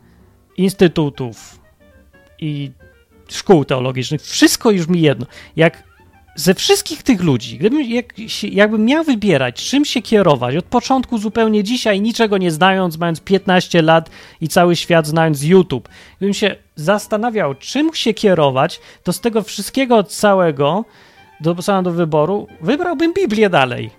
instytutów 0.57 1.62
i 2.43 2.73
szkół 3.29 3.65
teologicznych. 3.65 4.23
Wszystko 4.23 4.71
już 4.71 4.89
mi 4.89 5.01
jedno. 5.01 5.27
Jak 5.57 5.83
ze 6.35 6.55
wszystkich 6.55 7.03
tych 7.03 7.23
ludzi, 7.23 7.59
gdybym, 7.59 7.91
jak, 7.91 8.15
jakbym 8.43 8.85
miał 8.85 9.05
wybierać, 9.05 9.71
czym 9.71 9.85
się 9.85 10.03
kierować, 10.03 10.57
od 10.57 10.65
początku 10.65 11.19
zupełnie 11.19 11.65
dzisiaj, 11.65 12.01
niczego 12.01 12.39
nie 12.39 12.51
znając, 12.51 12.99
mając 12.99 13.21
15 13.21 13.83
lat 13.83 14.11
i 14.41 14.49
cały 14.49 14.77
świat 14.77 15.07
znając 15.07 15.43
YouTube, 15.43 15.89
gdybym 16.17 16.35
się 16.35 16.57
zastanawiał, 16.77 17.55
czym 17.55 17.95
się 17.95 18.15
kierować, 18.15 18.81
to 19.03 19.13
z 19.13 19.21
tego 19.21 19.43
wszystkiego 19.43 20.05
całego, 20.05 20.85
do, 21.41 21.55
do 21.83 21.93
wyboru, 21.93 22.47
wybrałbym 22.61 23.13
Biblię 23.15 23.51
dalej. 23.51 23.91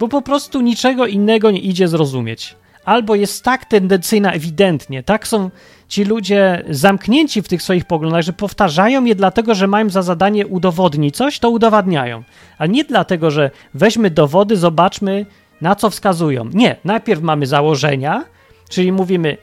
Bo 0.00 0.08
po 0.08 0.22
prostu 0.22 0.60
niczego 0.60 1.06
innego 1.06 1.50
nie 1.50 1.60
idzie 1.60 1.88
zrozumieć. 1.88 2.56
Albo 2.84 3.14
jest 3.14 3.44
tak 3.44 3.64
tendencyjna 3.64 4.32
ewidentnie, 4.32 5.02
tak 5.02 5.28
są 5.28 5.50
ci 5.88 6.04
ludzie 6.04 6.64
zamknięci 6.70 7.42
w 7.42 7.48
tych 7.48 7.62
swoich 7.62 7.84
poglądach, 7.84 8.22
że 8.22 8.32
powtarzają 8.32 9.04
je 9.04 9.14
dlatego, 9.14 9.54
że 9.54 9.66
mają 9.66 9.90
za 9.90 10.02
zadanie 10.02 10.46
udowodnić 10.46 11.16
coś, 11.16 11.38
to 11.38 11.50
udowadniają. 11.50 12.22
A 12.58 12.66
nie 12.66 12.84
dlatego, 12.84 13.30
że 13.30 13.50
weźmy 13.74 14.10
dowody, 14.10 14.56
zobaczmy, 14.56 15.26
na 15.60 15.74
co 15.74 15.90
wskazują. 15.90 16.50
Nie, 16.54 16.76
najpierw 16.84 17.22
mamy 17.22 17.46
założenia, 17.46 18.24
czyli 18.68 18.92
mówimy, 18.92 19.36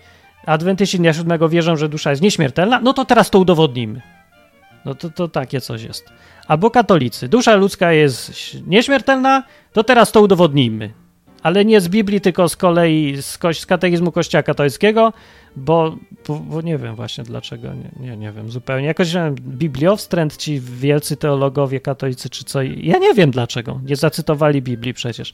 adwentyści 0.46 0.98
dnia 0.98 1.14
siódmego 1.14 1.50
wierzą, 1.50 1.76
że 1.76 1.90
dusza 1.90 2.10
jest 2.10 2.22
nieśmiertelna, 2.22 2.80
no 2.80 2.94
to 2.94 3.06
teraz 3.06 3.30
to 3.30 3.40
udowodnimy. 3.40 4.02
No 4.86 4.96
to, 4.96 5.10
to 5.10 5.28
takie 5.28 5.62
coś 5.62 5.84
jest. 5.84 6.10
Albo 6.48 6.72
katolicy, 6.72 7.28
dusza 7.28 7.56
ludzka 7.56 7.92
jest 7.92 8.32
nieśmiertelna, 8.68 9.44
to 9.74 9.84
teraz 9.84 10.12
to 10.12 10.22
udowodnijmy. 10.22 11.05
Ale 11.46 11.66
nie 11.66 11.82
z 11.82 11.88
Biblii, 11.90 12.22
tylko 12.22 12.50
z 12.50 12.56
kolei 12.56 13.16
z, 13.22 13.40
z 13.60 13.66
katechizmu 13.66 14.12
Kościoła 14.12 14.44
katolickiego, 14.44 15.14
bo, 15.56 15.96
bo, 16.28 16.40
bo, 16.40 16.62
nie 16.62 16.78
wiem 16.78 16.96
właśnie 16.96 17.24
dlaczego, 17.24 17.68
nie, 17.74 18.08
nie, 18.08 18.18
nie 18.18 18.32
wiem 18.32 18.52
zupełnie. 18.52 18.86
Jakoś 18.86 19.14
bibliowstręt 19.40 20.38
ci 20.38 20.60
wielcy 20.60 21.18
teologowie 21.18 21.80
katolicy 21.80 22.30
czy 22.30 22.44
co, 22.44 22.62
ja 22.62 22.98
nie 22.98 23.14
wiem 23.14 23.32
dlaczego, 23.32 23.80
nie 23.86 23.96
zacytowali 23.96 24.62
Biblii 24.62 24.94
przecież. 24.94 25.34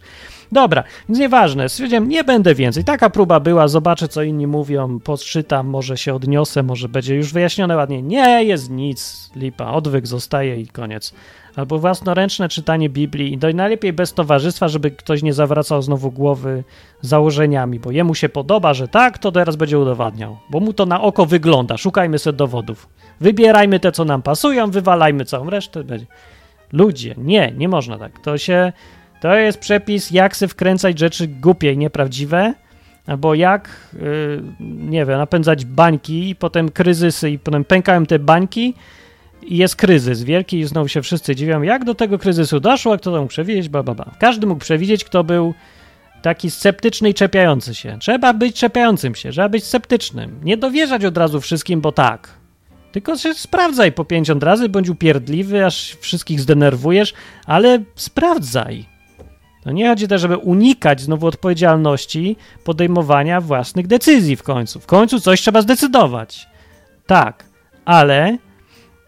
Dobra, 0.52 0.84
więc 1.10 1.20
nieważne, 1.20 1.70
stwierdziłem, 1.70 2.10
nie 2.10 2.24
będę 2.24 2.56
więcej. 2.56 2.84
Taka 2.84 3.10
próba 3.10 3.40
była, 3.40 3.68
zobaczę 3.68 4.08
co 4.08 4.24
inni 4.24 4.48
mówią, 4.48 5.00
poczytam, 5.00 5.68
może 5.68 5.98
się 5.98 6.14
odniosę, 6.14 6.64
może 6.64 6.90
będzie 6.90 7.16
już 7.16 7.34
wyjaśnione 7.34 7.76
ładnie. 7.76 8.02
Nie, 8.02 8.44
jest 8.44 8.70
nic, 8.70 9.30
lipa, 9.36 9.72
odwyk 9.72 10.08
zostaje 10.08 10.62
i 10.62 10.68
koniec 10.68 11.14
albo 11.56 11.80
własnoręczne 11.80 12.50
czytanie 12.50 12.90
Biblii 12.90 13.34
i 13.34 13.56
najlepiej 13.56 13.94
bez 13.94 14.14
towarzystwa, 14.14 14.68
żeby 14.68 14.92
ktoś 14.92 15.24
nie 15.24 15.34
zawracał 15.34 15.82
znowu 15.82 16.12
głowy 16.12 16.64
założeniami, 17.02 17.80
bo 17.80 17.92
jemu 17.92 18.16
się 18.16 18.30
podoba, 18.30 18.74
że 18.74 18.88
tak, 18.88 19.18
to 19.18 19.32
teraz 19.32 19.56
będzie 19.56 19.80
udowadniał, 19.80 20.38
bo 20.50 20.60
mu 20.60 20.74
to 20.74 20.86
na 20.86 21.02
oko 21.02 21.26
wygląda. 21.26 21.78
Szukajmy 21.78 22.20
sobie 22.20 22.38
dowodów. 22.38 22.90
Wybierajmy 23.22 23.80
te, 23.80 23.92
co 23.92 24.06
nam 24.06 24.22
pasują, 24.22 24.72
wywalajmy 24.72 25.26
całą 25.26 25.50
resztę. 25.50 25.84
Ludzie, 26.74 27.16
nie, 27.18 27.54
nie 27.58 27.70
można 27.70 27.98
tak. 27.98 28.20
To 28.20 28.38
się, 28.38 28.74
to 29.22 29.36
jest 29.36 29.60
przepis, 29.60 30.12
jak 30.12 30.36
se 30.36 30.48
wkręcać 30.48 31.00
rzeczy 31.00 31.28
głupie 31.28 31.74
i 31.74 31.78
nieprawdziwe, 31.78 32.54
albo 33.08 33.34
jak, 33.34 33.70
yy, 33.94 34.44
nie 34.60 35.06
wiem, 35.06 35.18
napędzać 35.18 35.66
bańki 35.66 36.30
i 36.30 36.36
potem 36.36 36.70
kryzysy 36.70 37.30
i 37.30 37.40
potem 37.40 37.66
pękają 37.66 38.06
te 38.06 38.20
bańki 38.20 38.74
i 39.42 39.58
jest 39.58 39.76
kryzys 39.76 40.24
wielki 40.24 40.60
i 40.60 40.66
znowu 40.66 40.88
się 40.88 41.02
wszyscy 41.02 41.36
dziwią, 41.36 41.62
jak 41.62 41.86
do 41.86 41.96
tego 41.96 42.20
kryzysu 42.20 42.60
doszło, 42.60 42.98
kto 42.98 43.12
to 43.12 43.18
mógł 43.18 43.30
przewidzieć, 43.30 43.70
ba, 43.70 43.84
ba, 43.84 43.96
ba. 43.96 44.12
Każdy 44.20 44.48
mógł 44.48 44.62
przewidzieć, 44.62 45.04
kto 45.04 45.24
był 45.24 45.54
taki 46.22 46.52
sceptyczny 46.52 47.10
i 47.10 47.14
czepiający 47.14 47.76
się. 47.76 47.98
Trzeba 48.00 48.34
być 48.34 48.56
czepiającym 48.56 49.16
się, 49.16 49.32
trzeba 49.32 49.50
być 49.50 49.64
sceptycznym. 49.64 50.40
Nie 50.44 50.58
dowierzać 50.58 51.06
od 51.06 51.18
razu 51.18 51.42
wszystkim, 51.42 51.82
bo 51.82 51.92
tak. 51.92 52.30
Tylko 52.92 53.18
się 53.18 53.34
sprawdzaj 53.34 53.92
po 53.92 54.06
50 54.06 54.44
razy, 54.44 54.70
bądź 54.70 54.90
upierdliwy, 54.90 55.66
aż 55.66 55.96
wszystkich 55.96 56.42
zdenerwujesz, 56.42 57.14
ale 57.46 57.84
sprawdzaj. 57.96 58.86
To 59.64 59.72
nie 59.72 59.90
chodzi 59.90 60.08
też, 60.08 60.22
żeby 60.22 60.38
unikać 60.38 61.02
znowu 61.02 61.28
odpowiedzialności 61.28 62.36
podejmowania 62.64 63.42
własnych 63.42 63.88
decyzji 63.88 64.36
w 64.36 64.44
końcu. 64.44 64.80
W 64.80 64.86
końcu 64.86 65.20
coś 65.20 65.42
trzeba 65.42 65.62
zdecydować. 65.62 66.48
Tak, 67.06 67.46
ale 67.86 68.38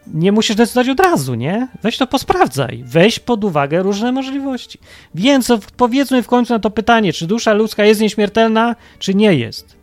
nie 0.07 0.31
musisz 0.31 0.55
decydować 0.55 0.89
od 0.89 0.99
razu, 0.99 1.35
nie? 1.35 1.67
Weź 1.81 1.97
to 1.97 2.07
posprawdzaj. 2.07 2.83
Weź 2.85 3.19
pod 3.19 3.43
uwagę 3.43 3.83
różne 3.83 4.11
możliwości. 4.11 4.79
Więc 5.15 5.51
powiedzmy 5.77 6.23
w 6.23 6.27
końcu 6.27 6.53
na 6.53 6.59
to 6.59 6.69
pytanie, 6.69 7.13
czy 7.13 7.27
dusza 7.27 7.53
ludzka 7.53 7.85
jest 7.85 8.01
nieśmiertelna, 8.01 8.75
czy 8.99 9.13
nie 9.13 9.33
jest. 9.33 9.77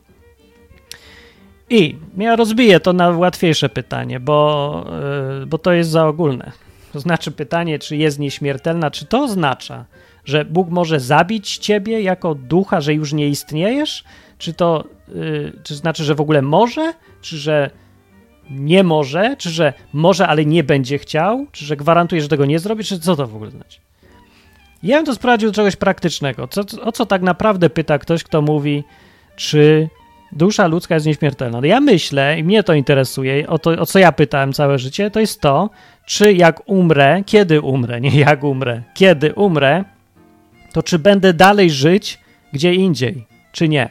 I 1.70 1.96
ja 2.16 2.36
rozbiję 2.36 2.80
to 2.80 2.92
na 2.92 3.08
łatwiejsze 3.08 3.68
pytanie, 3.68 4.20
bo, 4.20 4.86
yy, 5.40 5.46
bo 5.46 5.58
to 5.58 5.72
jest 5.72 5.90
za 5.90 6.06
ogólne. 6.06 6.52
To 6.92 7.00
znaczy 7.00 7.30
pytanie, 7.30 7.78
czy 7.78 7.96
jest 7.96 8.18
nieśmiertelna, 8.18 8.90
czy 8.90 9.06
to 9.06 9.22
oznacza, 9.22 9.84
że 10.24 10.44
Bóg 10.44 10.68
może 10.70 11.00
zabić 11.00 11.56
ciebie 11.58 12.00
jako 12.02 12.34
ducha, 12.34 12.80
że 12.80 12.94
już 12.94 13.12
nie 13.12 13.28
istniejesz? 13.28 14.04
Czy 14.38 14.52
to 14.52 14.84
yy, 15.08 15.52
czy 15.62 15.74
znaczy, 15.74 16.04
że 16.04 16.14
w 16.14 16.20
ogóle 16.20 16.42
może? 16.42 16.92
Czy 17.20 17.36
że 17.36 17.70
nie 18.50 18.84
może, 18.84 19.36
czy 19.36 19.50
że 19.50 19.72
może, 19.92 20.28
ale 20.28 20.44
nie 20.44 20.64
będzie 20.64 20.98
chciał, 20.98 21.46
czy 21.52 21.64
że 21.64 21.76
gwarantuje, 21.76 22.22
że 22.22 22.28
tego 22.28 22.46
nie 22.46 22.58
zrobi, 22.58 22.84
czy 22.84 23.00
co 23.00 23.16
to 23.16 23.26
w 23.26 23.34
ogóle 23.34 23.50
znaczy? 23.50 23.80
Ja 24.82 24.96
bym 24.96 25.06
to 25.06 25.14
sprowadził 25.14 25.50
do 25.50 25.54
czegoś 25.54 25.76
praktycznego. 25.76 26.48
Co, 26.48 26.62
o 26.82 26.92
co 26.92 27.06
tak 27.06 27.22
naprawdę 27.22 27.70
pyta 27.70 27.98
ktoś, 27.98 28.24
kto 28.24 28.42
mówi, 28.42 28.84
czy 29.36 29.88
dusza 30.32 30.66
ludzka 30.66 30.94
jest 30.94 31.06
nieśmiertelna? 31.06 31.60
No 31.60 31.66
ja 31.66 31.80
myślę, 31.80 32.38
i 32.38 32.44
mnie 32.44 32.62
to 32.62 32.74
interesuje, 32.74 33.48
o, 33.48 33.58
to, 33.58 33.70
o 33.70 33.86
co 33.86 33.98
ja 33.98 34.12
pytałem 34.12 34.52
całe 34.52 34.78
życie, 34.78 35.10
to 35.10 35.20
jest 35.20 35.40
to, 35.40 35.70
czy 36.06 36.32
jak 36.32 36.68
umrę, 36.68 37.22
kiedy 37.26 37.60
umrę, 37.60 38.00
nie 38.00 38.18
jak 38.18 38.44
umrę, 38.44 38.82
kiedy 38.94 39.34
umrę, 39.34 39.84
to 40.72 40.82
czy 40.82 40.98
będę 40.98 41.34
dalej 41.34 41.70
żyć 41.70 42.18
gdzie 42.52 42.74
indziej, 42.74 43.26
czy 43.52 43.68
nie? 43.68 43.90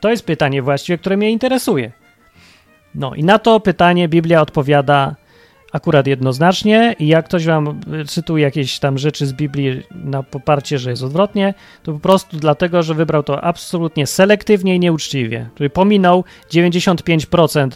To 0.00 0.10
jest 0.10 0.26
pytanie 0.26 0.62
właściwie, 0.62 0.98
które 0.98 1.16
mnie 1.16 1.30
interesuje. 1.30 1.92
No 2.94 3.14
i 3.14 3.24
na 3.24 3.38
to 3.38 3.60
pytanie 3.60 4.08
Biblia 4.08 4.42
odpowiada 4.42 5.16
akurat 5.72 6.06
jednoznacznie 6.06 6.96
i 6.98 7.06
jak 7.06 7.24
ktoś 7.24 7.46
wam 7.46 7.80
cytuje 8.06 8.44
jakieś 8.44 8.78
tam 8.78 8.98
rzeczy 8.98 9.26
z 9.26 9.32
Biblii 9.32 9.82
na 9.90 10.22
poparcie, 10.22 10.78
że 10.78 10.90
jest 10.90 11.02
odwrotnie, 11.02 11.54
to 11.82 11.92
po 11.92 11.98
prostu 11.98 12.36
dlatego, 12.36 12.82
że 12.82 12.94
wybrał 12.94 13.22
to 13.22 13.44
absolutnie 13.44 14.06
selektywnie 14.06 14.74
i 14.74 14.80
nieuczciwie, 14.80 15.48
czyli 15.54 15.70
pominął 15.70 16.24
95% 16.50 17.70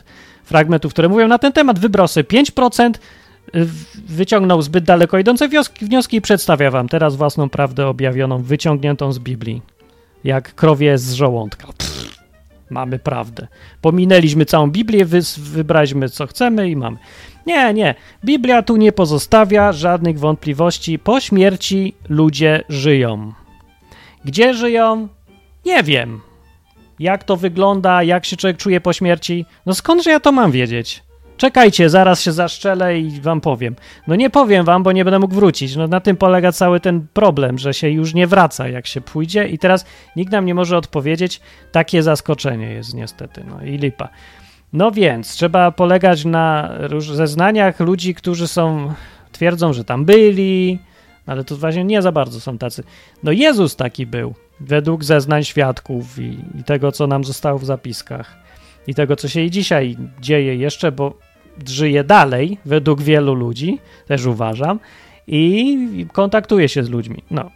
fragmentów, 0.44 0.92
które 0.92 1.08
mówią 1.08 1.28
na 1.28 1.38
ten 1.38 1.52
temat, 1.52 1.78
wybrał 1.78 2.08
sobie 2.08 2.24
5%, 2.24 2.92
wyciągnął 4.08 4.62
zbyt 4.62 4.84
daleko 4.84 5.18
idące 5.18 5.48
wnioski 5.80 6.16
i 6.16 6.20
przedstawia 6.20 6.70
wam 6.70 6.88
teraz 6.88 7.16
własną 7.16 7.48
prawdę 7.48 7.86
objawioną, 7.86 8.42
wyciągniętą 8.42 9.12
z 9.12 9.18
Biblii, 9.18 9.62
jak 10.24 10.54
krowie 10.54 10.98
z 10.98 11.12
żołądka. 11.12 11.66
Pff 11.66 12.11
mamy 12.72 12.98
prawdę. 12.98 13.46
Pominęliśmy 13.80 14.44
całą 14.44 14.70
Biblię, 14.70 15.04
wy, 15.04 15.20
wybraliśmy 15.38 16.08
co 16.08 16.26
chcemy 16.26 16.70
i 16.70 16.76
mamy. 16.76 16.96
Nie, 17.46 17.74
nie. 17.74 17.94
Biblia 18.24 18.62
tu 18.62 18.76
nie 18.76 18.92
pozostawia 18.92 19.72
żadnych 19.72 20.18
wątpliwości. 20.18 20.98
Po 20.98 21.20
śmierci 21.20 21.94
ludzie 22.08 22.64
żyją. 22.68 23.32
Gdzie 24.24 24.54
żyją? 24.54 25.08
Nie 25.66 25.82
wiem. 25.82 26.20
Jak 26.98 27.24
to 27.24 27.36
wygląda, 27.36 28.02
jak 28.02 28.24
się 28.24 28.36
człowiek 28.36 28.56
czuje 28.56 28.80
po 28.80 28.92
śmierci? 28.92 29.46
No 29.66 29.74
skądże 29.74 30.10
ja 30.10 30.20
to 30.20 30.32
mam 30.32 30.50
wiedzieć? 30.50 31.02
Czekajcie, 31.42 31.90
zaraz 31.90 32.20
się 32.20 32.32
zaszczelę 32.32 32.98
i 32.98 33.20
wam 33.20 33.40
powiem. 33.40 33.76
No 34.06 34.16
nie 34.16 34.30
powiem 34.30 34.64
wam, 34.64 34.82
bo 34.82 34.92
nie 34.92 35.04
będę 35.04 35.18
mógł 35.18 35.34
wrócić. 35.34 35.76
No 35.76 35.86
na 35.86 36.00
tym 36.00 36.16
polega 36.16 36.52
cały 36.52 36.80
ten 36.80 37.06
problem, 37.12 37.58
że 37.58 37.74
się 37.74 37.90
już 37.90 38.14
nie 38.14 38.26
wraca, 38.26 38.68
jak 38.68 38.86
się 38.86 39.00
pójdzie 39.00 39.48
i 39.48 39.58
teraz 39.58 39.84
nikt 40.16 40.32
nam 40.32 40.46
nie 40.46 40.54
może 40.54 40.76
odpowiedzieć. 40.76 41.40
Takie 41.72 42.02
zaskoczenie 42.02 42.72
jest 42.72 42.94
niestety, 42.94 43.44
no 43.48 43.64
i 43.64 43.78
lipa. 43.78 44.08
No 44.72 44.90
więc 44.90 45.32
trzeba 45.32 45.70
polegać 45.70 46.24
na 46.24 46.70
zeznaniach 47.00 47.80
ludzi, 47.80 48.14
którzy 48.14 48.48
są, 48.48 48.92
twierdzą, 49.32 49.72
że 49.72 49.84
tam 49.84 50.04
byli, 50.04 50.78
ale 51.26 51.44
to 51.44 51.56
właśnie 51.56 51.84
nie 51.84 52.02
za 52.02 52.12
bardzo 52.12 52.40
są 52.40 52.58
tacy. 52.58 52.84
No 53.22 53.32
Jezus 53.32 53.76
taki 53.76 54.06
był, 54.06 54.34
według 54.60 55.04
zeznań 55.04 55.44
świadków 55.44 56.18
i, 56.18 56.38
i 56.60 56.64
tego, 56.64 56.92
co 56.92 57.06
nam 57.06 57.24
zostało 57.24 57.58
w 57.58 57.64
zapiskach 57.64 58.36
i 58.86 58.94
tego, 58.94 59.16
co 59.16 59.28
się 59.28 59.40
i 59.40 59.50
dzisiaj 59.50 59.96
dzieje 60.20 60.56
jeszcze, 60.56 60.92
bo 60.92 61.31
żyje 61.66 62.04
dalej, 62.04 62.58
według 62.64 63.02
wielu 63.02 63.34
ludzi, 63.34 63.78
też 64.06 64.26
uważam, 64.26 64.80
i 65.26 66.06
kontaktuje 66.12 66.68
się 66.68 66.84
z 66.84 66.90
ludźmi. 66.90 67.22
No, 67.30 67.50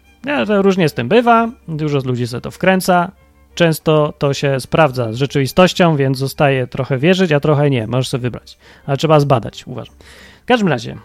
różnie 0.49 0.89
z 0.89 0.95
tym 0.95 1.09
bywa, 1.09 1.51
dużo 1.69 2.01
z 2.01 2.05
ludzi 2.05 2.27
sobie 2.27 2.41
to 2.41 2.51
wkręca, 2.51 3.13
często 3.55 4.15
to 4.19 4.35
się 4.35 4.61
sprawdza 4.61 5.13
z 5.13 5.17
rzeczywistością, 5.17 5.97
więc 5.97 6.19
zostaje 6.19 6.67
trochę 6.67 6.99
wierzyć, 6.99 7.33
a 7.33 7.41
trochę 7.41 7.71
nie, 7.71 7.87
możesz 7.87 8.09
sobie 8.09 8.23
wybrać, 8.23 8.59
ale 8.87 8.97
trzeba 8.97 9.21
zbadać, 9.21 9.67
uważam. 9.67 9.95
W 10.43 10.47
każdym 10.47 10.69
razie, 10.69 10.97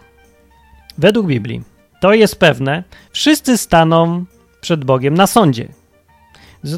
według 0.98 1.26
Biblii, 1.26 1.62
to 2.00 2.14
jest 2.14 2.40
pewne, 2.40 2.84
wszyscy 3.10 3.58
staną 3.58 4.24
przed 4.60 4.84
Bogiem 4.84 5.14
na 5.14 5.26
sądzie 5.26 5.68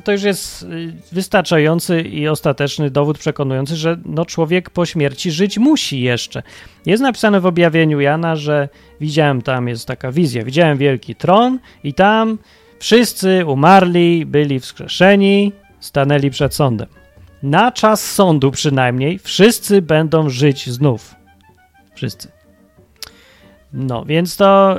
to 0.04 0.12
już 0.12 0.22
jest 0.22 0.62
y, 0.62 0.92
wystarczający 1.12 2.00
i 2.00 2.28
ostateczny 2.28 2.90
dowód 2.90 3.18
przekonujący, 3.18 3.76
że 3.76 3.96
no 4.04 4.26
człowiek 4.26 4.70
po 4.70 4.86
śmierci 4.86 5.30
żyć 5.30 5.58
musi 5.58 6.00
jeszcze. 6.00 6.42
Jest 6.86 7.02
napisane 7.02 7.40
w 7.40 7.46
objawieniu 7.46 8.00
Jana, 8.00 8.36
że 8.36 8.68
widziałem 9.00 9.42
tam, 9.42 9.68
jest 9.68 9.86
taka 9.86 10.12
wizja, 10.12 10.44
widziałem 10.44 10.78
wielki 10.78 11.14
tron 11.14 11.58
i 11.84 11.94
tam 11.94 12.38
wszyscy 12.78 13.46
umarli, 13.46 14.26
byli 14.26 14.60
wskrzeszeni, 14.60 15.52
stanęli 15.80 16.30
przed 16.30 16.54
sądem. 16.54 16.88
Na 17.42 17.72
czas 17.72 18.12
sądu 18.12 18.50
przynajmniej 18.50 19.18
wszyscy 19.18 19.82
będą 19.82 20.30
żyć 20.30 20.70
znów. 20.70 21.14
Wszyscy. 21.94 22.33
No, 23.76 24.04
więc 24.04 24.36
to 24.36 24.78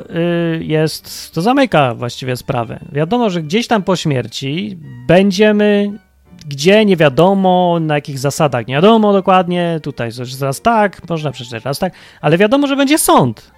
y, 0.55 0.63
jest, 0.63 1.33
to 1.33 1.41
zamyka 1.41 1.93
właściwie 1.95 2.35
sprawę. 2.35 2.79
Wiadomo, 2.91 3.29
że 3.29 3.41
gdzieś 3.41 3.67
tam 3.67 3.83
po 3.83 3.95
śmierci 3.95 4.77
będziemy, 5.07 5.99
gdzie 6.47 6.85
nie 6.85 6.97
wiadomo, 6.97 7.77
na 7.81 7.95
jakich 7.95 8.19
zasadach, 8.19 8.67
nie 8.67 8.75
wiadomo 8.75 9.13
dokładnie, 9.13 9.79
tutaj 9.83 10.09
raz 10.41 10.61
tak, 10.61 11.09
można 11.09 11.31
przeczytać 11.31 11.65
raz 11.65 11.79
tak, 11.79 11.93
ale 12.21 12.37
wiadomo, 12.37 12.67
że 12.67 12.75
będzie 12.75 12.97
sąd 12.97 13.51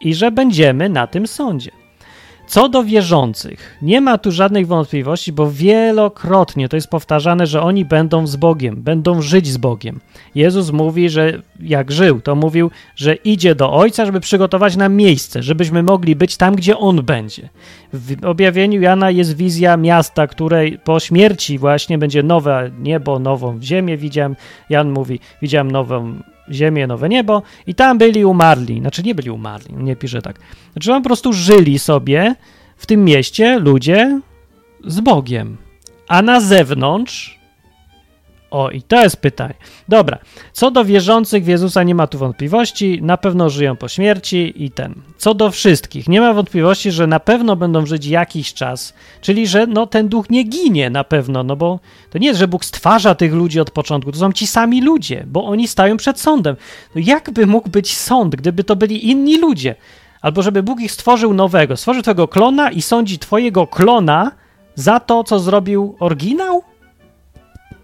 i 0.00 0.14
że 0.14 0.30
będziemy 0.30 0.88
na 0.88 1.06
tym 1.06 1.26
sądzie. 1.26 1.83
Co 2.46 2.68
do 2.68 2.84
wierzących, 2.84 3.78
nie 3.82 4.00
ma 4.00 4.18
tu 4.18 4.32
żadnych 4.32 4.66
wątpliwości, 4.66 5.32
bo 5.32 5.50
wielokrotnie 5.50 6.68
to 6.68 6.76
jest 6.76 6.88
powtarzane, 6.88 7.46
że 7.46 7.62
oni 7.62 7.84
będą 7.84 8.26
z 8.26 8.36
Bogiem, 8.36 8.82
będą 8.82 9.22
żyć 9.22 9.46
z 9.46 9.56
Bogiem. 9.56 10.00
Jezus 10.34 10.70
mówi, 10.70 11.10
że 11.10 11.42
jak 11.60 11.92
żył, 11.92 12.20
to 12.20 12.34
mówił, 12.34 12.70
że 12.96 13.14
idzie 13.14 13.54
do 13.54 13.72
Ojca, 13.72 14.06
żeby 14.06 14.20
przygotować 14.20 14.76
nam 14.76 14.94
miejsce, 14.94 15.42
żebyśmy 15.42 15.82
mogli 15.82 16.16
być 16.16 16.36
tam, 16.36 16.54
gdzie 16.54 16.78
On 16.78 17.02
będzie. 17.02 17.48
W 17.92 18.24
objawieniu 18.24 18.80
Jana 18.80 19.10
jest 19.10 19.36
wizja 19.36 19.76
miasta, 19.76 20.26
której 20.26 20.78
po 20.84 21.00
śmierci 21.00 21.58
właśnie 21.58 21.98
będzie 21.98 22.22
nowe 22.22 22.70
niebo, 22.78 23.18
nową 23.18 23.62
ziemię. 23.62 23.96
Widziałem, 23.96 24.36
Jan 24.70 24.90
mówi, 24.90 25.20
widziałem 25.42 25.70
nową 25.70 26.14
ziemię, 26.52 26.86
nowe 26.86 27.08
niebo 27.08 27.42
i 27.66 27.74
tam 27.74 27.98
byli 27.98 28.24
umarli. 28.24 28.80
Znaczy 28.80 29.02
nie 29.02 29.14
byli 29.14 29.30
umarli, 29.30 29.74
nie 29.74 29.96
pisze 29.96 30.22
tak. 30.22 30.38
Znaczy 30.72 30.90
po 30.90 31.00
prostu 31.00 31.32
żyli 31.32 31.78
sobie 31.78 32.34
w 32.76 32.86
tym 32.86 33.04
mieście 33.04 33.58
ludzie 33.58 34.20
z 34.84 35.00
Bogiem. 35.00 35.56
A 36.08 36.22
na 36.22 36.40
zewnątrz 36.40 37.43
o, 38.54 38.70
i 38.70 38.82
to 38.82 39.02
jest 39.02 39.16
pytanie. 39.16 39.54
Dobra, 39.88 40.18
co 40.52 40.70
do 40.70 40.84
wierzących 40.84 41.44
w 41.44 41.46
Jezusa 41.46 41.82
nie 41.82 41.94
ma 41.94 42.06
tu 42.06 42.18
wątpliwości, 42.18 43.02
na 43.02 43.16
pewno 43.16 43.50
żyją 43.50 43.76
po 43.76 43.88
śmierci 43.88 44.64
i 44.64 44.70
ten. 44.70 44.94
Co 45.18 45.34
do 45.34 45.50
wszystkich, 45.50 46.08
nie 46.08 46.20
ma 46.20 46.34
wątpliwości, 46.34 46.90
że 46.90 47.06
na 47.06 47.20
pewno 47.20 47.56
będą 47.56 47.86
żyć 47.86 48.06
jakiś 48.06 48.54
czas, 48.54 48.94
czyli 49.20 49.46
że 49.46 49.66
no, 49.66 49.86
ten 49.86 50.08
duch 50.08 50.30
nie 50.30 50.44
ginie 50.44 50.90
na 50.90 51.04
pewno, 51.04 51.42
no 51.42 51.56
bo 51.56 51.80
to 52.10 52.18
nie 52.18 52.26
jest, 52.26 52.40
że 52.40 52.48
Bóg 52.48 52.64
stwarza 52.64 53.14
tych 53.14 53.32
ludzi 53.32 53.60
od 53.60 53.70
początku, 53.70 54.12
to 54.12 54.18
są 54.18 54.32
ci 54.32 54.46
sami 54.46 54.82
ludzie, 54.82 55.24
bo 55.26 55.44
oni 55.44 55.68
stają 55.68 55.96
przed 55.96 56.20
sądem. 56.20 56.56
No 56.94 57.00
jakby 57.04 57.46
mógł 57.46 57.68
być 57.68 57.96
sąd, 57.96 58.36
gdyby 58.36 58.64
to 58.64 58.76
byli 58.76 59.10
inni 59.10 59.38
ludzie? 59.38 59.74
Albo 60.22 60.42
żeby 60.42 60.62
Bóg 60.62 60.80
ich 60.80 60.92
stworzył 60.92 61.34
nowego, 61.34 61.76
stworzył 61.76 62.02
twojego 62.02 62.28
klona 62.28 62.70
i 62.70 62.82
sądzi 62.82 63.18
twojego 63.18 63.66
klona 63.66 64.32
za 64.74 65.00
to, 65.00 65.24
co 65.24 65.40
zrobił 65.40 65.96
oryginał? 66.00 66.73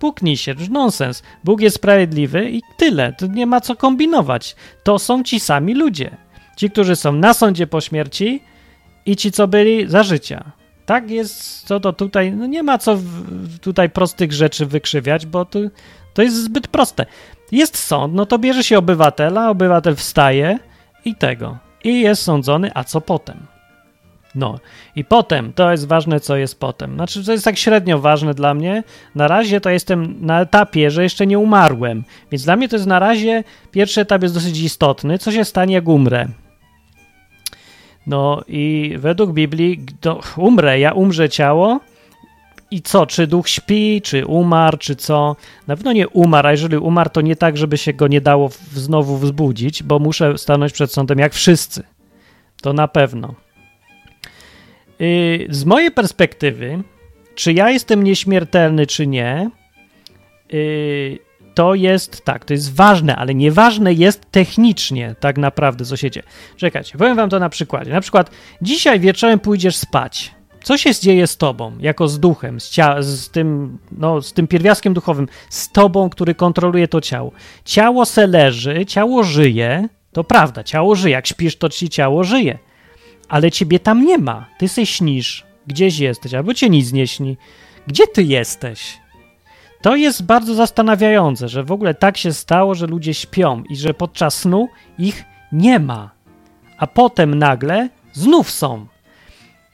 Puknij 0.01 0.37
się, 0.37 0.55
nonsens. 0.71 1.23
Bóg 1.45 1.61
jest 1.61 1.77
sprawiedliwy 1.77 2.51
i 2.51 2.63
tyle. 2.77 3.13
Tu 3.13 3.27
nie 3.27 3.47
ma 3.47 3.61
co 3.61 3.77
kombinować. 3.77 4.57
To 4.83 4.99
są 4.99 5.23
ci 5.23 5.41
sami 5.41 5.75
ludzie. 5.75 6.17
Ci, 6.57 6.71
którzy 6.71 6.97
są 6.97 7.13
na 7.13 7.35
sądzie 7.35 7.67
po 7.67 7.81
śmierci 7.81 8.43
i 9.07 9.17
ci, 9.17 9.33
co 9.33 9.49
byli 9.49 9.89
za 9.89 10.03
życia. 10.03 10.53
Tak 10.87 11.11
jest, 11.11 11.67
co 11.67 11.81
to 11.81 11.93
tutaj, 11.93 12.33
no 12.33 12.47
nie 12.47 12.63
ma 12.63 12.79
co 12.79 12.97
w, 12.97 13.59
tutaj 13.59 13.91
prostych 13.91 14.33
rzeczy 14.33 14.67
wykrzywiać, 14.67 15.27
bo 15.27 15.45
to, 15.45 15.59
to 16.15 16.23
jest 16.23 16.37
zbyt 16.45 16.69
proste. 16.69 17.07
Jest 17.53 17.79
sąd, 17.79 18.15
no 18.15 18.27
to 18.27 18.39
bierze 18.39 18.65
się 18.65 18.79
obywatela, 18.79 19.51
obywatel 19.51 19.97
wstaje 19.97 20.59
i 21.05 21.15
tego. 21.15 21.59
I 21.85 22.01
jest 22.01 22.23
sądzony, 22.23 22.71
a 22.75 22.85
co 22.85 23.01
potem? 23.01 23.47
No 24.35 24.59
i 24.97 25.05
potem, 25.05 25.53
to 25.53 25.71
jest 25.71 25.87
ważne, 25.87 26.21
co 26.21 26.37
jest 26.37 26.61
potem. 26.61 26.95
Znaczy, 26.95 27.25
to 27.25 27.33
jest 27.33 27.45
tak 27.45 27.59
średnio 27.59 27.99
ważne 27.99 28.35
dla 28.35 28.55
mnie. 28.55 28.83
Na 29.15 29.29
razie 29.29 29.61
to 29.61 29.71
jestem 29.71 30.17
na 30.21 30.41
etapie, 30.41 30.91
że 30.91 31.03
jeszcze 31.03 31.27
nie 31.27 31.39
umarłem. 31.39 32.05
Więc 32.33 32.45
dla 32.45 32.57
mnie 32.57 32.69
to 32.69 32.77
jest 32.77 32.87
na 32.87 32.99
razie, 32.99 33.45
pierwszy 33.71 34.01
etap 34.01 34.23
jest 34.23 34.35
dosyć 34.35 34.61
istotny. 34.61 35.19
Co 35.19 35.33
się 35.33 35.45
stanie, 35.45 35.75
jak 35.75 35.89
umrę? 35.89 36.29
No 38.07 38.43
i 38.49 38.95
według 38.99 39.33
Biblii, 39.33 39.87
to 40.01 40.21
umrę, 40.37 40.79
ja 40.79 40.93
umrze 40.93 41.29
ciało. 41.29 41.81
I 42.71 42.83
co, 42.83 43.07
czy 43.07 43.27
duch 43.27 43.49
śpi, 43.49 44.03
czy 44.03 44.27
umarł, 44.27 44.77
czy 44.77 44.97
co? 44.97 45.37
Na 45.67 45.77
pewno 45.77 45.93
nie 45.93 46.09
umarł, 46.09 46.49
a 46.49 46.51
jeżeli 46.51 46.77
umarł, 46.77 47.11
to 47.11 47.21
nie 47.21 47.37
tak, 47.37 47.57
żeby 47.57 47.79
się 47.79 47.93
go 47.93 48.09
nie 48.09 48.21
dało 48.21 48.51
znowu 48.73 49.17
wzbudzić, 49.17 49.83
bo 49.83 49.99
muszę 49.99 50.39
stanąć 50.39 50.73
przed 50.73 50.93
sądem 50.93 51.19
jak 51.19 51.35
wszyscy. 51.35 51.83
To 52.63 52.73
na 52.73 52.89
pewno. 52.89 53.35
Y, 55.01 55.47
z 55.51 55.65
mojej 55.65 55.91
perspektywy, 55.91 56.83
czy 57.35 57.53
ja 57.53 57.71
jestem 57.71 58.05
nieśmiertelny, 58.05 58.87
czy 58.87 59.07
nie, 59.07 59.51
y, 60.55 61.19
to 61.55 61.75
jest 61.75 62.25
tak, 62.25 62.45
to 62.45 62.53
jest 62.53 62.75
ważne, 62.75 63.17
ale 63.17 63.35
nieważne 63.35 63.93
jest 63.93 64.31
technicznie 64.31 65.15
tak 65.21 65.39
naprawdę, 65.39 65.85
co 65.85 65.97
się 65.97 66.11
dzieje. 66.11 66.27
Czekajcie, 66.57 66.99
powiem 66.99 67.17
wam 67.17 67.31
to 67.31 67.39
na 67.39 67.49
przykładzie. 67.49 67.93
Na 67.93 68.01
przykład 68.01 68.31
dzisiaj 68.63 69.01
wieczorem 69.01 69.39
pójdziesz 69.39 69.77
spać. 69.77 70.35
Co 70.63 70.79
się 70.79 70.95
dzieje 70.95 71.27
z 71.27 71.37
tobą, 71.37 71.73
jako 71.81 72.09
z 72.09 72.21
duchem, 72.21 72.61
z, 72.61 72.71
cia- 72.71 73.03
z, 73.03 73.31
tym, 73.31 73.79
no, 73.93 74.23
z 74.23 74.33
tym 74.33 74.47
pierwiastkiem 74.47 74.95
duchowym, 74.95 75.29
z 75.49 75.73
tobą, 75.73 76.11
który 76.11 76.35
kontroluje 76.35 76.89
to 76.89 77.01
ciało? 77.01 77.33
Ciało 77.65 78.07
se 78.07 78.27
leży, 78.27 78.87
ciało 78.87 79.23
żyje, 79.23 79.89
to 80.13 80.25
prawda, 80.25 80.65
ciało 80.65 80.95
żyje. 80.95 81.13
Jak 81.13 81.27
śpisz, 81.27 81.57
to 81.57 81.69
ci 81.69 81.89
ciało 81.89 82.25
żyje 82.25 82.59
ale 83.31 83.51
ciebie 83.51 83.79
tam 83.79 84.05
nie 84.05 84.19
ma. 84.19 84.47
Ty 84.59 84.69
se 84.69 84.87
śnisz, 84.87 85.47
gdzieś 85.67 85.99
jesteś, 85.99 86.35
albo 86.35 86.55
cię 86.55 86.71
nic 86.71 86.93
nie 86.93 87.07
śni. 87.07 87.37
Gdzie 87.87 88.07
ty 88.07 88.23
jesteś? 88.23 88.99
To 89.83 89.97
jest 89.97 90.23
bardzo 90.23 90.55
zastanawiające, 90.55 91.49
że 91.49 91.65
w 91.65 91.73
ogóle 91.73 91.95
tak 91.95 92.17
się 92.17 92.33
stało, 92.33 92.75
że 92.75 92.87
ludzie 92.87 93.15
śpią 93.15 93.63
i 93.71 93.77
że 93.77 93.95
podczas 93.95 94.35
snu 94.35 94.69
ich 94.99 95.25
nie 95.53 95.79
ma, 95.79 96.11
a 96.79 96.87
potem 96.87 97.35
nagle 97.35 97.89
znów 98.13 98.51
są. 98.51 98.87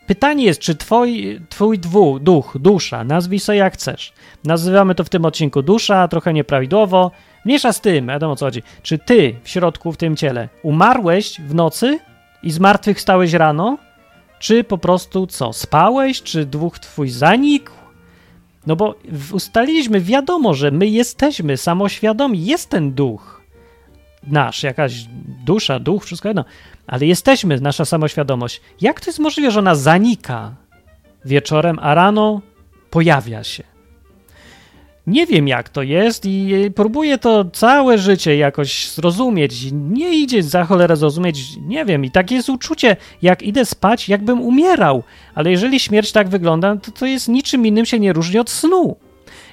Pytanie 0.07 0.45
jest, 0.45 0.61
czy 0.61 0.75
twoi, 0.75 1.41
twój 1.49 1.79
dwu, 1.79 2.19
duch, 2.19 2.57
dusza, 2.61 3.05
nazwij 3.05 3.41
sobie 3.41 3.59
jak 3.59 3.75
chcesz. 3.75 4.13
Nazywamy 4.45 4.95
to 4.95 5.05
w 5.05 5.09
tym 5.09 5.25
odcinku 5.25 5.63
dusza, 5.63 6.09
trochę 6.09 6.33
nieprawidłowo. 6.33 7.11
Mniejsza 7.45 7.73
z 7.73 7.81
tym, 7.81 8.07
wiadomo 8.07 8.37
co 8.37 8.47
chodzi. 8.47 8.63
Czy 8.83 8.99
ty 8.99 9.37
w 9.43 9.49
środku, 9.49 9.93
w 9.93 9.97
tym 9.97 10.17
ciele, 10.17 10.49
umarłeś 10.63 11.41
w 11.41 11.55
nocy, 11.55 11.99
i 12.47 12.51
zmartwychwstałeś 12.51 13.33
rano? 13.33 13.79
Czy 14.39 14.65
po 14.65 14.79
prostu 14.79 15.27
co, 15.27 15.53
spałeś? 15.53 16.23
Czy 16.23 16.47
duch 16.47 16.79
twój 16.79 17.09
zanikł? 17.09 17.71
No 18.67 18.77
bo 18.77 18.95
ustaliliśmy, 19.33 20.01
wiadomo, 20.01 20.55
że 20.55 20.71
my 20.71 20.87
jesteśmy 20.87 21.57
samoświadomi, 21.57 22.47
jest 22.47 22.71
ten 22.71 22.93
duch 22.93 23.43
nasz, 24.27 24.63
jakaś 24.63 25.07
dusza, 25.45 25.79
duch, 25.81 26.05
wszystko 26.05 26.29
jedno, 26.29 26.45
ale 26.87 27.07
jesteśmy, 27.07 27.61
nasza 27.61 27.85
samoświadomość. 27.85 28.61
Jak 28.81 29.01
to 29.01 29.11
jest 29.11 29.19
możliwe, 29.19 29.51
że 29.51 29.59
ona 29.59 29.75
zanika 29.75 30.55
wieczorem, 31.25 31.79
a 31.83 31.95
rano 31.95 32.41
pojawia 32.91 33.45
się? 33.45 33.65
Nie 35.07 35.27
wiem 35.27 35.49
jak 35.49 35.69
to 35.69 35.83
jest 35.83 36.25
i 36.27 36.55
próbuję 36.75 37.19
to 37.19 37.45
całe 37.45 37.99
życie 37.99 38.37
jakoś 38.37 38.91
zrozumieć. 38.91 39.73
Nie 39.73 40.19
idzie 40.19 40.43
za 40.43 40.65
cholerę 40.65 40.97
zrozumieć, 40.97 41.57
nie 41.63 41.85
wiem. 41.85 42.05
I 42.05 42.11
takie 42.11 42.35
jest 42.35 42.49
uczucie, 42.49 42.97
jak 43.23 43.43
idę 43.43 43.65
spać, 43.65 44.09
jakbym 44.09 44.41
umierał. 44.41 45.03
Ale 45.35 45.51
jeżeli 45.51 45.81
śmierć 45.81 46.13
tak 46.13 46.29
wygląda, 46.29 46.77
to 46.77 46.91
to 46.91 47.07
jest 47.07 47.29
niczym 47.29 47.67
innym 47.67 47.87
się 47.87 47.99
nie 47.99 48.13
różni 48.13 48.39
od 48.39 48.51
snu. 48.51 48.97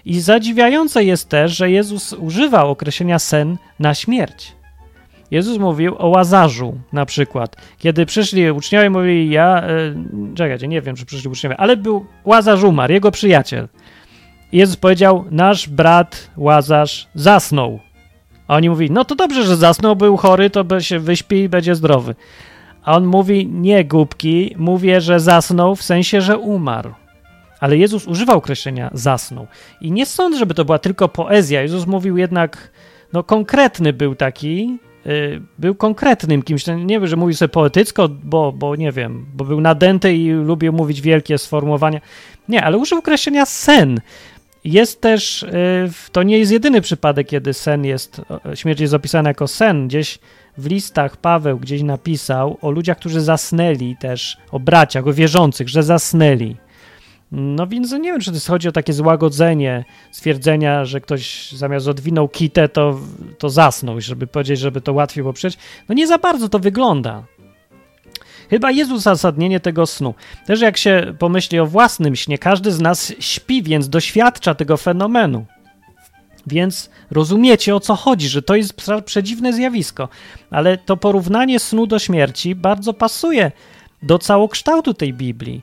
I 0.06 0.20
zadziwiające 0.20 1.04
jest 1.04 1.30
też, 1.30 1.58
że 1.58 1.72
Jezus 1.72 2.14
używał 2.14 2.72
określenia 2.72 3.20
sen 3.20 3.58
na 3.80 3.94
śmierć. 3.94 4.56
Jezus 5.32 5.58
mówił 5.58 5.96
o 5.98 6.08
Łazarzu 6.08 6.78
na 6.94 7.06
przykład. 7.06 7.56
Kiedy 7.78 8.06
przyszli 8.06 8.52
uczniowie, 8.52 8.90
mówili, 8.90 9.30
ja, 9.30 9.64
yy, 9.68 10.36
czekajcie, 10.36 10.68
nie 10.68 10.82
wiem, 10.82 10.96
czy 10.96 11.06
przyszli 11.06 11.30
uczniowie, 11.30 11.58
ale 11.58 11.78
był 11.78 12.06
Łazarz 12.26 12.64
umarł, 12.64 12.94
jego 12.94 13.12
przyjaciel. 13.12 13.68
Jezus 14.54 14.76
powiedział, 14.76 15.26
nasz 15.32 15.70
brat 15.70 16.30
Łazarz 16.38 17.08
zasnął. 17.16 17.80
A 18.48 18.56
oni 18.56 18.70
mówili, 18.70 18.92
no 18.92 19.06
to 19.06 19.16
dobrze, 19.16 19.44
że 19.44 19.58
zasnął, 19.58 19.96
był 19.96 20.18
chory, 20.18 20.50
to 20.50 20.82
się 20.82 21.00
wyśpi 21.00 21.36
i 21.36 21.50
będzie 21.50 21.76
zdrowy. 21.76 22.16
A 22.84 22.96
on 22.96 23.06
mówi, 23.06 23.48
nie 23.48 23.86
głupki, 23.86 24.56
mówię, 24.58 25.02
że 25.02 25.20
zasnął 25.20 25.76
w 25.76 25.84
sensie, 25.84 26.22
że 26.22 26.38
umarł. 26.38 26.94
Ale 27.60 27.78
Jezus 27.78 28.08
używał 28.08 28.38
określenia 28.38 28.90
zasnął. 28.94 29.48
I 29.82 29.92
nie 29.92 30.06
sądzę, 30.06 30.40
żeby 30.40 30.54
to 30.54 30.66
była 30.66 30.80
tylko 30.80 31.10
poezja. 31.10 31.62
Jezus 31.62 31.88
mówił 31.88 32.18
jednak, 32.18 32.72
no 33.14 33.24
konkretny 33.24 33.94
był 33.94 34.16
taki, 34.16 34.78
yy, 35.06 35.42
był 35.60 35.76
konkretnym 35.76 36.44
kimś. 36.44 36.68
Nie 36.68 37.00
wiem, 37.00 37.08
że 37.08 37.16
mówił 37.16 37.36
sobie 37.36 37.50
poetycko, 37.50 38.10
bo, 38.24 38.52
bo 38.52 38.76
nie 38.76 38.92
wiem, 38.92 39.26
bo 39.34 39.46
był 39.46 39.62
nadęty 39.62 40.16
i 40.16 40.32
lubił 40.32 40.74
mówić 40.74 41.02
wielkie 41.02 41.38
sformułowania. 41.38 42.02
Nie, 42.50 42.64
ale 42.64 42.78
użył 42.78 42.98
określenia 42.98 43.46
sen. 43.46 44.02
Jest 44.64 45.02
też, 45.02 45.44
y, 45.44 45.50
to 46.12 46.24
nie 46.24 46.38
jest 46.38 46.52
jedyny 46.52 46.82
przypadek, 46.82 47.28
kiedy 47.28 47.54
sen 47.54 47.86
jest, 47.86 48.22
śmierć 48.56 48.80
jest 48.80 48.94
opisana 48.94 49.30
jako 49.30 49.48
sen. 49.48 49.88
Gdzieś 49.88 50.20
w 50.58 50.66
listach 50.66 51.18
Paweł 51.18 51.60
gdzieś 51.60 51.82
napisał 51.82 52.58
o 52.62 52.72
ludziach, 52.72 52.98
którzy 52.98 53.22
zasnęli 53.22 53.96
też, 54.00 54.38
o 54.52 54.60
braciach, 54.60 55.08
o 55.08 55.14
wierzących, 55.14 55.70
że 55.70 55.84
zasnęli. 55.84 56.56
No 57.32 57.68
więc 57.68 57.92
nie 57.92 58.12
wiem, 58.12 58.22
czy 58.22 58.32
to 58.32 58.38
chodzi 58.48 58.68
o 58.68 58.72
takie 58.72 58.94
złagodzenie 58.94 59.86
stwierdzenia, 60.12 60.86
że 60.86 61.02
ktoś 61.02 61.52
zamiast 61.52 61.88
odwinął 61.88 62.30
kitę, 62.30 62.70
to, 62.70 63.00
to 63.38 63.50
zasnął, 63.50 64.02
żeby 64.02 64.28
powiedzieć, 64.28 64.60
żeby 64.60 64.82
to 64.82 64.94
łatwiej 64.94 65.24
poprzeć. 65.24 65.58
No 65.90 65.96
nie 65.96 66.08
za 66.08 66.18
bardzo 66.18 66.50
to 66.50 66.60
wygląda. 66.60 67.24
Chyba 68.54 68.72
jest 68.72 68.92
uzasadnienie 68.92 69.60
tego 69.60 69.86
snu. 69.86 70.14
Też 70.46 70.62
jak 70.62 70.78
się 70.78 71.14
pomyśli 71.20 71.60
o 71.60 71.66
własnym 71.66 72.16
śnie, 72.16 72.38
każdy 72.38 72.72
z 72.72 72.82
nas 72.82 73.14
śpi, 73.20 73.64
więc 73.64 73.90
doświadcza 73.90 74.56
tego 74.56 74.78
fenomenu. 74.78 75.46
Więc 76.48 76.90
rozumiecie 77.12 77.76
o 77.76 77.80
co 77.80 77.96
chodzi, 77.96 78.30
że 78.30 78.42
to 78.42 78.56
jest 78.56 78.82
przedziwne 79.06 79.54
zjawisko. 79.54 80.10
Ale 80.52 80.78
to 80.78 80.98
porównanie 80.98 81.60
snu 81.60 81.88
do 81.88 82.00
śmierci 82.00 82.56
bardzo 82.56 82.94
pasuje 82.94 83.52
do 84.04 84.20
całokształtu 84.20 84.94
tej 84.94 85.14
Biblii. 85.14 85.62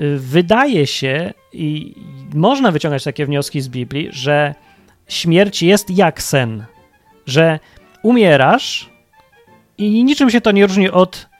Y, 0.00 0.18
wydaje 0.18 0.86
się, 0.86 1.34
i 1.52 1.94
można 2.34 2.70
wyciągać 2.70 3.04
takie 3.04 3.26
wnioski 3.26 3.60
z 3.60 3.68
Biblii, 3.68 4.08
że 4.12 4.54
śmierć 5.08 5.62
jest 5.62 5.90
jak 5.90 6.22
sen, 6.22 6.64
że 7.26 7.58
umierasz 8.02 8.90
i 9.78 10.04
niczym 10.04 10.30
się 10.30 10.40
to 10.40 10.52
nie 10.52 10.66
różni 10.66 10.90
od 10.90 11.31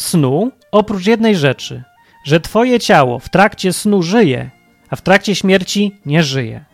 snu, 0.00 0.52
oprócz 0.72 1.06
jednej 1.06 1.36
rzeczy, 1.36 1.82
że 2.24 2.40
twoje 2.40 2.80
ciało 2.80 3.18
w 3.18 3.28
trakcie 3.28 3.72
snu 3.72 4.02
żyje, 4.02 4.50
a 4.90 4.96
w 4.96 5.02
trakcie 5.02 5.34
śmierci 5.34 5.96
nie 6.06 6.22
żyje. 6.22 6.64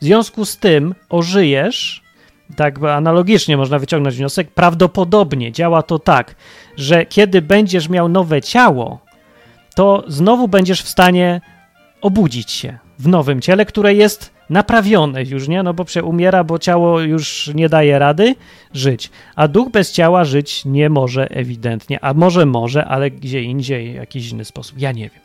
W 0.00 0.04
związku 0.04 0.44
z 0.44 0.56
tym 0.56 0.94
ożyjesz, 1.08 2.02
tak 2.56 2.82
analogicznie 2.84 3.56
można 3.56 3.78
wyciągnąć 3.78 4.16
wniosek, 4.16 4.50
prawdopodobnie 4.50 5.52
działa 5.52 5.82
to 5.82 5.98
tak, 5.98 6.34
że 6.76 7.06
kiedy 7.06 7.42
będziesz 7.42 7.88
miał 7.88 8.08
nowe 8.08 8.42
ciało, 8.42 8.98
to 9.74 10.04
znowu 10.06 10.48
będziesz 10.48 10.82
w 10.82 10.88
stanie 10.88 11.40
obudzić 12.00 12.50
się 12.50 12.78
w 12.98 13.08
nowym 13.08 13.40
ciele, 13.40 13.66
które 13.66 13.94
jest 13.94 14.37
naprawione 14.50 15.22
już, 15.22 15.48
nie? 15.48 15.62
No 15.62 15.74
bo 15.74 15.84
umiera, 16.02 16.44
bo 16.44 16.58
ciało 16.58 17.00
już 17.00 17.50
nie 17.54 17.68
daje 17.68 17.98
rady 17.98 18.34
żyć. 18.72 19.10
A 19.36 19.48
duch 19.48 19.70
bez 19.70 19.92
ciała 19.92 20.24
żyć 20.24 20.64
nie 20.64 20.90
może 20.90 21.30
ewidentnie. 21.30 22.04
A 22.04 22.14
może 22.14 22.46
może, 22.46 22.84
ale 22.84 23.10
gdzie 23.10 23.42
indziej, 23.42 23.94
jakiś 23.94 24.30
inny 24.30 24.44
sposób. 24.44 24.78
Ja 24.78 24.92
nie 24.92 25.02
wiem. 25.02 25.20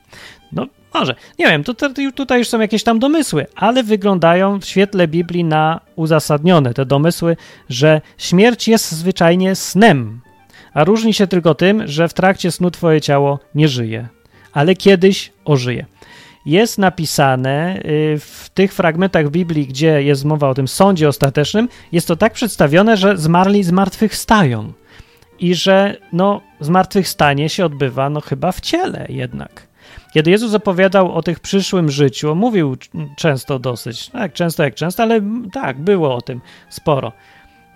No 0.52 0.68
może. 0.94 1.16
Nie 1.40 1.46
wiem, 1.46 1.64
to, 1.64 1.74
tutaj 2.16 2.40
już 2.40 2.48
są 2.48 2.60
jakieś 2.60 2.84
tam 2.84 3.00
domysły, 3.00 3.46
ale 3.56 3.84
wyglądają 3.84 4.60
w 4.60 4.66
świetle 4.66 5.08
Biblii 5.08 5.44
na 5.44 5.80
uzasadnione 5.96 6.74
te 6.74 6.86
domysły, 6.86 7.38
że 7.70 8.02
śmierć 8.18 8.68
jest 8.68 8.92
zwyczajnie 8.92 9.56
snem. 9.56 10.22
A 10.74 10.84
różni 10.84 11.14
się 11.14 11.28
tylko 11.28 11.56
tym, 11.56 11.88
że 11.88 12.08
w 12.08 12.14
trakcie 12.14 12.52
snu 12.52 12.72
twoje 12.72 13.02
ciało 13.02 13.40
nie 13.56 13.68
żyje, 13.68 14.08
ale 14.54 14.76
kiedyś 14.76 15.32
ożyje 15.46 15.86
jest 16.46 16.78
napisane 16.78 17.80
y, 17.86 18.20
w 18.20 18.50
tych 18.54 18.74
fragmentach 18.74 19.30
Biblii, 19.30 19.68
gdzie 19.68 20.04
jest 20.04 20.26
mowa 20.26 20.50
o 20.50 20.54
tym 20.54 20.68
sądzie 20.68 21.08
ostatecznym, 21.08 21.70
jest 21.92 22.08
to 22.08 22.16
tak 22.16 22.34
przedstawione, 22.34 22.98
że 22.98 23.18
zmarli 23.18 23.64
zmartwychwstają 23.64 24.74
i 25.40 25.56
że 25.56 25.98
no, 26.14 26.42
zmartwychwstanie 26.60 27.50
się 27.50 27.66
odbywa 27.66 28.10
no 28.10 28.22
chyba 28.22 28.52
w 28.52 28.62
ciele 28.62 29.06
jednak. 29.10 29.68
Kiedy 30.14 30.32
Jezus 30.32 30.54
opowiadał 30.54 31.12
o 31.14 31.24
tych 31.24 31.40
przyszłym 31.40 31.92
życiu, 31.92 32.36
mówił 32.36 32.78
często 33.18 33.60
dosyć, 33.60 34.10
tak 34.10 34.34
często 34.34 34.64
jak 34.64 34.76
często, 34.76 35.04
ale 35.04 35.22
tak, 35.54 35.80
było 35.80 36.16
o 36.16 36.22
tym 36.22 36.42
sporo. 36.70 37.12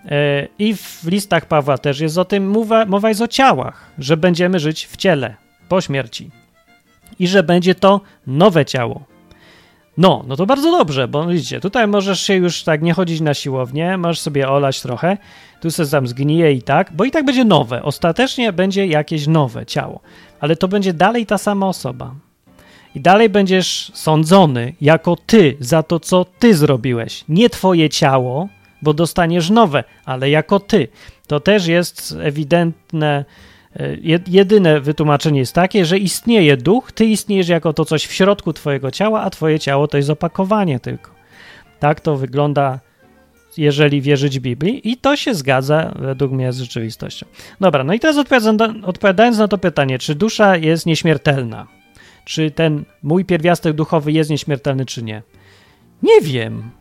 E, 0.06 0.48
I 0.60 0.76
w 0.76 1.04
listach 1.08 1.46
Pawła 1.46 1.78
też 1.78 2.00
jest 2.00 2.18
o 2.18 2.26
tym, 2.26 2.50
mowa, 2.50 2.86
mowa 2.86 3.10
jest 3.10 3.22
o 3.22 3.28
ciałach, 3.28 3.92
że 4.00 4.18
będziemy 4.18 4.60
żyć 4.60 4.88
w 4.88 4.98
ciele 4.98 5.36
po 5.70 5.82
śmierci 5.82 6.32
i 7.20 7.28
że 7.28 7.44
będzie 7.44 7.76
to 7.76 8.02
nowe 8.28 8.66
ciało. 8.66 9.04
No, 9.98 10.24
no 10.28 10.36
to 10.36 10.46
bardzo 10.46 10.72
dobrze, 10.72 11.08
bo 11.08 11.28
widzicie, 11.28 11.60
tutaj 11.60 11.88
możesz 11.88 12.22
się 12.22 12.34
już 12.34 12.64
tak 12.64 12.82
nie 12.82 12.94
chodzić 12.94 13.22
na 13.22 13.34
siłownię, 13.34 13.98
możesz 13.98 14.20
sobie 14.20 14.50
olać 14.50 14.82
trochę, 14.82 15.18
tu 15.62 15.72
se 15.72 15.88
tam 15.88 16.08
zgnije 16.08 16.54
i 16.54 16.62
tak, 16.62 16.92
bo 16.94 17.06
i 17.06 17.12
tak 17.12 17.26
będzie 17.26 17.46
nowe. 17.46 17.84
Ostatecznie 17.84 18.54
będzie 18.54 18.88
jakieś 18.88 19.28
nowe 19.28 19.66
ciało, 19.66 20.00
ale 20.40 20.56
to 20.56 20.68
będzie 20.68 20.94
dalej 20.94 21.26
ta 21.26 21.38
sama 21.38 21.68
osoba. 21.68 22.16
I 22.96 23.02
dalej 23.02 23.30
będziesz 23.30 23.92
sądzony 23.94 24.74
jako 24.82 25.16
ty 25.26 25.58
za 25.60 25.84
to, 25.84 26.00
co 26.00 26.26
ty 26.26 26.56
zrobiłeś. 26.56 27.24
Nie 27.30 27.50
twoje 27.50 27.90
ciało, 27.90 28.50
bo 28.82 28.94
dostaniesz 28.94 29.50
nowe, 29.50 29.84
ale 30.06 30.30
jako 30.30 30.60
ty. 30.60 30.88
To 31.28 31.40
też 31.40 31.68
jest 31.68 32.16
ewidentne 32.22 33.26
jedyne 34.28 34.82
wytłumaczenie 34.82 35.40
jest 35.40 35.54
takie, 35.54 35.86
że 35.86 35.98
istnieje 35.98 36.58
duch, 36.58 36.92
ty 36.92 37.06
istniejesz 37.06 37.50
jako 37.50 37.74
to 37.74 37.86
coś 37.86 38.06
w 38.06 38.14
środku 38.14 38.54
twojego 38.54 38.92
ciała, 38.92 39.22
a 39.22 39.30
twoje 39.30 39.60
ciało 39.60 39.88
to 39.88 39.98
jest 39.98 40.10
opakowanie 40.10 40.80
tylko. 40.80 41.12
Tak 41.80 42.02
to 42.02 42.16
wygląda, 42.16 42.80
jeżeli 43.58 44.02
wierzyć 44.02 44.40
Biblii 44.40 44.92
i 44.92 44.98
to 44.98 45.16
się 45.16 45.34
zgadza 45.34 45.94
według 46.00 46.32
mnie 46.32 46.54
z 46.54 46.60
rzeczywistością. 46.60 47.26
Dobra, 47.62 47.84
no 47.84 47.94
i 47.94 48.00
teraz 48.00 48.18
odpowiadając 48.84 49.38
na 49.38 49.48
to 49.48 49.58
pytanie, 49.58 50.00
czy 50.00 50.16
dusza 50.16 50.58
jest 50.58 50.86
nieśmiertelna? 50.86 51.68
Czy 52.26 52.52
ten 52.52 52.86
mój 53.04 53.26
pierwiastek 53.26 53.74
duchowy 53.74 54.12
jest 54.12 54.30
nieśmiertelny, 54.30 54.86
czy 54.86 55.04
nie? 55.04 55.22
Nie 56.04 56.22
wiem. 56.22 56.72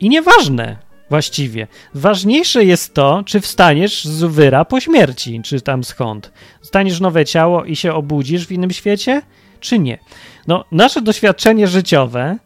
I 0.00 0.08
nieważne 0.08 0.76
właściwie. 1.12 1.66
Ważniejsze 1.94 2.64
jest 2.64 2.94
to, 2.94 3.22
czy 3.26 3.40
wstaniesz 3.40 4.04
z 4.04 4.24
wyra 4.24 4.64
po 4.64 4.80
śmierci, 4.80 5.40
czy 5.44 5.60
tam 5.60 5.84
skąd. 5.84 6.32
Staniesz 6.62 7.00
nowe 7.00 7.24
ciało 7.24 7.64
i 7.64 7.76
się 7.76 7.92
obudzisz 7.92 8.46
w 8.46 8.52
innym 8.52 8.70
świecie, 8.70 9.22
czy 9.60 9.78
nie. 9.78 9.98
No, 10.46 10.64
nasze 10.72 11.02
doświadczenie 11.02 11.68
życiowe, 11.68 12.36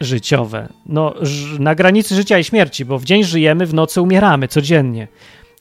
życiowe, 0.00 0.68
no, 0.86 1.14
na 1.58 1.74
granicy 1.74 2.14
życia 2.14 2.38
i 2.38 2.44
śmierci, 2.44 2.84
bo 2.84 2.98
w 2.98 3.04
dzień 3.04 3.24
żyjemy, 3.24 3.66
w 3.66 3.74
nocy 3.74 4.00
umieramy 4.00 4.48
codziennie. 4.48 5.08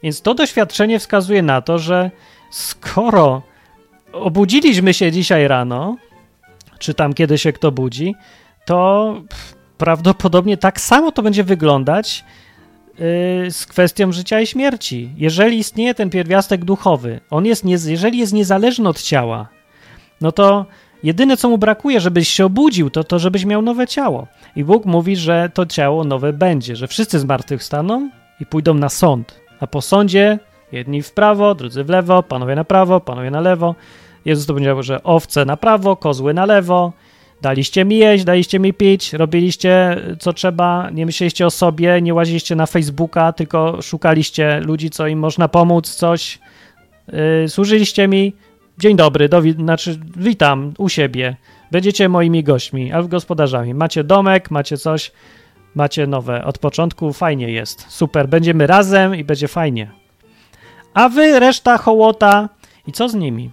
Więc 0.04 0.22
to 0.22 0.34
doświadczenie 0.34 1.00
wskazuje 1.00 1.42
na 1.42 1.62
to, 1.62 1.80
że 1.80 2.12
skoro 2.52 3.42
obudziliśmy 4.14 4.94
się 4.94 5.12
dzisiaj 5.12 5.48
rano, 5.48 5.98
czy 6.80 6.94
tam 6.94 7.14
kiedy 7.14 7.38
się 7.38 7.54
kto 7.54 7.72
budzi, 7.72 8.16
to 8.66 9.16
prawdopodobnie 9.82 10.58
tak 10.58 10.82
samo 10.82 11.12
to 11.12 11.22
będzie 11.22 11.44
wyglądać 11.44 12.26
yy, 12.88 13.52
z 13.52 13.66
kwestią 13.66 14.12
życia 14.12 14.42
i 14.42 14.48
śmierci. 14.48 15.10
Jeżeli 15.18 15.58
istnieje 15.58 15.94
ten 15.94 16.10
pierwiastek 16.10 16.66
duchowy, 16.66 17.20
on 17.30 17.46
jest 17.46 17.66
nie, 17.66 17.78
jeżeli 17.88 18.18
jest 18.18 18.34
niezależny 18.34 18.90
od 18.90 19.02
ciała, 19.02 19.48
no 20.22 20.32
to 20.32 20.66
jedyne 21.04 21.38
co 21.38 21.50
mu 21.50 21.58
brakuje, 21.58 22.00
żebyś 22.00 22.30
się 22.30 22.46
obudził, 22.46 22.90
to 22.90 23.04
to, 23.04 23.20
żebyś 23.20 23.46
miał 23.46 23.62
nowe 23.62 23.88
ciało. 23.88 24.28
I 24.56 24.64
Bóg 24.64 24.86
mówi, 24.86 25.16
że 25.16 25.50
to 25.54 25.66
ciało 25.66 26.04
nowe 26.04 26.34
będzie, 26.34 26.76
że 26.76 26.88
wszyscy 26.88 27.20
zmartwychwstaną 27.20 28.10
i 28.40 28.46
pójdą 28.46 28.74
na 28.74 28.90
sąd. 28.90 29.42
A 29.60 29.68
po 29.68 29.82
sądzie 29.82 30.40
jedni 30.72 31.02
w 31.02 31.12
prawo, 31.12 31.56
drudzy 31.56 31.84
w 31.84 31.90
lewo, 31.90 32.24
panowie 32.24 32.56
na 32.56 32.64
prawo, 32.64 33.00
panowie 33.00 33.32
na 33.32 33.40
lewo. 33.40 33.76
Jezus 34.26 34.46
to 34.46 34.54
powiedział, 34.54 34.84
że 34.84 35.04
owce 35.04 35.46
na 35.46 35.58
prawo, 35.58 35.96
kozły 35.96 36.34
na 36.34 36.46
lewo, 36.46 36.94
Daliście 37.42 37.86
mi 37.86 37.98
jeść, 37.98 38.24
daliście 38.24 38.60
mi 38.60 38.74
pić, 38.74 39.14
robiliście 39.14 39.98
co 40.20 40.34
trzeba, 40.34 40.90
nie 40.90 41.06
myśleliście 41.06 41.46
o 41.46 41.52
sobie, 41.52 42.02
nie 42.02 42.14
łaziliście 42.14 42.56
na 42.56 42.66
Facebooka, 42.66 43.34
tylko 43.34 43.82
szukaliście 43.82 44.60
ludzi, 44.60 44.90
co 44.90 45.08
im 45.08 45.20
można 45.20 45.48
pomóc, 45.48 45.90
coś. 45.90 46.40
Yy, 47.08 47.50
służyliście 47.50 48.08
mi. 48.08 48.34
Dzień 48.78 48.98
dobry, 48.98 49.30
do, 49.30 49.42
znaczy 49.42 50.00
witam 50.18 50.74
u 50.78 50.90
siebie. 50.90 51.36
Będziecie 51.72 52.10
moimi 52.10 52.44
gośćmi 52.44 52.92
albo 52.92 53.08
gospodarzami. 53.08 53.74
Macie 53.74 54.04
domek, 54.04 54.52
macie 54.52 54.78
coś, 54.78 55.12
macie 55.76 56.08
nowe. 56.08 56.46
Od 56.46 56.58
początku 56.58 57.14
fajnie 57.14 57.50
jest. 57.50 57.86
Super, 57.90 58.30
będziemy 58.30 58.68
razem 58.68 59.16
i 59.16 59.24
będzie 59.24 59.48
fajnie. 59.48 59.92
A 60.94 61.10
wy, 61.10 61.40
reszta 61.40 61.78
hołota, 61.78 62.50
i 62.88 62.92
co 62.92 63.10
z 63.10 63.16
nimi? 63.16 63.52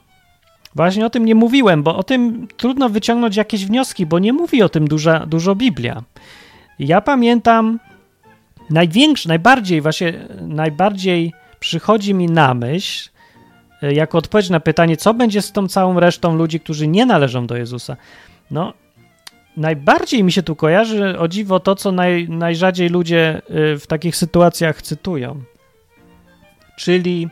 Właśnie 0.78 1.06
o 1.06 1.10
tym 1.10 1.24
nie 1.24 1.34
mówiłem, 1.34 1.82
bo 1.82 1.96
o 1.96 2.02
tym 2.02 2.48
trudno 2.56 2.88
wyciągnąć 2.88 3.36
jakieś 3.36 3.66
wnioski, 3.66 4.06
bo 4.06 4.18
nie 4.18 4.32
mówi 4.32 4.62
o 4.62 4.68
tym 4.68 4.88
duża, 4.88 5.26
dużo 5.26 5.54
Biblia. 5.54 6.02
Ja 6.78 7.00
pamiętam 7.00 7.80
największy, 8.70 9.28
najbardziej 9.28 9.80
właśnie, 9.80 10.12
najbardziej 10.40 11.32
przychodzi 11.60 12.14
mi 12.14 12.26
na 12.26 12.54
myśl, 12.54 13.10
e, 13.82 13.92
jako 13.92 14.18
odpowiedź 14.18 14.50
na 14.50 14.60
pytanie, 14.60 14.96
co 14.96 15.14
będzie 15.14 15.42
z 15.42 15.52
tą 15.52 15.68
całą 15.68 16.00
resztą 16.00 16.36
ludzi, 16.36 16.60
którzy 16.60 16.88
nie 16.88 17.06
należą 17.06 17.46
do 17.46 17.56
Jezusa. 17.56 17.96
No, 18.50 18.72
najbardziej 19.56 20.24
mi 20.24 20.32
się 20.32 20.42
tu 20.42 20.56
kojarzy, 20.56 21.18
o 21.18 21.28
dziwo, 21.28 21.60
to, 21.60 21.74
co 21.74 21.92
naj, 21.92 22.28
najrzadziej 22.28 22.88
ludzie 22.88 23.42
e, 23.48 23.78
w 23.78 23.86
takich 23.86 24.16
sytuacjach 24.16 24.82
cytują. 24.82 25.42
Czyli 26.76 27.28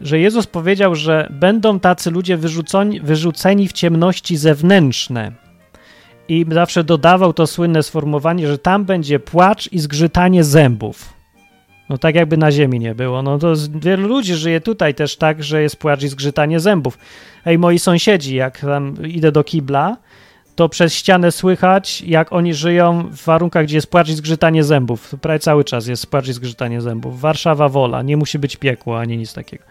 że 0.00 0.18
Jezus 0.18 0.46
powiedział, 0.46 0.94
że 0.94 1.28
będą 1.30 1.80
tacy 1.80 2.10
ludzie 2.10 2.36
wyrzuconi, 2.36 3.00
wyrzuceni 3.00 3.68
w 3.68 3.72
ciemności 3.72 4.36
zewnętrzne. 4.36 5.32
I 6.28 6.46
zawsze 6.50 6.84
dodawał 6.84 7.32
to 7.32 7.46
słynne 7.46 7.82
sformułowanie, 7.82 8.46
że 8.48 8.58
tam 8.58 8.84
będzie 8.84 9.18
płacz 9.18 9.72
i 9.72 9.78
zgrzytanie 9.78 10.44
zębów. 10.44 11.16
No 11.88 11.98
tak 11.98 12.14
jakby 12.14 12.36
na 12.36 12.52
ziemi 12.52 12.80
nie 12.80 12.94
było. 12.94 13.22
No 13.22 13.38
to 13.38 13.52
wielu 13.74 14.08
ludzi 14.08 14.34
żyje 14.34 14.60
tutaj 14.60 14.94
też 14.94 15.16
tak, 15.16 15.44
że 15.44 15.62
jest 15.62 15.76
płacz 15.76 16.02
i 16.02 16.08
zgrzytanie 16.08 16.60
zębów. 16.60 16.98
Ej, 17.44 17.58
moi 17.58 17.78
sąsiedzi, 17.78 18.34
jak 18.34 18.60
tam 18.60 19.06
idę 19.06 19.32
do 19.32 19.44
kibla, 19.44 19.96
to 20.56 20.68
przez 20.68 20.94
ścianę 20.94 21.32
słychać, 21.32 22.02
jak 22.02 22.32
oni 22.32 22.54
żyją 22.54 23.08
w 23.10 23.24
warunkach, 23.24 23.64
gdzie 23.64 23.76
jest 23.76 23.90
płacz 23.90 24.08
i 24.08 24.14
zgrzytanie 24.14 24.64
zębów. 24.64 25.14
Prawie 25.20 25.38
cały 25.38 25.64
czas 25.64 25.86
jest 25.86 26.06
płacz 26.06 26.28
i 26.28 26.32
zgrzytanie 26.32 26.80
zębów. 26.80 27.20
Warszawa 27.20 27.68
wola, 27.68 28.02
nie 28.02 28.16
musi 28.16 28.38
być 28.38 28.56
piekło, 28.56 29.00
ani 29.00 29.16
nic 29.16 29.34
takiego. 29.34 29.64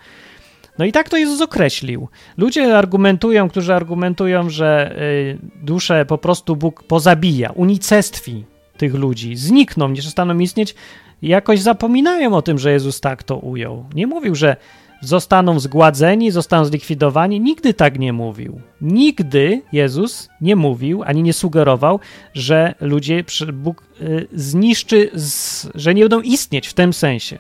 No 0.78 0.86
i 0.86 0.92
tak 0.92 1.10
to 1.10 1.18
Jezus 1.18 1.42
określił. 1.42 2.08
Ludzie 2.38 2.78
argumentują, 2.78 3.50
którzy 3.50 3.74
argumentują, 3.74 4.50
że 4.50 4.96
y, 5.02 5.38
duszę 5.62 6.06
po 6.06 6.18
prostu 6.18 6.56
Bóg 6.56 6.84
pozabija, 6.84 7.50
unicestwi 7.50 8.46
tych 8.78 8.94
ludzi, 8.94 9.36
znikną, 9.36 9.90
nie 9.90 10.02
przestaną 10.02 10.40
istnieć, 10.40 10.76
jakoś 11.22 11.60
zapominają 11.60 12.34
o 12.34 12.42
tym, 12.42 12.60
że 12.60 12.72
Jezus 12.72 13.02
tak 13.02 13.24
to 13.24 13.38
ujął. 13.38 13.86
Nie 13.96 14.08
mówił, 14.08 14.36
że 14.36 14.56
zostaną 15.08 15.60
zgładzeni, 15.60 16.32
zostaną 16.32 16.66
zlikwidowani. 16.66 17.40
Nigdy 17.40 17.74
tak 17.74 18.00
nie 18.00 18.14
mówił. 18.14 18.62
Nigdy 18.82 19.62
Jezus 19.72 20.30
nie 20.42 20.56
mówił 20.56 21.04
ani 21.04 21.24
nie 21.24 21.34
sugerował, 21.34 22.00
że 22.34 22.76
ludzie 22.82 23.24
Bóg 23.54 23.84
y, 24.02 24.28
zniszczy, 24.34 25.12
że 25.76 25.94
nie 25.94 26.02
będą 26.02 26.22
istnieć 26.22 26.68
w 26.68 26.74
tym 26.74 26.94
sensie. 26.94 27.38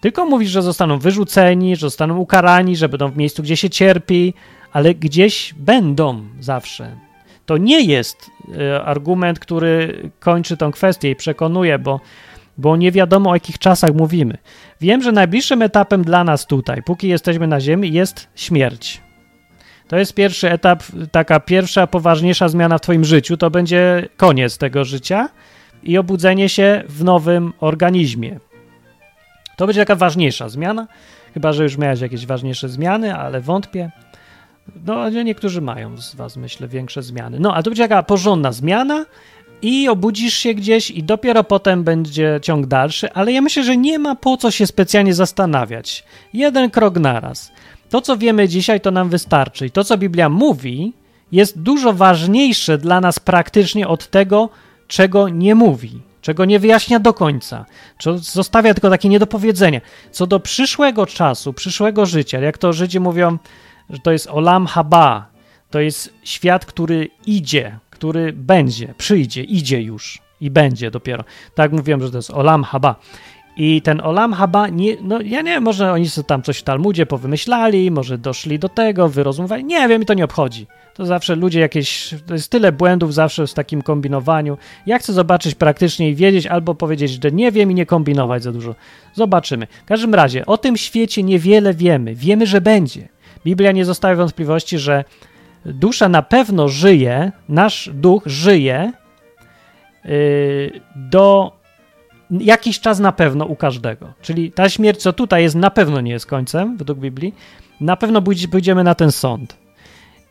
Tylko 0.00 0.26
mówi, 0.26 0.46
że 0.46 0.62
zostaną 0.62 0.98
wyrzuceni, 0.98 1.76
że 1.76 1.80
zostaną 1.80 2.18
ukarani, 2.18 2.76
że 2.76 2.88
będą 2.88 3.08
w 3.08 3.16
miejscu, 3.16 3.42
gdzie 3.42 3.56
się 3.56 3.70
cierpi, 3.70 4.34
ale 4.72 4.94
gdzieś 4.94 5.54
będą 5.58 6.22
zawsze. 6.40 6.96
To 7.46 7.56
nie 7.56 7.80
jest 7.80 8.30
y, 8.48 8.82
argument, 8.82 9.38
który 9.38 10.02
kończy 10.20 10.56
tą 10.56 10.72
kwestię 10.72 11.10
i 11.10 11.16
przekonuje, 11.16 11.78
bo 11.78 12.00
bo 12.58 12.76
nie 12.76 12.92
wiadomo 12.92 13.30
o 13.30 13.34
jakich 13.34 13.58
czasach 13.58 13.94
mówimy. 13.94 14.38
Wiem, 14.80 15.02
że 15.02 15.12
najbliższym 15.12 15.62
etapem 15.62 16.04
dla 16.04 16.24
nas 16.24 16.46
tutaj, 16.46 16.82
póki 16.82 17.08
jesteśmy 17.08 17.46
na 17.46 17.60
Ziemi, 17.60 17.92
jest 17.92 18.28
śmierć. 18.34 19.00
To 19.88 19.98
jest 19.98 20.14
pierwszy 20.14 20.50
etap, 20.50 20.82
taka 21.12 21.40
pierwsza, 21.40 21.86
poważniejsza 21.86 22.48
zmiana 22.48 22.78
w 22.78 22.80
Twoim 22.80 23.04
życiu. 23.04 23.36
To 23.36 23.50
będzie 23.50 24.08
koniec 24.16 24.58
tego 24.58 24.84
życia 24.84 25.28
i 25.82 25.98
obudzenie 25.98 26.48
się 26.48 26.82
w 26.88 27.04
nowym 27.04 27.52
organizmie. 27.60 28.38
To 29.56 29.66
będzie 29.66 29.80
taka 29.80 29.96
ważniejsza 29.96 30.48
zmiana, 30.48 30.86
chyba 31.34 31.52
że 31.52 31.62
już 31.62 31.78
miałeś 31.78 32.00
jakieś 32.00 32.26
ważniejsze 32.26 32.68
zmiany, 32.68 33.16
ale 33.16 33.40
wątpię. 33.40 33.90
No, 34.86 35.10
niektórzy 35.10 35.60
mają 35.60 35.96
z 35.96 36.14
Was, 36.14 36.36
myślę, 36.36 36.68
większe 36.68 37.02
zmiany. 37.02 37.40
No, 37.40 37.54
a 37.54 37.62
to 37.62 37.70
będzie 37.70 37.82
taka 37.82 38.02
porządna 38.02 38.52
zmiana, 38.52 39.06
i 39.62 39.88
obudzisz 39.88 40.34
się 40.34 40.54
gdzieś 40.54 40.90
i 40.90 41.02
dopiero 41.02 41.44
potem 41.44 41.84
będzie 41.84 42.40
ciąg 42.42 42.66
dalszy, 42.66 43.12
ale 43.12 43.32
ja 43.32 43.40
myślę, 43.40 43.64
że 43.64 43.76
nie 43.76 43.98
ma 43.98 44.14
po 44.14 44.36
co 44.36 44.50
się 44.50 44.66
specjalnie 44.66 45.14
zastanawiać. 45.14 46.04
Jeden 46.32 46.70
krok 46.70 46.98
naraz. 46.98 47.52
To, 47.90 48.00
co 48.00 48.16
wiemy 48.16 48.48
dzisiaj, 48.48 48.80
to 48.80 48.90
nam 48.90 49.08
wystarczy. 49.08 49.66
I 49.66 49.70
to, 49.70 49.84
co 49.84 49.98
Biblia 49.98 50.28
mówi, 50.28 50.92
jest 51.32 51.58
dużo 51.62 51.92
ważniejsze 51.92 52.78
dla 52.78 53.00
nas 53.00 53.18
praktycznie 53.18 53.88
od 53.88 54.10
tego, 54.10 54.48
czego 54.88 55.28
nie 55.28 55.54
mówi, 55.54 56.00
czego 56.20 56.44
nie 56.44 56.58
wyjaśnia 56.58 57.00
do 57.00 57.14
końca, 57.14 57.66
co 57.98 58.18
zostawia 58.18 58.74
tylko 58.74 58.90
takie 58.90 59.08
niedopowiedzenie. 59.08 59.80
Co 60.10 60.26
do 60.26 60.40
przyszłego 60.40 61.06
czasu, 61.06 61.52
przyszłego 61.52 62.06
życia, 62.06 62.40
jak 62.40 62.58
to 62.58 62.72
Żydzi 62.72 63.00
mówią, 63.00 63.38
że 63.90 63.98
to 63.98 64.12
jest 64.12 64.26
olam 64.26 64.66
haba, 64.66 65.26
to 65.70 65.80
jest 65.80 66.14
świat, 66.24 66.66
który 66.66 67.10
idzie, 67.26 67.78
który 68.00 68.32
będzie, 68.32 68.94
przyjdzie, 68.98 69.42
idzie 69.42 69.82
już 69.82 70.18
i 70.40 70.50
będzie 70.50 70.90
dopiero. 70.90 71.24
Tak 71.54 71.72
mówiłem, 71.72 72.00
że 72.02 72.10
to 72.10 72.18
jest 72.18 72.30
Olam 72.30 72.64
Haba. 72.64 72.94
I 73.56 73.82
ten 73.82 74.00
Olam 74.00 74.32
Haba, 74.32 74.68
nie, 74.68 74.96
no 75.02 75.20
ja 75.20 75.42
nie 75.42 75.50
wiem, 75.50 75.62
może 75.62 75.92
oni 75.92 76.08
sobie 76.08 76.26
tam 76.26 76.42
coś 76.42 76.58
w 76.58 76.62
Talmudzie 76.62 77.06
powymyślali, 77.06 77.90
może 77.90 78.18
doszli 78.18 78.58
do 78.58 78.68
tego, 78.68 79.08
wyrozumowali, 79.08 79.64
nie 79.64 79.88
wiem, 79.88 80.00
mi 80.00 80.06
to 80.06 80.14
nie 80.14 80.24
obchodzi. 80.24 80.66
To 80.94 81.06
zawsze 81.06 81.36
ludzie 81.36 81.60
jakieś, 81.60 82.14
to 82.26 82.34
jest 82.34 82.50
tyle 82.50 82.72
błędów 82.72 83.14
zawsze 83.14 83.46
w 83.46 83.54
takim 83.54 83.82
kombinowaniu. 83.82 84.58
Ja 84.86 84.98
chcę 84.98 85.12
zobaczyć 85.12 85.54
praktycznie 85.54 86.10
i 86.10 86.14
wiedzieć, 86.14 86.46
albo 86.46 86.74
powiedzieć, 86.74 87.22
że 87.22 87.30
nie 87.30 87.52
wiem 87.52 87.70
i 87.70 87.74
nie 87.74 87.86
kombinować 87.86 88.42
za 88.42 88.52
dużo. 88.52 88.74
Zobaczymy. 89.14 89.66
W 89.84 89.84
każdym 89.84 90.14
razie, 90.14 90.46
o 90.46 90.58
tym 90.58 90.76
świecie 90.76 91.22
niewiele 91.22 91.74
wiemy. 91.74 92.14
Wiemy, 92.14 92.46
że 92.46 92.60
będzie. 92.60 93.08
Biblia 93.44 93.72
nie 93.72 93.84
zostawia 93.84 94.16
wątpliwości, 94.16 94.78
że 94.78 95.04
dusza 95.64 96.08
na 96.08 96.22
pewno 96.22 96.68
żyje, 96.68 97.32
nasz 97.48 97.90
duch 97.94 98.22
żyje 98.26 98.92
yy, 100.04 100.80
do 100.96 101.52
jakiś 102.30 102.80
czas 102.80 102.98
na 102.98 103.12
pewno 103.12 103.44
u 103.44 103.56
każdego. 103.56 104.12
Czyli 104.22 104.52
ta 104.52 104.68
śmierć, 104.68 105.00
co 105.00 105.12
tutaj 105.12 105.42
jest, 105.42 105.54
na 105.54 105.70
pewno 105.70 106.00
nie 106.00 106.12
jest 106.12 106.26
końcem, 106.26 106.76
według 106.76 106.98
Biblii. 106.98 107.34
Na 107.80 107.96
pewno 107.96 108.22
pójdziemy 108.50 108.84
na 108.84 108.94
ten 108.94 109.12
sąd. 109.12 109.56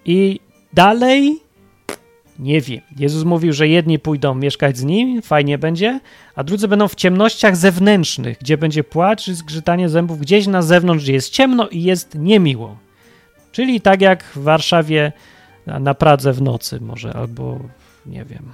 I 0.06 0.40
dalej 0.74 1.40
nie 2.40 2.62
wiem. 2.62 2.82
Jezus 2.98 3.24
mówił, 3.24 3.54
że 3.54 3.68
jedni 3.68 4.00
pójdą 4.00 4.36
mieszkać 4.36 4.78
z 4.78 4.84
nim, 4.84 5.22
fajnie 5.22 5.58
będzie, 5.58 6.00
a 6.36 6.44
drudzy 6.44 6.68
będą 6.68 6.88
w 6.88 6.96
ciemnościach 6.96 7.56
zewnętrznych, 7.56 8.38
gdzie 8.42 8.58
będzie 8.58 8.84
płacz 8.84 9.28
i 9.28 9.34
zgrzytanie 9.34 9.90
zębów, 9.90 10.20
gdzieś 10.20 10.48
na 10.48 10.62
zewnątrz, 10.62 11.04
gdzie 11.04 11.14
jest 11.14 11.30
ciemno 11.30 11.68
i 11.68 11.84
jest 11.84 12.16
niemiło. 12.16 12.78
Czyli 13.52 13.82
tak 13.82 14.02
jak 14.02 14.24
w 14.24 14.44
Warszawie 14.44 15.12
na 15.66 15.94
Pradze 15.94 16.34
w 16.34 16.42
nocy 16.42 16.82
może, 16.82 17.14
albo 17.14 17.60
nie 18.06 18.26
wiem. 18.26 18.54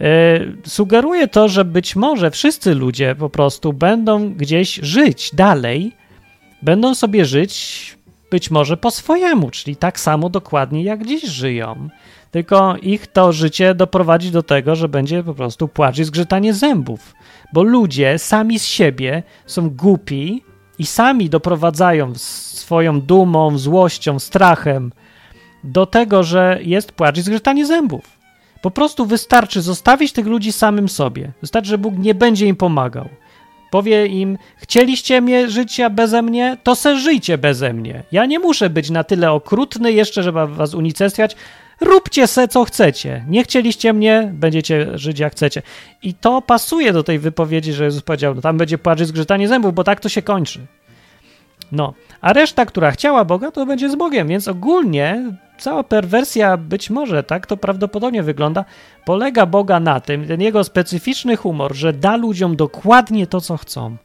E, 0.00 0.40
sugeruje 0.64 1.28
to, 1.28 1.48
że 1.48 1.64
być 1.64 1.96
może 1.96 2.30
wszyscy 2.30 2.74
ludzie 2.74 3.14
po 3.14 3.30
prostu 3.30 3.72
będą 3.72 4.34
gdzieś 4.34 4.74
żyć 4.74 5.30
dalej, 5.34 5.92
będą 6.62 6.94
sobie 6.94 7.24
żyć 7.24 7.96
być 8.30 8.50
może 8.50 8.76
po 8.76 8.90
swojemu, 8.90 9.50
czyli 9.50 9.76
tak 9.76 10.00
samo 10.00 10.28
dokładnie 10.28 10.82
jak 10.82 11.06
dziś 11.06 11.24
żyją. 11.24 11.88
Tylko 12.30 12.76
ich 12.82 13.06
to 13.06 13.32
życie 13.32 13.74
doprowadzi 13.74 14.30
do 14.30 14.42
tego, 14.42 14.76
że 14.76 14.88
będzie 14.88 15.24
po 15.24 15.34
prostu 15.34 15.68
płacz 15.68 15.98
i 15.98 16.04
zgrzytanie 16.04 16.54
zębów. 16.54 17.14
Bo 17.52 17.62
ludzie 17.62 18.18
sami 18.18 18.58
z 18.58 18.64
siebie 18.64 19.22
są 19.46 19.70
głupi 19.70 20.42
i 20.80 20.86
sami 20.86 21.30
doprowadzają 21.30 22.12
swoją 22.16 23.00
dumą, 23.00 23.58
złością, 23.58 24.18
strachem 24.18 24.92
do 25.64 25.86
tego, 25.86 26.22
że 26.22 26.58
jest 26.62 26.92
płacz 26.92 27.18
i 27.18 27.22
zgrzytanie 27.22 27.66
zębów. 27.66 28.04
Po 28.62 28.70
prostu 28.70 29.06
wystarczy 29.06 29.62
zostawić 29.62 30.12
tych 30.12 30.26
ludzi 30.26 30.52
samym 30.52 30.88
sobie. 30.88 31.32
Wystarczy, 31.40 31.70
że 31.70 31.78
Bóg 31.78 31.98
nie 31.98 32.14
będzie 32.14 32.46
im 32.46 32.56
pomagał. 32.56 33.08
Powie 33.70 34.06
im, 34.06 34.38
chcieliście 34.56 35.20
mnie 35.20 35.50
życia 35.50 35.90
beze 35.90 36.22
mnie, 36.22 36.56
to 36.62 36.74
se 36.74 36.98
żyjcie 36.98 37.38
beze 37.38 37.72
mnie. 37.72 38.02
Ja 38.12 38.26
nie 38.26 38.38
muszę 38.38 38.70
być 38.70 38.90
na 38.90 39.04
tyle 39.04 39.32
okrutny 39.32 39.92
jeszcze, 39.92 40.22
żeby 40.22 40.46
was 40.46 40.74
unicestwiać. 40.74 41.36
Róbcie 41.80 42.26
se, 42.26 42.48
co 42.48 42.64
chcecie. 42.64 43.24
Nie 43.28 43.44
chcieliście 43.44 43.92
mnie, 43.92 44.30
będziecie 44.34 44.98
żyć 44.98 45.18
jak 45.18 45.32
chcecie. 45.32 45.62
I 46.02 46.14
to 46.14 46.42
pasuje 46.42 46.92
do 46.92 47.02
tej 47.02 47.18
wypowiedzi, 47.18 47.72
że 47.72 47.84
Jezus 47.84 48.02
powiedział, 48.02 48.34
no 48.34 48.40
tam 48.40 48.58
będzie 48.58 48.78
płacz 48.78 49.00
i 49.00 49.04
zgrzytanie 49.04 49.48
zębów, 49.48 49.74
bo 49.74 49.84
tak 49.84 50.00
to 50.00 50.08
się 50.08 50.22
kończy. 50.22 50.60
No, 51.72 51.94
a 52.20 52.32
reszta, 52.32 52.66
która 52.66 52.90
chciała 52.90 53.24
Boga, 53.24 53.50
to 53.50 53.66
będzie 53.66 53.90
z 53.90 53.96
Bogiem, 53.96 54.28
więc 54.28 54.48
ogólnie 54.48 55.32
cała 55.58 55.84
perwersja 55.84 56.56
być 56.56 56.90
może, 56.90 57.22
tak, 57.22 57.46
to 57.46 57.56
prawdopodobnie 57.56 58.22
wygląda, 58.22 58.64
polega 59.04 59.46
Boga 59.46 59.80
na 59.80 60.00
tym, 60.00 60.26
ten 60.26 60.40
jego 60.40 60.64
specyficzny 60.64 61.36
humor, 61.36 61.74
że 61.74 61.92
da 61.92 62.16
ludziom 62.16 62.56
dokładnie 62.56 63.26
to, 63.26 63.40
co 63.40 63.56
chcą 63.56 63.96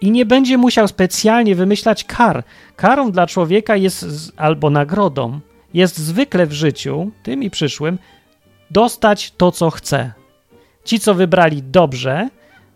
i 0.00 0.10
nie 0.10 0.26
będzie 0.26 0.58
musiał 0.58 0.88
specjalnie 0.88 1.54
wymyślać 1.54 2.04
kar. 2.04 2.44
Karą 2.76 3.10
dla 3.10 3.26
człowieka 3.26 3.76
jest, 3.76 4.06
albo 4.36 4.70
nagrodą, 4.70 5.40
jest 5.76 5.98
zwykle 5.98 6.46
w 6.46 6.52
życiu, 6.52 7.10
tym 7.22 7.42
i 7.42 7.50
przyszłym, 7.50 7.98
dostać 8.70 9.32
to, 9.36 9.52
co 9.52 9.70
chce. 9.70 10.12
Ci, 10.84 11.00
co 11.00 11.14
wybrali 11.14 11.62
dobrze, 11.62 12.28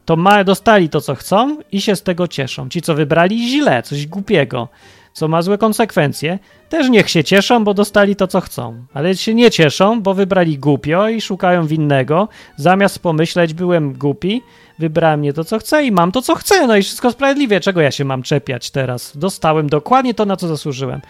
to 0.05 0.17
ma, 0.17 0.45
dostali 0.45 0.89
to, 0.89 1.01
co 1.01 1.15
chcą 1.15 1.59
i 1.73 1.81
się 1.81 1.97
z 1.97 2.03
tego 2.03 2.29
cieszą. 2.29 2.69
Ci, 2.69 2.83
co 2.83 2.95
wybrali 2.95 3.49
źle, 3.49 3.83
coś 3.83 4.07
głupiego, 4.07 4.69
co 5.13 5.29
ma 5.29 5.43
złe 5.43 5.59
konsekwencje, 5.59 6.39
też 6.69 6.89
niech 6.89 7.11
się 7.11 7.25
cieszą, 7.25 7.65
bo 7.65 7.75
dostali 7.75 8.17
to, 8.17 8.27
co 8.27 8.41
chcą. 8.41 8.85
Ale 8.95 9.17
się 9.17 9.35
nie 9.35 9.51
cieszą, 9.51 10.03
bo 10.03 10.15
wybrali 10.15 10.59
głupio 10.59 11.09
i 11.09 11.21
szukają 11.21 11.67
winnego. 11.67 12.29
Zamiast 12.57 12.99
pomyśleć, 12.99 13.55
byłem 13.55 13.93
głupi, 13.93 14.43
wybrałem 14.79 15.23
nie 15.23 15.33
to, 15.33 15.45
co 15.45 15.59
chcę 15.59 15.85
i 15.85 15.93
mam 15.93 16.13
to, 16.13 16.23
co 16.23 16.35
chcę. 16.35 16.67
No 16.67 16.77
i 16.77 16.83
wszystko 16.83 17.11
sprawiedliwie. 17.11 17.61
Czego 17.61 17.81
ja 17.81 17.91
się 17.91 18.05
mam 18.05 18.23
czepiać 18.23 18.71
teraz? 18.71 19.17
Dostałem 19.17 19.69
dokładnie 19.69 20.15
to, 20.15 20.25
na 20.25 20.37
co 20.37 20.49
zasłużyłem. 20.49 21.01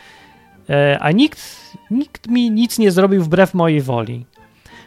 E, 0.70 0.98
a 1.00 1.10
nikt, 1.10 1.40
nikt 1.90 2.28
mi 2.28 2.50
nic 2.50 2.78
nie 2.78 2.90
zrobił 2.90 3.22
wbrew 3.22 3.54
mojej 3.54 3.80
woli. 3.80 4.26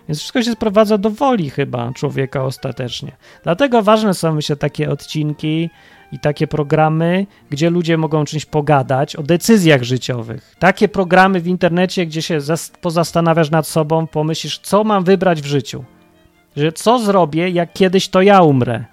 Więc 0.08 0.20
wszystko 0.20 0.44
się 0.44 0.52
sprowadza 0.52 0.98
do 0.98 1.10
woli 1.10 1.50
chyba 1.50 1.92
człowieka 1.94 2.44
ostatecznie. 2.44 3.12
Dlatego 3.44 3.82
ważne 3.82 4.14
są, 4.14 4.34
myślę, 4.34 4.56
takie 4.56 4.90
odcinki 4.90 5.70
i 6.12 6.20
takie 6.20 6.48
programy, 6.48 7.26
gdzie 7.50 7.70
ludzie 7.70 7.98
mogą 7.98 8.26
czymś 8.26 8.46
pogadać, 8.46 9.16
o 9.16 9.24
decyzjach 9.24 9.84
życiowych. 9.84 10.56
Takie 10.60 10.88
programy 10.88 11.42
w 11.42 11.48
internecie, 11.48 12.06
gdzie 12.06 12.22
się 12.22 12.40
pozastanawiasz 12.82 13.52
nad 13.52 13.68
sobą, 13.68 14.08
pomyślisz, 14.08 14.60
co 14.60 14.84
mam 14.84 15.04
wybrać 15.04 15.42
w 15.42 15.46
życiu. 15.46 15.84
Że 16.56 16.72
co 16.72 17.00
zrobię, 17.00 17.50
jak 17.50 17.74
kiedyś 17.74 18.10
to 18.10 18.22
ja 18.22 18.42
umrę, 18.42 18.86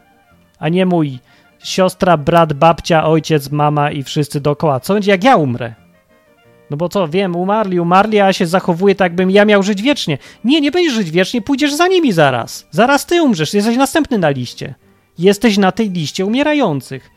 a 0.58 0.68
nie 0.68 0.86
mój 0.86 1.18
siostra, 1.64 2.16
brat, 2.16 2.52
babcia, 2.52 3.04
ojciec, 3.04 3.50
mama 3.50 3.90
i 3.90 4.02
wszyscy 4.02 4.40
dookoła. 4.40 4.80
Co 4.80 4.94
będzie, 4.94 5.10
jak 5.10 5.24
ja 5.24 5.36
umrę? 5.36 5.74
No 6.70 6.76
bo 6.76 6.88
co, 6.88 7.08
wiem, 7.08 7.36
umarli, 7.36 7.80
umarli, 7.80 8.20
a 8.20 8.32
się 8.32 8.46
zachowuję 8.46 8.94
tak, 8.94 9.14
bym 9.14 9.30
ja 9.30 9.44
miał 9.44 9.62
żyć 9.62 9.82
wiecznie. 9.82 10.18
Nie, 10.44 10.60
nie 10.60 10.70
będziesz 10.70 10.94
żyć 10.94 11.10
wiecznie, 11.10 11.42
pójdziesz 11.42 11.74
za 11.74 11.88
nimi 11.88 12.12
zaraz. 12.12 12.66
Zaraz 12.70 13.06
ty 13.06 13.22
umrzesz, 13.22 13.54
jesteś 13.54 13.76
następny 13.76 14.18
na 14.18 14.30
liście. 14.30 14.74
Jesteś 15.18 15.58
na 15.58 15.72
tej 15.72 15.90
liście 15.90 16.26
umierających. 16.26 17.10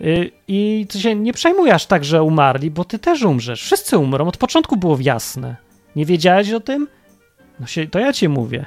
Yy, 0.00 0.30
I 0.48 0.86
ty 0.88 1.00
się 1.00 1.14
nie 1.14 1.32
przejmujesz 1.32 1.86
tak, 1.86 2.04
że 2.04 2.22
umarli, 2.22 2.70
bo 2.70 2.84
ty 2.84 2.98
też 2.98 3.22
umrzesz. 3.22 3.62
Wszyscy 3.62 3.98
umrą, 3.98 4.28
od 4.28 4.36
początku 4.36 4.76
było 4.76 4.98
jasne. 5.00 5.56
Nie 5.96 6.06
wiedziałeś 6.06 6.52
o 6.52 6.60
tym? 6.60 6.88
No 7.60 7.66
się, 7.66 7.86
to 7.86 7.98
ja 7.98 8.12
ci 8.12 8.28
mówię. 8.28 8.66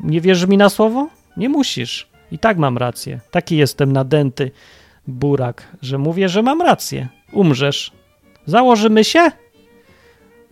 Nie 0.00 0.20
wierzysz 0.20 0.48
mi 0.48 0.56
na 0.56 0.68
słowo? 0.68 1.08
Nie 1.36 1.48
musisz. 1.48 2.10
I 2.32 2.38
tak 2.38 2.58
mam 2.58 2.78
rację. 2.78 3.20
Taki 3.30 3.56
jestem 3.56 3.92
nadęty 3.92 4.50
burak, 5.06 5.76
że 5.82 5.98
mówię, 5.98 6.28
że 6.28 6.42
mam 6.42 6.62
rację. 6.62 7.08
Umrzesz, 7.32 7.92
Założymy 8.46 9.04
się? 9.04 9.30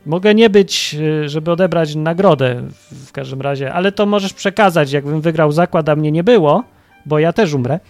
Mogę 0.07 0.35
nie 0.35 0.51
być, 0.51 0.97
y, 1.25 1.29
żeby 1.29 1.51
odebrać 1.51 1.95
nagrodę 1.95 2.63
w 3.07 3.13
każdym 3.13 3.41
razie, 3.41 3.73
ale 3.73 3.93
to 3.93 4.07
możesz 4.07 4.33
przekazać, 4.33 4.93
jakbym 4.93 5.21
wygrał 5.21 5.53
zakład, 5.53 5.89
a 5.89 5.97
mnie 5.97 6.13
nie 6.13 6.25
było, 6.25 6.65
bo 7.07 7.19
ja 7.19 7.33
też 7.33 7.53
umrę, 7.55 7.81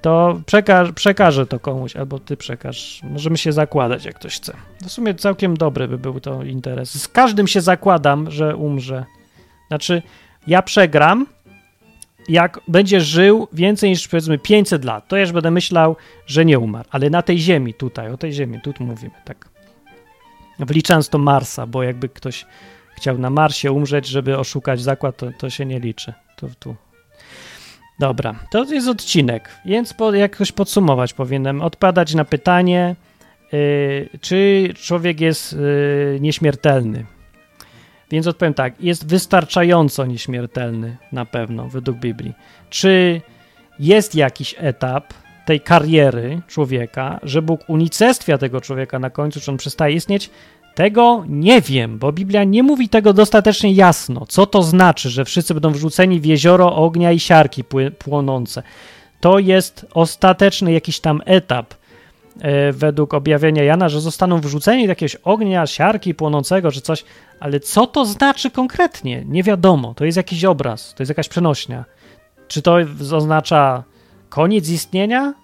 to 0.00 0.40
przeka 0.46 0.84
przekażę 0.94 1.46
to 1.46 1.60
komuś, 1.60 1.96
albo 1.96 2.18
ty 2.18 2.36
przekaż. 2.36 3.00
Możemy 3.10 3.38
się 3.38 3.52
zakładać, 3.52 4.04
jak 4.04 4.14
ktoś 4.14 4.36
chce. 4.36 4.52
W 4.82 4.90
sumie 4.90 5.14
całkiem 5.14 5.56
dobry 5.56 5.88
by 5.88 5.98
był 5.98 6.20
to 6.20 6.42
interes. 6.42 7.02
Z 7.02 7.08
każdym 7.08 7.46
się 7.46 7.60
zakładam, 7.60 8.30
że 8.30 8.56
umrze. 8.56 9.04
Znaczy, 9.68 10.02
ja 10.46 10.62
przegram, 10.62 11.26
jak 12.28 12.60
będziesz 12.68 13.06
żył 13.06 13.48
więcej 13.52 13.90
niż 13.90 14.08
powiedzmy 14.08 14.38
500 14.38 14.84
lat, 14.84 15.08
to 15.08 15.16
ja 15.16 15.22
już 15.22 15.32
będę 15.32 15.50
myślał, 15.50 15.96
że 16.26 16.44
nie 16.44 16.58
umarł. 16.58 16.88
Ale 16.90 17.10
na 17.10 17.22
tej 17.22 17.38
ziemi, 17.38 17.74
tutaj, 17.74 18.12
o 18.12 18.16
tej 18.16 18.32
ziemi, 18.32 18.60
tu 18.60 18.72
mówimy, 18.80 19.14
tak. 19.24 19.48
Wliczając 20.58 21.08
to 21.08 21.18
Marsa, 21.18 21.66
bo 21.66 21.82
jakby 21.82 22.08
ktoś 22.08 22.46
chciał 22.96 23.18
na 23.18 23.30
Marsie 23.30 23.72
umrzeć, 23.72 24.06
żeby 24.06 24.38
oszukać 24.38 24.80
zakład, 24.80 25.16
to, 25.16 25.26
to 25.38 25.50
się 25.50 25.66
nie 25.66 25.80
liczy. 25.80 26.12
To 26.36 26.48
tu. 26.58 26.76
Dobra, 27.98 28.34
to 28.50 28.64
jest 28.64 28.88
odcinek, 28.88 29.48
więc 29.64 29.94
po, 29.94 30.14
jakoś 30.14 30.52
podsumować 30.52 31.12
powinienem. 31.12 31.62
Odpadać 31.62 32.14
na 32.14 32.24
pytanie, 32.24 32.96
yy, 33.52 34.08
czy 34.20 34.68
człowiek 34.76 35.20
jest 35.20 35.52
yy, 35.52 36.18
nieśmiertelny. 36.20 37.04
Więc 38.10 38.26
odpowiem 38.26 38.54
tak, 38.54 38.80
jest 38.80 39.06
wystarczająco 39.06 40.06
nieśmiertelny 40.06 40.96
na 41.12 41.24
pewno 41.24 41.68
według 41.68 41.98
Biblii. 41.98 42.34
Czy 42.70 43.20
jest 43.78 44.14
jakiś 44.14 44.54
etap 44.58 45.14
tej 45.46 45.60
kariery 45.60 46.40
człowieka, 46.48 47.20
że 47.22 47.42
Bóg 47.42 47.60
unicestwia 47.68 48.38
tego 48.38 48.60
człowieka 48.60 48.98
na 48.98 49.10
końcu, 49.10 49.40
czy 49.40 49.50
on 49.50 49.56
przestaje 49.56 49.94
istnieć? 49.94 50.30
Tego 50.74 51.24
nie 51.28 51.60
wiem, 51.60 51.98
bo 51.98 52.12
Biblia 52.12 52.44
nie 52.44 52.62
mówi 52.62 52.88
tego 52.88 53.12
dostatecznie 53.12 53.72
jasno. 53.72 54.26
Co 54.26 54.46
to 54.46 54.62
znaczy, 54.62 55.10
że 55.10 55.24
wszyscy 55.24 55.54
będą 55.54 55.70
wrzuceni 55.70 56.20
w 56.20 56.24
jezioro 56.24 56.76
ognia 56.76 57.12
i 57.12 57.18
siarki 57.18 57.64
płonące? 57.98 58.62
To 59.20 59.38
jest 59.38 59.86
ostateczny 59.94 60.72
jakiś 60.72 61.00
tam 61.00 61.22
etap 61.24 61.74
według 62.72 63.14
objawienia 63.14 63.62
Jana, 63.62 63.88
że 63.88 64.00
zostaną 64.00 64.40
wrzuceni 64.40 64.82
do 64.82 64.88
jakiegoś 64.88 65.16
ognia, 65.16 65.66
siarki 65.66 66.14
płonącego 66.14 66.72
czy 66.72 66.80
coś, 66.80 67.04
ale 67.40 67.60
co 67.60 67.86
to 67.86 68.04
znaczy 68.04 68.50
konkretnie? 68.50 69.24
Nie 69.28 69.42
wiadomo. 69.42 69.94
To 69.94 70.04
jest 70.04 70.16
jakiś 70.16 70.44
obraz, 70.44 70.94
to 70.94 71.02
jest 71.02 71.08
jakaś 71.08 71.28
przenośnia. 71.28 71.84
Czy 72.48 72.62
to 72.62 72.76
oznacza 73.12 73.84
koniec 74.28 74.68
istnienia? 74.70 75.34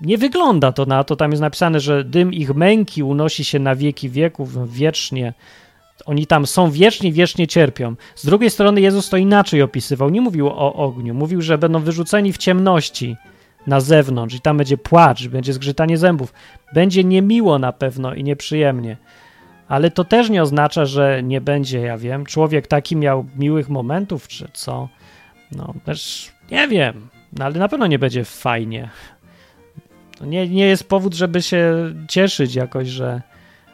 Nie 0.00 0.18
wygląda 0.18 0.72
to 0.72 0.86
na 0.86 1.04
to. 1.04 1.16
Tam 1.16 1.30
jest 1.30 1.40
napisane, 1.40 1.80
że 1.80 2.04
dym 2.04 2.32
ich 2.32 2.54
męki 2.54 3.02
unosi 3.02 3.44
się 3.44 3.58
na 3.58 3.74
wieki 3.74 4.08
wieków, 4.08 4.72
wiecznie. 4.72 5.34
Oni 6.06 6.26
tam 6.26 6.46
są 6.46 6.70
wieczni, 6.70 7.12
wiecznie 7.12 7.46
cierpią. 7.46 7.94
Z 8.14 8.26
drugiej 8.26 8.50
strony 8.50 8.80
Jezus 8.80 9.08
to 9.08 9.16
inaczej 9.16 9.62
opisywał. 9.62 10.10
Nie 10.10 10.20
mówił 10.20 10.48
o 10.48 10.74
ogniu. 10.74 11.14
Mówił, 11.14 11.42
że 11.42 11.58
będą 11.58 11.80
wyrzuceni 11.80 12.32
w 12.32 12.38
ciemności 12.38 13.16
na 13.66 13.80
zewnątrz 13.80 14.34
i 14.34 14.40
tam 14.40 14.56
będzie 14.56 14.78
płacz, 14.78 15.28
będzie 15.28 15.52
zgrzytanie 15.52 15.98
zębów. 15.98 16.32
Będzie 16.74 17.04
niemiło 17.04 17.58
na 17.58 17.72
pewno 17.72 18.14
i 18.14 18.24
nieprzyjemnie. 18.24 18.96
Ale 19.68 19.90
to 19.90 20.04
też 20.04 20.30
nie 20.30 20.42
oznacza, 20.42 20.84
że 20.86 21.22
nie 21.22 21.40
będzie, 21.40 21.80
ja 21.80 21.98
wiem, 21.98 22.26
człowiek 22.26 22.66
taki 22.66 22.96
miał 22.96 23.26
miłych 23.36 23.68
momentów, 23.68 24.28
czy 24.28 24.48
co. 24.52 24.88
No 25.52 25.74
też 25.84 26.30
nie 26.50 26.68
wiem, 26.68 27.08
no, 27.32 27.44
ale 27.44 27.58
na 27.58 27.68
pewno 27.68 27.86
nie 27.86 27.98
będzie 27.98 28.24
fajnie. 28.24 28.90
Nie, 30.20 30.48
nie 30.48 30.66
jest 30.66 30.88
powód, 30.88 31.14
żeby 31.14 31.42
się 31.42 31.74
cieszyć 32.08 32.54
jakoś, 32.54 32.88
że 32.88 33.22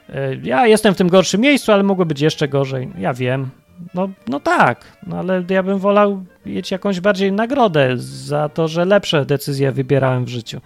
y, 0.08 0.40
ja 0.42 0.66
jestem 0.66 0.94
w 0.94 0.96
tym 0.96 1.08
gorszym 1.08 1.40
miejscu, 1.40 1.72
ale 1.72 1.82
mogło 1.82 2.04
być 2.04 2.20
jeszcze 2.20 2.48
gorzej. 2.48 2.88
Ja 2.98 3.14
wiem, 3.14 3.50
no, 3.94 4.08
no 4.28 4.40
tak, 4.40 4.98
no 5.06 5.18
ale 5.18 5.44
ja 5.50 5.62
bym 5.62 5.78
wolał 5.78 6.24
mieć 6.46 6.70
jakąś 6.70 7.00
bardziej 7.00 7.32
nagrodę 7.32 7.90
za 7.96 8.48
to, 8.48 8.68
że 8.68 8.84
lepsze 8.84 9.24
decyzje 9.26 9.72
wybierałem 9.72 10.24
w 10.24 10.28
życiu 10.28 10.60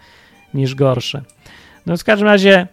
niż 0.54 0.74
gorsze. 0.74 1.22
No 1.86 1.96
w 1.96 2.04
każdym 2.04 2.28
razie, 2.28 2.66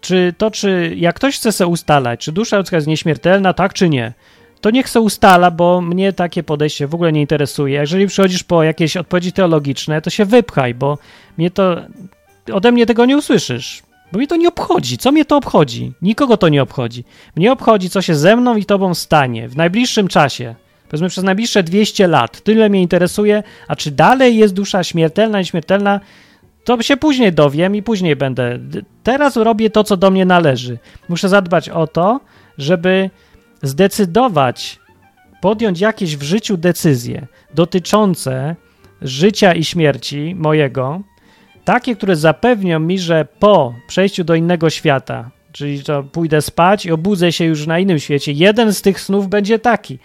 czy 0.00 0.34
to, 0.38 0.50
czy 0.50 0.94
jak 0.96 1.16
ktoś 1.16 1.36
chce 1.36 1.52
sobie 1.52 1.68
ustalać, 1.68 2.20
czy 2.20 2.32
dusza 2.32 2.58
ludzka 2.58 2.76
jest 2.76 2.86
nieśmiertelna, 2.86 3.52
tak 3.52 3.74
czy 3.74 3.88
nie, 3.88 4.12
to 4.60 4.70
niech 4.70 4.88
se 4.88 5.00
ustala, 5.00 5.50
bo 5.50 5.80
mnie 5.80 6.12
takie 6.12 6.42
podejście 6.42 6.86
w 6.86 6.94
ogóle 6.94 7.12
nie 7.12 7.20
interesuje. 7.20 7.80
Jeżeli 7.80 8.06
przychodzisz 8.06 8.42
po 8.42 8.62
jakieś 8.62 8.96
odpowiedzi 8.96 9.32
teologiczne, 9.32 10.02
to 10.02 10.10
się 10.10 10.24
wypchaj, 10.24 10.74
bo 10.74 10.98
mnie 11.38 11.50
to 11.50 11.76
ode 12.52 12.72
mnie 12.72 12.86
tego 12.86 13.06
nie 13.06 13.16
usłyszysz. 13.16 13.82
Bo 14.12 14.18
mnie 14.18 14.26
to 14.26 14.36
nie 14.36 14.48
obchodzi. 14.48 14.98
Co 14.98 15.12
mnie 15.12 15.24
to 15.24 15.36
obchodzi? 15.36 15.92
Nikogo 16.02 16.36
to 16.36 16.48
nie 16.48 16.62
obchodzi. 16.62 17.04
Mnie 17.36 17.52
obchodzi, 17.52 17.90
co 17.90 18.02
się 18.02 18.14
ze 18.14 18.36
mną 18.36 18.56
i 18.56 18.64
tobą 18.64 18.94
stanie 18.94 19.48
w 19.48 19.56
najbliższym 19.56 20.08
czasie. 20.08 20.54
Powiedzmy 20.88 21.08
przez 21.08 21.24
najbliższe 21.24 21.62
200 21.62 22.06
lat. 22.08 22.40
Tyle 22.40 22.68
mnie 22.68 22.82
interesuje, 22.82 23.42
a 23.68 23.76
czy 23.76 23.90
dalej 23.90 24.36
jest 24.36 24.54
dusza 24.54 24.84
śmiertelna, 24.84 25.38
nieśmiertelna, 25.38 26.00
to 26.64 26.82
się 26.82 26.96
później 26.96 27.32
dowiem 27.32 27.76
i 27.76 27.82
później 27.82 28.16
będę. 28.16 28.58
Teraz 29.02 29.36
robię 29.36 29.70
to, 29.70 29.84
co 29.84 29.96
do 29.96 30.10
mnie 30.10 30.24
należy. 30.24 30.78
Muszę 31.08 31.28
zadbać 31.28 31.68
o 31.68 31.86
to, 31.86 32.20
żeby 32.58 33.10
zdecydować, 33.62 34.80
podjąć 35.40 35.80
jakieś 35.80 36.16
w 36.16 36.22
życiu 36.22 36.56
decyzje 36.56 37.26
dotyczące 37.54 38.56
życia 39.02 39.52
i 39.54 39.64
śmierci 39.64 40.34
mojego, 40.34 41.00
takie, 41.66 41.96
które 41.96 42.16
zapewnią 42.16 42.80
mi, 42.80 42.98
że 42.98 43.26
po 43.38 43.74
przejściu 43.86 44.24
do 44.24 44.34
innego 44.34 44.70
świata, 44.70 45.30
czyli 45.52 45.84
to 45.84 46.02
pójdę 46.02 46.42
spać 46.42 46.86
i 46.86 46.92
obudzę 46.92 47.32
się 47.32 47.44
już 47.44 47.66
na 47.66 47.78
innym 47.78 47.98
świecie, 47.98 48.32
jeden 48.32 48.72
z 48.72 48.82
tych 48.82 49.00
snów 49.00 49.28
będzie 49.28 49.58
taki, 49.58 49.98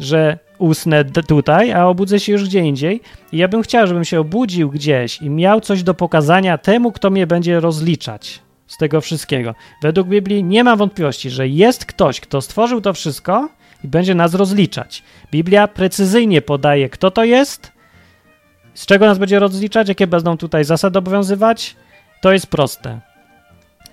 że 0.00 0.38
usnę 0.58 1.04
tutaj, 1.04 1.72
a 1.72 1.86
obudzę 1.86 2.20
się 2.20 2.32
już 2.32 2.44
gdzie 2.44 2.60
indziej. 2.60 3.00
I 3.32 3.36
ja 3.36 3.48
bym 3.48 3.62
chciał, 3.62 3.86
żebym 3.86 4.04
się 4.04 4.20
obudził 4.20 4.70
gdzieś 4.70 5.22
i 5.22 5.30
miał 5.30 5.60
coś 5.60 5.82
do 5.82 5.94
pokazania 5.94 6.58
temu, 6.58 6.92
kto 6.92 7.10
mnie 7.10 7.26
będzie 7.26 7.60
rozliczać. 7.60 8.42
z 8.66 8.76
tego 8.76 9.00
wszystkiego. 9.00 9.54
Według 9.82 10.08
Biblii 10.08 10.44
nie 10.44 10.64
ma 10.64 10.76
wątpliwości, 10.76 11.30
że 11.30 11.48
jest 11.48 11.86
ktoś, 11.86 12.20
kto 12.20 12.40
stworzył 12.40 12.80
to 12.80 12.92
wszystko 12.92 13.48
i 13.84 13.88
będzie 13.88 14.14
nas 14.14 14.34
rozliczać. 14.34 15.02
Biblia 15.32 15.68
precyzyjnie 15.68 16.42
podaje, 16.42 16.88
kto 16.88 17.10
to 17.10 17.24
jest, 17.24 17.72
z 18.76 18.86
czego 18.86 19.06
nas 19.06 19.18
będzie 19.18 19.38
rozliczać, 19.38 19.88
jakie 19.88 20.06
będą 20.06 20.36
tutaj 20.36 20.64
zasady 20.64 20.98
obowiązywać. 20.98 21.76
To 22.20 22.32
jest 22.32 22.46
proste. 22.46 23.00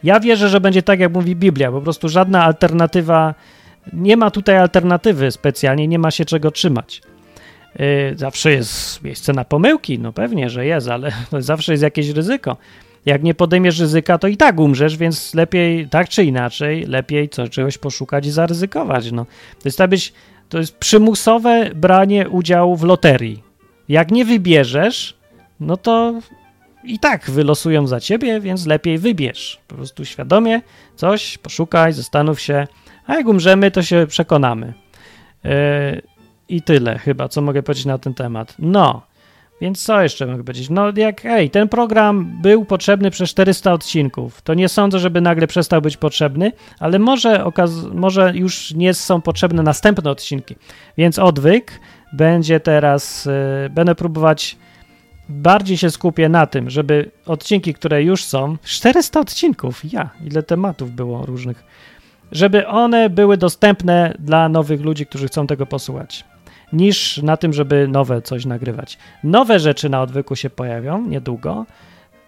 Ja 0.03 0.19
wierzę, 0.19 0.49
że 0.49 0.61
będzie 0.61 0.83
tak, 0.83 0.99
jak 0.99 1.13
mówi 1.13 1.35
Biblia, 1.35 1.71
po 1.71 1.81
prostu 1.81 2.09
żadna 2.09 2.43
alternatywa, 2.43 3.33
nie 3.93 4.17
ma 4.17 4.31
tutaj 4.31 4.57
alternatywy 4.57 5.31
specjalnie, 5.31 5.87
nie 5.87 5.99
ma 5.99 6.11
się 6.11 6.25
czego 6.25 6.51
trzymać. 6.51 7.01
Yy, 7.79 7.85
zawsze 8.15 8.51
jest 8.51 9.03
miejsce 9.03 9.33
na 9.33 9.45
pomyłki, 9.45 9.99
no 9.99 10.13
pewnie, 10.13 10.49
że 10.49 10.65
jest, 10.65 10.87
ale 10.87 11.11
zawsze 11.39 11.73
jest 11.73 11.83
jakieś 11.83 12.09
ryzyko. 12.09 12.57
Jak 13.05 13.23
nie 13.23 13.33
podejmiesz 13.33 13.79
ryzyka, 13.79 14.17
to 14.17 14.27
i 14.27 14.37
tak 14.37 14.59
umrzesz, 14.59 14.97
więc 14.97 15.33
lepiej, 15.33 15.89
tak 15.89 16.09
czy 16.09 16.23
inaczej, 16.23 16.85
lepiej 16.85 17.29
co, 17.29 17.47
czegoś 17.47 17.77
poszukać 17.77 18.25
i 18.25 18.31
zaryzykować. 18.31 19.11
No. 19.11 19.25
To 19.61 19.69
jest, 19.69 19.79
to 20.49 20.57
jest 20.57 20.77
przymusowe 20.77 21.69
branie 21.75 22.29
udziału 22.29 22.75
w 22.75 22.83
loterii. 22.83 23.52
Jak 23.89 24.11
nie 24.11 24.25
wybierzesz, 24.25 25.17
no 25.59 25.77
to 25.77 26.13
i 26.83 26.99
tak 26.99 27.31
wylosują 27.31 27.87
za 27.87 27.99
ciebie, 27.99 28.39
więc 28.39 28.65
lepiej 28.65 28.97
wybierz. 28.97 29.59
Po 29.67 29.75
prostu 29.75 30.05
świadomie 30.05 30.61
coś, 30.95 31.37
poszukaj, 31.37 31.93
zastanów 31.93 32.41
się, 32.41 32.67
a 33.05 33.15
jak 33.15 33.27
umrzemy, 33.27 33.71
to 33.71 33.83
się 33.83 34.05
przekonamy. 34.07 34.73
Yy, 35.43 35.51
I 36.49 36.61
tyle 36.61 36.97
chyba, 36.97 37.27
co 37.27 37.41
mogę 37.41 37.63
powiedzieć 37.63 37.85
na 37.85 37.97
ten 37.97 38.13
temat. 38.13 38.55
No, 38.59 39.01
więc 39.61 39.83
co 39.83 40.01
jeszcze 40.01 40.25
mogę 40.25 40.43
powiedzieć? 40.43 40.69
No 40.69 40.91
jak, 40.95 41.25
ej, 41.25 41.49
ten 41.49 41.69
program 41.69 42.41
był 42.41 42.65
potrzebny 42.65 43.11
przez 43.11 43.29
400 43.29 43.73
odcinków, 43.73 44.41
to 44.41 44.53
nie 44.53 44.69
sądzę, 44.69 44.99
żeby 44.99 45.21
nagle 45.21 45.47
przestał 45.47 45.81
być 45.81 45.97
potrzebny, 45.97 46.51
ale 46.79 46.99
może, 46.99 47.43
okaz- 47.43 47.93
może 47.93 48.31
już 48.35 48.73
nie 48.73 48.93
są 48.93 49.21
potrzebne 49.21 49.63
następne 49.63 50.11
odcinki. 50.11 50.55
Więc 50.97 51.19
odwyk 51.19 51.79
będzie 52.13 52.59
teraz, 52.59 53.25
yy, 53.25 53.69
będę 53.69 53.95
próbować 53.95 54.57
bardziej 55.29 55.77
się 55.77 55.91
skupię 55.91 56.29
na 56.29 56.47
tym, 56.47 56.69
żeby 56.69 57.11
odcinki, 57.25 57.73
które 57.73 58.03
już 58.03 58.25
są, 58.25 58.57
400 58.63 59.19
odcinków, 59.19 59.93
ja, 59.93 60.09
ile 60.25 60.43
tematów 60.43 60.91
było 60.91 61.25
różnych, 61.25 61.63
żeby 62.31 62.67
one 62.67 63.09
były 63.09 63.37
dostępne 63.37 64.15
dla 64.19 64.49
nowych 64.49 64.81
ludzi, 64.81 65.05
którzy 65.05 65.27
chcą 65.27 65.47
tego 65.47 65.65
posłuchać, 65.65 66.25
niż 66.73 67.17
na 67.17 67.37
tym, 67.37 67.53
żeby 67.53 67.87
nowe 67.87 68.21
coś 68.21 68.45
nagrywać. 68.45 68.97
Nowe 69.23 69.59
rzeczy 69.59 69.89
na 69.89 70.01
odwyku 70.01 70.35
się 70.35 70.49
pojawią 70.49 71.07
niedługo, 71.07 71.65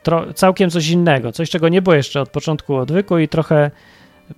Tro 0.05 0.33
całkiem 0.33 0.69
coś 0.69 0.89
innego, 0.89 1.31
coś, 1.31 1.49
czego 1.49 1.69
nie 1.69 1.81
było 1.81 1.95
jeszcze 1.95 2.21
od 2.21 2.29
początku 2.29 2.75
odwyku 2.75 3.17
i 3.17 3.27
trochę 3.27 3.71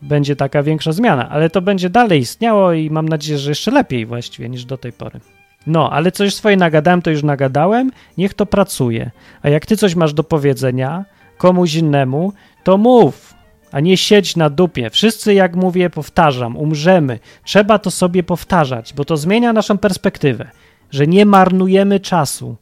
będzie 0.02 0.36
taka 0.36 0.64
większa 0.64 0.92
zmiana, 0.92 1.30
ale 1.30 1.50
to 1.50 1.62
będzie 1.62 1.90
dalej 1.90 2.20
istniało 2.20 2.74
i 2.74 2.90
mam 2.90 3.10
nadzieję, 3.10 3.40
że 3.40 3.52
jeszcze 3.52 3.72
lepiej 3.72 4.06
właściwie 4.06 4.50
niż 4.50 4.66
do 4.66 4.78
tej 4.78 4.94
pory. 4.94 5.20
No, 5.68 5.92
ale 5.92 6.12
coś 6.12 6.36
swoje 6.36 6.58
nagadałem, 6.58 7.02
to 7.02 7.12
już 7.12 7.24
nagadałem, 7.24 7.92
niech 8.18 8.34
to 8.34 8.46
pracuje. 8.46 9.12
A 9.42 9.50
jak 9.50 9.66
ty 9.66 9.78
coś 9.78 9.96
masz 9.96 10.14
do 10.14 10.24
powiedzenia 10.24 11.06
komuś 11.38 11.76
innemu, 11.76 12.34
to 12.64 12.78
mów, 12.78 13.34
a 13.72 13.80
nie 13.80 13.98
siedź 13.98 14.36
na 14.36 14.50
dupie. 14.50 14.90
Wszyscy, 14.90 15.34
jak 15.34 15.56
mówię, 15.56 15.90
powtarzam, 15.90 16.58
umrzemy. 16.58 17.20
Trzeba 17.44 17.80
to 17.80 17.92
sobie 17.92 18.24
powtarzać, 18.24 18.94
bo 18.94 19.06
to 19.06 19.18
zmienia 19.18 19.54
naszą 19.54 19.78
perspektywę, 19.78 20.50
że 20.92 21.08
nie 21.08 21.26
marnujemy 21.26 22.00
czasu. 22.00 22.56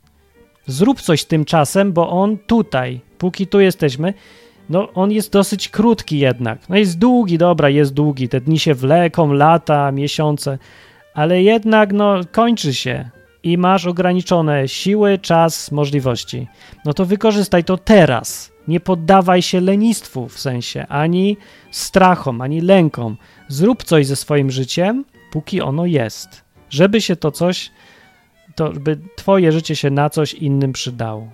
Zrób 0.67 1.01
coś 1.01 1.21
z 1.21 1.27
tym 1.27 1.45
czasem, 1.45 1.93
bo 1.93 2.09
on 2.09 2.37
tutaj, 2.37 3.01
póki 3.17 3.47
tu 3.47 3.59
jesteśmy, 3.59 4.13
no 4.69 4.93
on 4.93 5.11
jest 5.11 5.31
dosyć 5.31 5.69
krótki 5.69 6.19
jednak. 6.19 6.69
No 6.69 6.77
jest 6.77 6.99
długi, 6.99 7.37
dobra, 7.37 7.69
jest 7.69 7.93
długi. 7.93 8.29
Te 8.29 8.41
dni 8.41 8.59
się 8.59 8.73
wleką, 8.73 9.33
lata, 9.33 9.91
miesiące, 9.91 10.57
ale 11.15 11.41
jednak 11.41 11.93
no, 11.93 12.19
kończy 12.31 12.73
się 12.73 13.09
i 13.43 13.57
masz 13.57 13.85
ograniczone 13.85 14.67
siły, 14.67 15.17
czas, 15.17 15.71
możliwości, 15.71 16.47
no 16.85 16.93
to 16.93 17.05
wykorzystaj 17.05 17.63
to 17.63 17.77
teraz. 17.77 18.51
Nie 18.67 18.79
poddawaj 18.79 19.41
się 19.41 19.61
lenistwu 19.61 20.27
w 20.27 20.39
sensie, 20.39 20.85
ani 20.89 21.37
strachom, 21.71 22.41
ani 22.41 22.61
lękom. 22.61 23.17
Zrób 23.47 23.83
coś 23.83 24.07
ze 24.07 24.15
swoim 24.15 24.51
życiem, 24.51 25.05
póki 25.31 25.61
ono 25.61 25.85
jest. 25.85 26.43
Żeby 26.69 27.01
się 27.01 27.15
to 27.15 27.31
coś, 27.31 27.71
to 28.55 28.69
by 28.71 28.97
twoje 29.15 29.51
życie 29.51 29.75
się 29.75 29.89
na 29.89 30.09
coś 30.09 30.33
innym 30.33 30.73
przydało. 30.73 31.31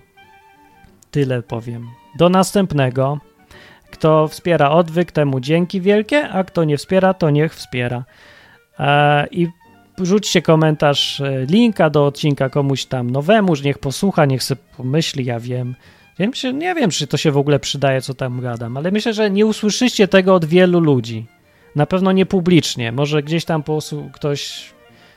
Tyle 1.10 1.42
powiem. 1.42 1.88
Do 2.18 2.28
następnego. 2.28 3.18
Kto 3.90 4.28
wspiera 4.28 4.70
odwyk, 4.70 5.12
temu 5.12 5.40
dzięki 5.40 5.80
wielkie, 5.80 6.28
a 6.28 6.44
kto 6.44 6.64
nie 6.64 6.76
wspiera, 6.76 7.14
to 7.14 7.30
niech 7.30 7.54
wspiera. 7.54 8.04
Eee, 8.78 9.26
I 9.30 9.48
rzućcie 9.98 10.42
komentarz, 10.42 11.20
e, 11.20 11.46
linka 11.46 11.90
do 11.90 12.06
odcinka 12.06 12.48
komuś 12.48 12.84
tam 12.84 13.10
nowemu, 13.10 13.56
że 13.56 13.64
niech 13.64 13.78
posłucha, 13.78 14.24
niech 14.24 14.42
sobie 14.42 14.60
pomyśli, 14.76 15.24
ja 15.24 15.40
wiem. 15.40 15.74
Wiem 16.18 16.34
się, 16.34 16.52
nie 16.52 16.74
wiem, 16.74 16.90
czy 16.90 17.06
to 17.06 17.16
się 17.16 17.30
w 17.30 17.36
ogóle 17.36 17.58
przydaje, 17.58 18.00
co 18.00 18.14
tam 18.14 18.40
gadam, 18.40 18.76
ale 18.76 18.90
myślę, 18.90 19.14
że 19.14 19.30
nie 19.30 19.46
usłyszycie 19.46 20.08
tego 20.08 20.34
od 20.34 20.44
wielu 20.44 20.80
ludzi. 20.80 21.26
Na 21.76 21.86
pewno 21.86 22.12
nie 22.12 22.26
publicznie. 22.26 22.92
Może 22.92 23.22
gdzieś 23.22 23.44
tam 23.44 23.62
ktoś 24.12 24.72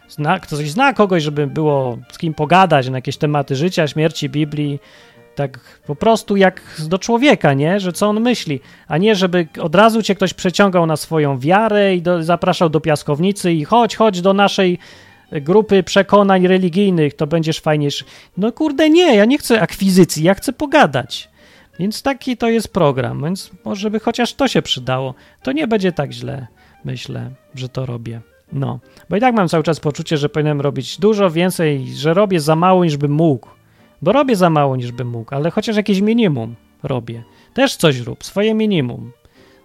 zna, 0.09 0.39
ktoś 0.39 0.69
zna 0.69 0.93
kogoś, 0.93 1.23
żeby 1.23 1.47
było 1.47 1.97
z 2.11 2.17
kim 2.17 2.34
pogadać 2.34 2.89
na 2.89 2.97
jakieś 2.97 3.17
tematy 3.17 3.55
życia, 3.55 3.88
śmierci, 3.88 4.30
Biblii, 4.30 4.80
tak 5.36 5.60
po 5.88 5.96
prostu 5.96 6.36
jak 6.36 6.62
do 6.88 7.00
człowieka, 7.00 7.54
nie? 7.54 7.80
Że 7.80 7.94
co 7.94 8.08
on 8.08 8.22
myśli, 8.22 8.60
a 8.88 8.98
nie 8.98 9.16
żeby 9.16 9.48
od 9.62 9.76
razu 9.76 10.02
cię 10.02 10.16
ktoś 10.16 10.34
przeciągał 10.34 10.86
na 10.86 10.98
swoją 10.98 11.40
wiarę 11.40 11.96
i 11.96 12.02
do, 12.02 12.24
zapraszał 12.24 12.70
do 12.70 12.82
piaskownicy 12.82 13.54
i 13.54 13.66
chodź, 13.66 13.96
chodź 13.96 14.22
do 14.22 14.34
naszej 14.34 14.80
grupy 15.32 15.84
przekonań 15.84 16.48
religijnych, 16.48 17.14
to 17.14 17.28
będziesz 17.28 17.60
fajniejszy. 17.60 18.06
No 18.38 18.52
kurde, 18.52 18.90
nie, 18.90 19.16
ja 19.16 19.26
nie 19.26 19.38
chcę 19.38 19.62
akwizycji, 19.62 20.24
ja 20.24 20.34
chcę 20.34 20.54
pogadać. 20.54 21.30
Więc 21.80 22.02
taki 22.02 22.38
to 22.38 22.50
jest 22.50 22.74
program, 22.74 23.24
więc 23.24 23.52
może 23.66 23.92
by 23.92 24.00
chociaż 24.00 24.34
to 24.34 24.48
się 24.48 24.62
przydało. 24.62 25.14
To 25.44 25.52
nie 25.52 25.68
będzie 25.68 25.92
tak 25.92 26.12
źle, 26.12 26.48
myślę, 26.86 27.32
że 27.56 27.70
to 27.70 27.86
robię. 27.86 28.22
No, 28.54 28.80
bo 29.10 29.16
i 29.16 29.20
tak 29.20 29.36
mam 29.36 29.48
cały 29.48 29.64
czas 29.64 29.80
poczucie, 29.80 30.18
że 30.18 30.30
powinienem 30.30 30.62
robić 30.62 31.00
dużo 31.00 31.32
więcej, 31.32 31.88
że 31.96 32.14
robię 32.14 32.40
za 32.40 32.56
mało, 32.56 32.86
niż 32.86 32.98
bym 32.98 33.12
mógł. 33.12 33.50
Bo 34.02 34.12
robię 34.12 34.36
za 34.36 34.50
mało, 34.50 34.76
niż 34.76 34.91
bym 34.91 35.08
mógł, 35.08 35.36
ale 35.36 35.52
chociaż 35.52 35.76
jakieś 35.76 36.02
minimum 36.02 36.56
robię. 36.84 37.24
Też 37.54 37.76
coś 37.76 38.00
rób, 38.00 38.24
swoje 38.24 38.54
minimum. 38.54 39.12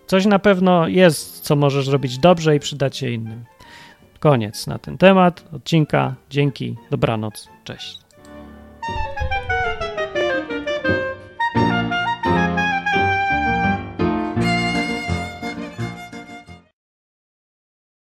Coś 0.07 0.27
na 0.27 0.39
pewno 0.39 0.89
jest, 0.89 1.41
co 1.41 1.57
możesz 1.57 1.89
robić 1.89 2.19
dobrze 2.19 2.57
i 2.57 2.61
przydać 2.61 2.97
się 2.97 3.11
innym. 3.11 3.45
Koniec 4.21 4.67
na 4.67 4.79
ten 4.79 4.99
temat 4.99 5.45
odcinka. 5.53 6.15
Dzięki, 6.31 6.77
dobranoc, 6.91 7.49
cześć. 7.65 8.10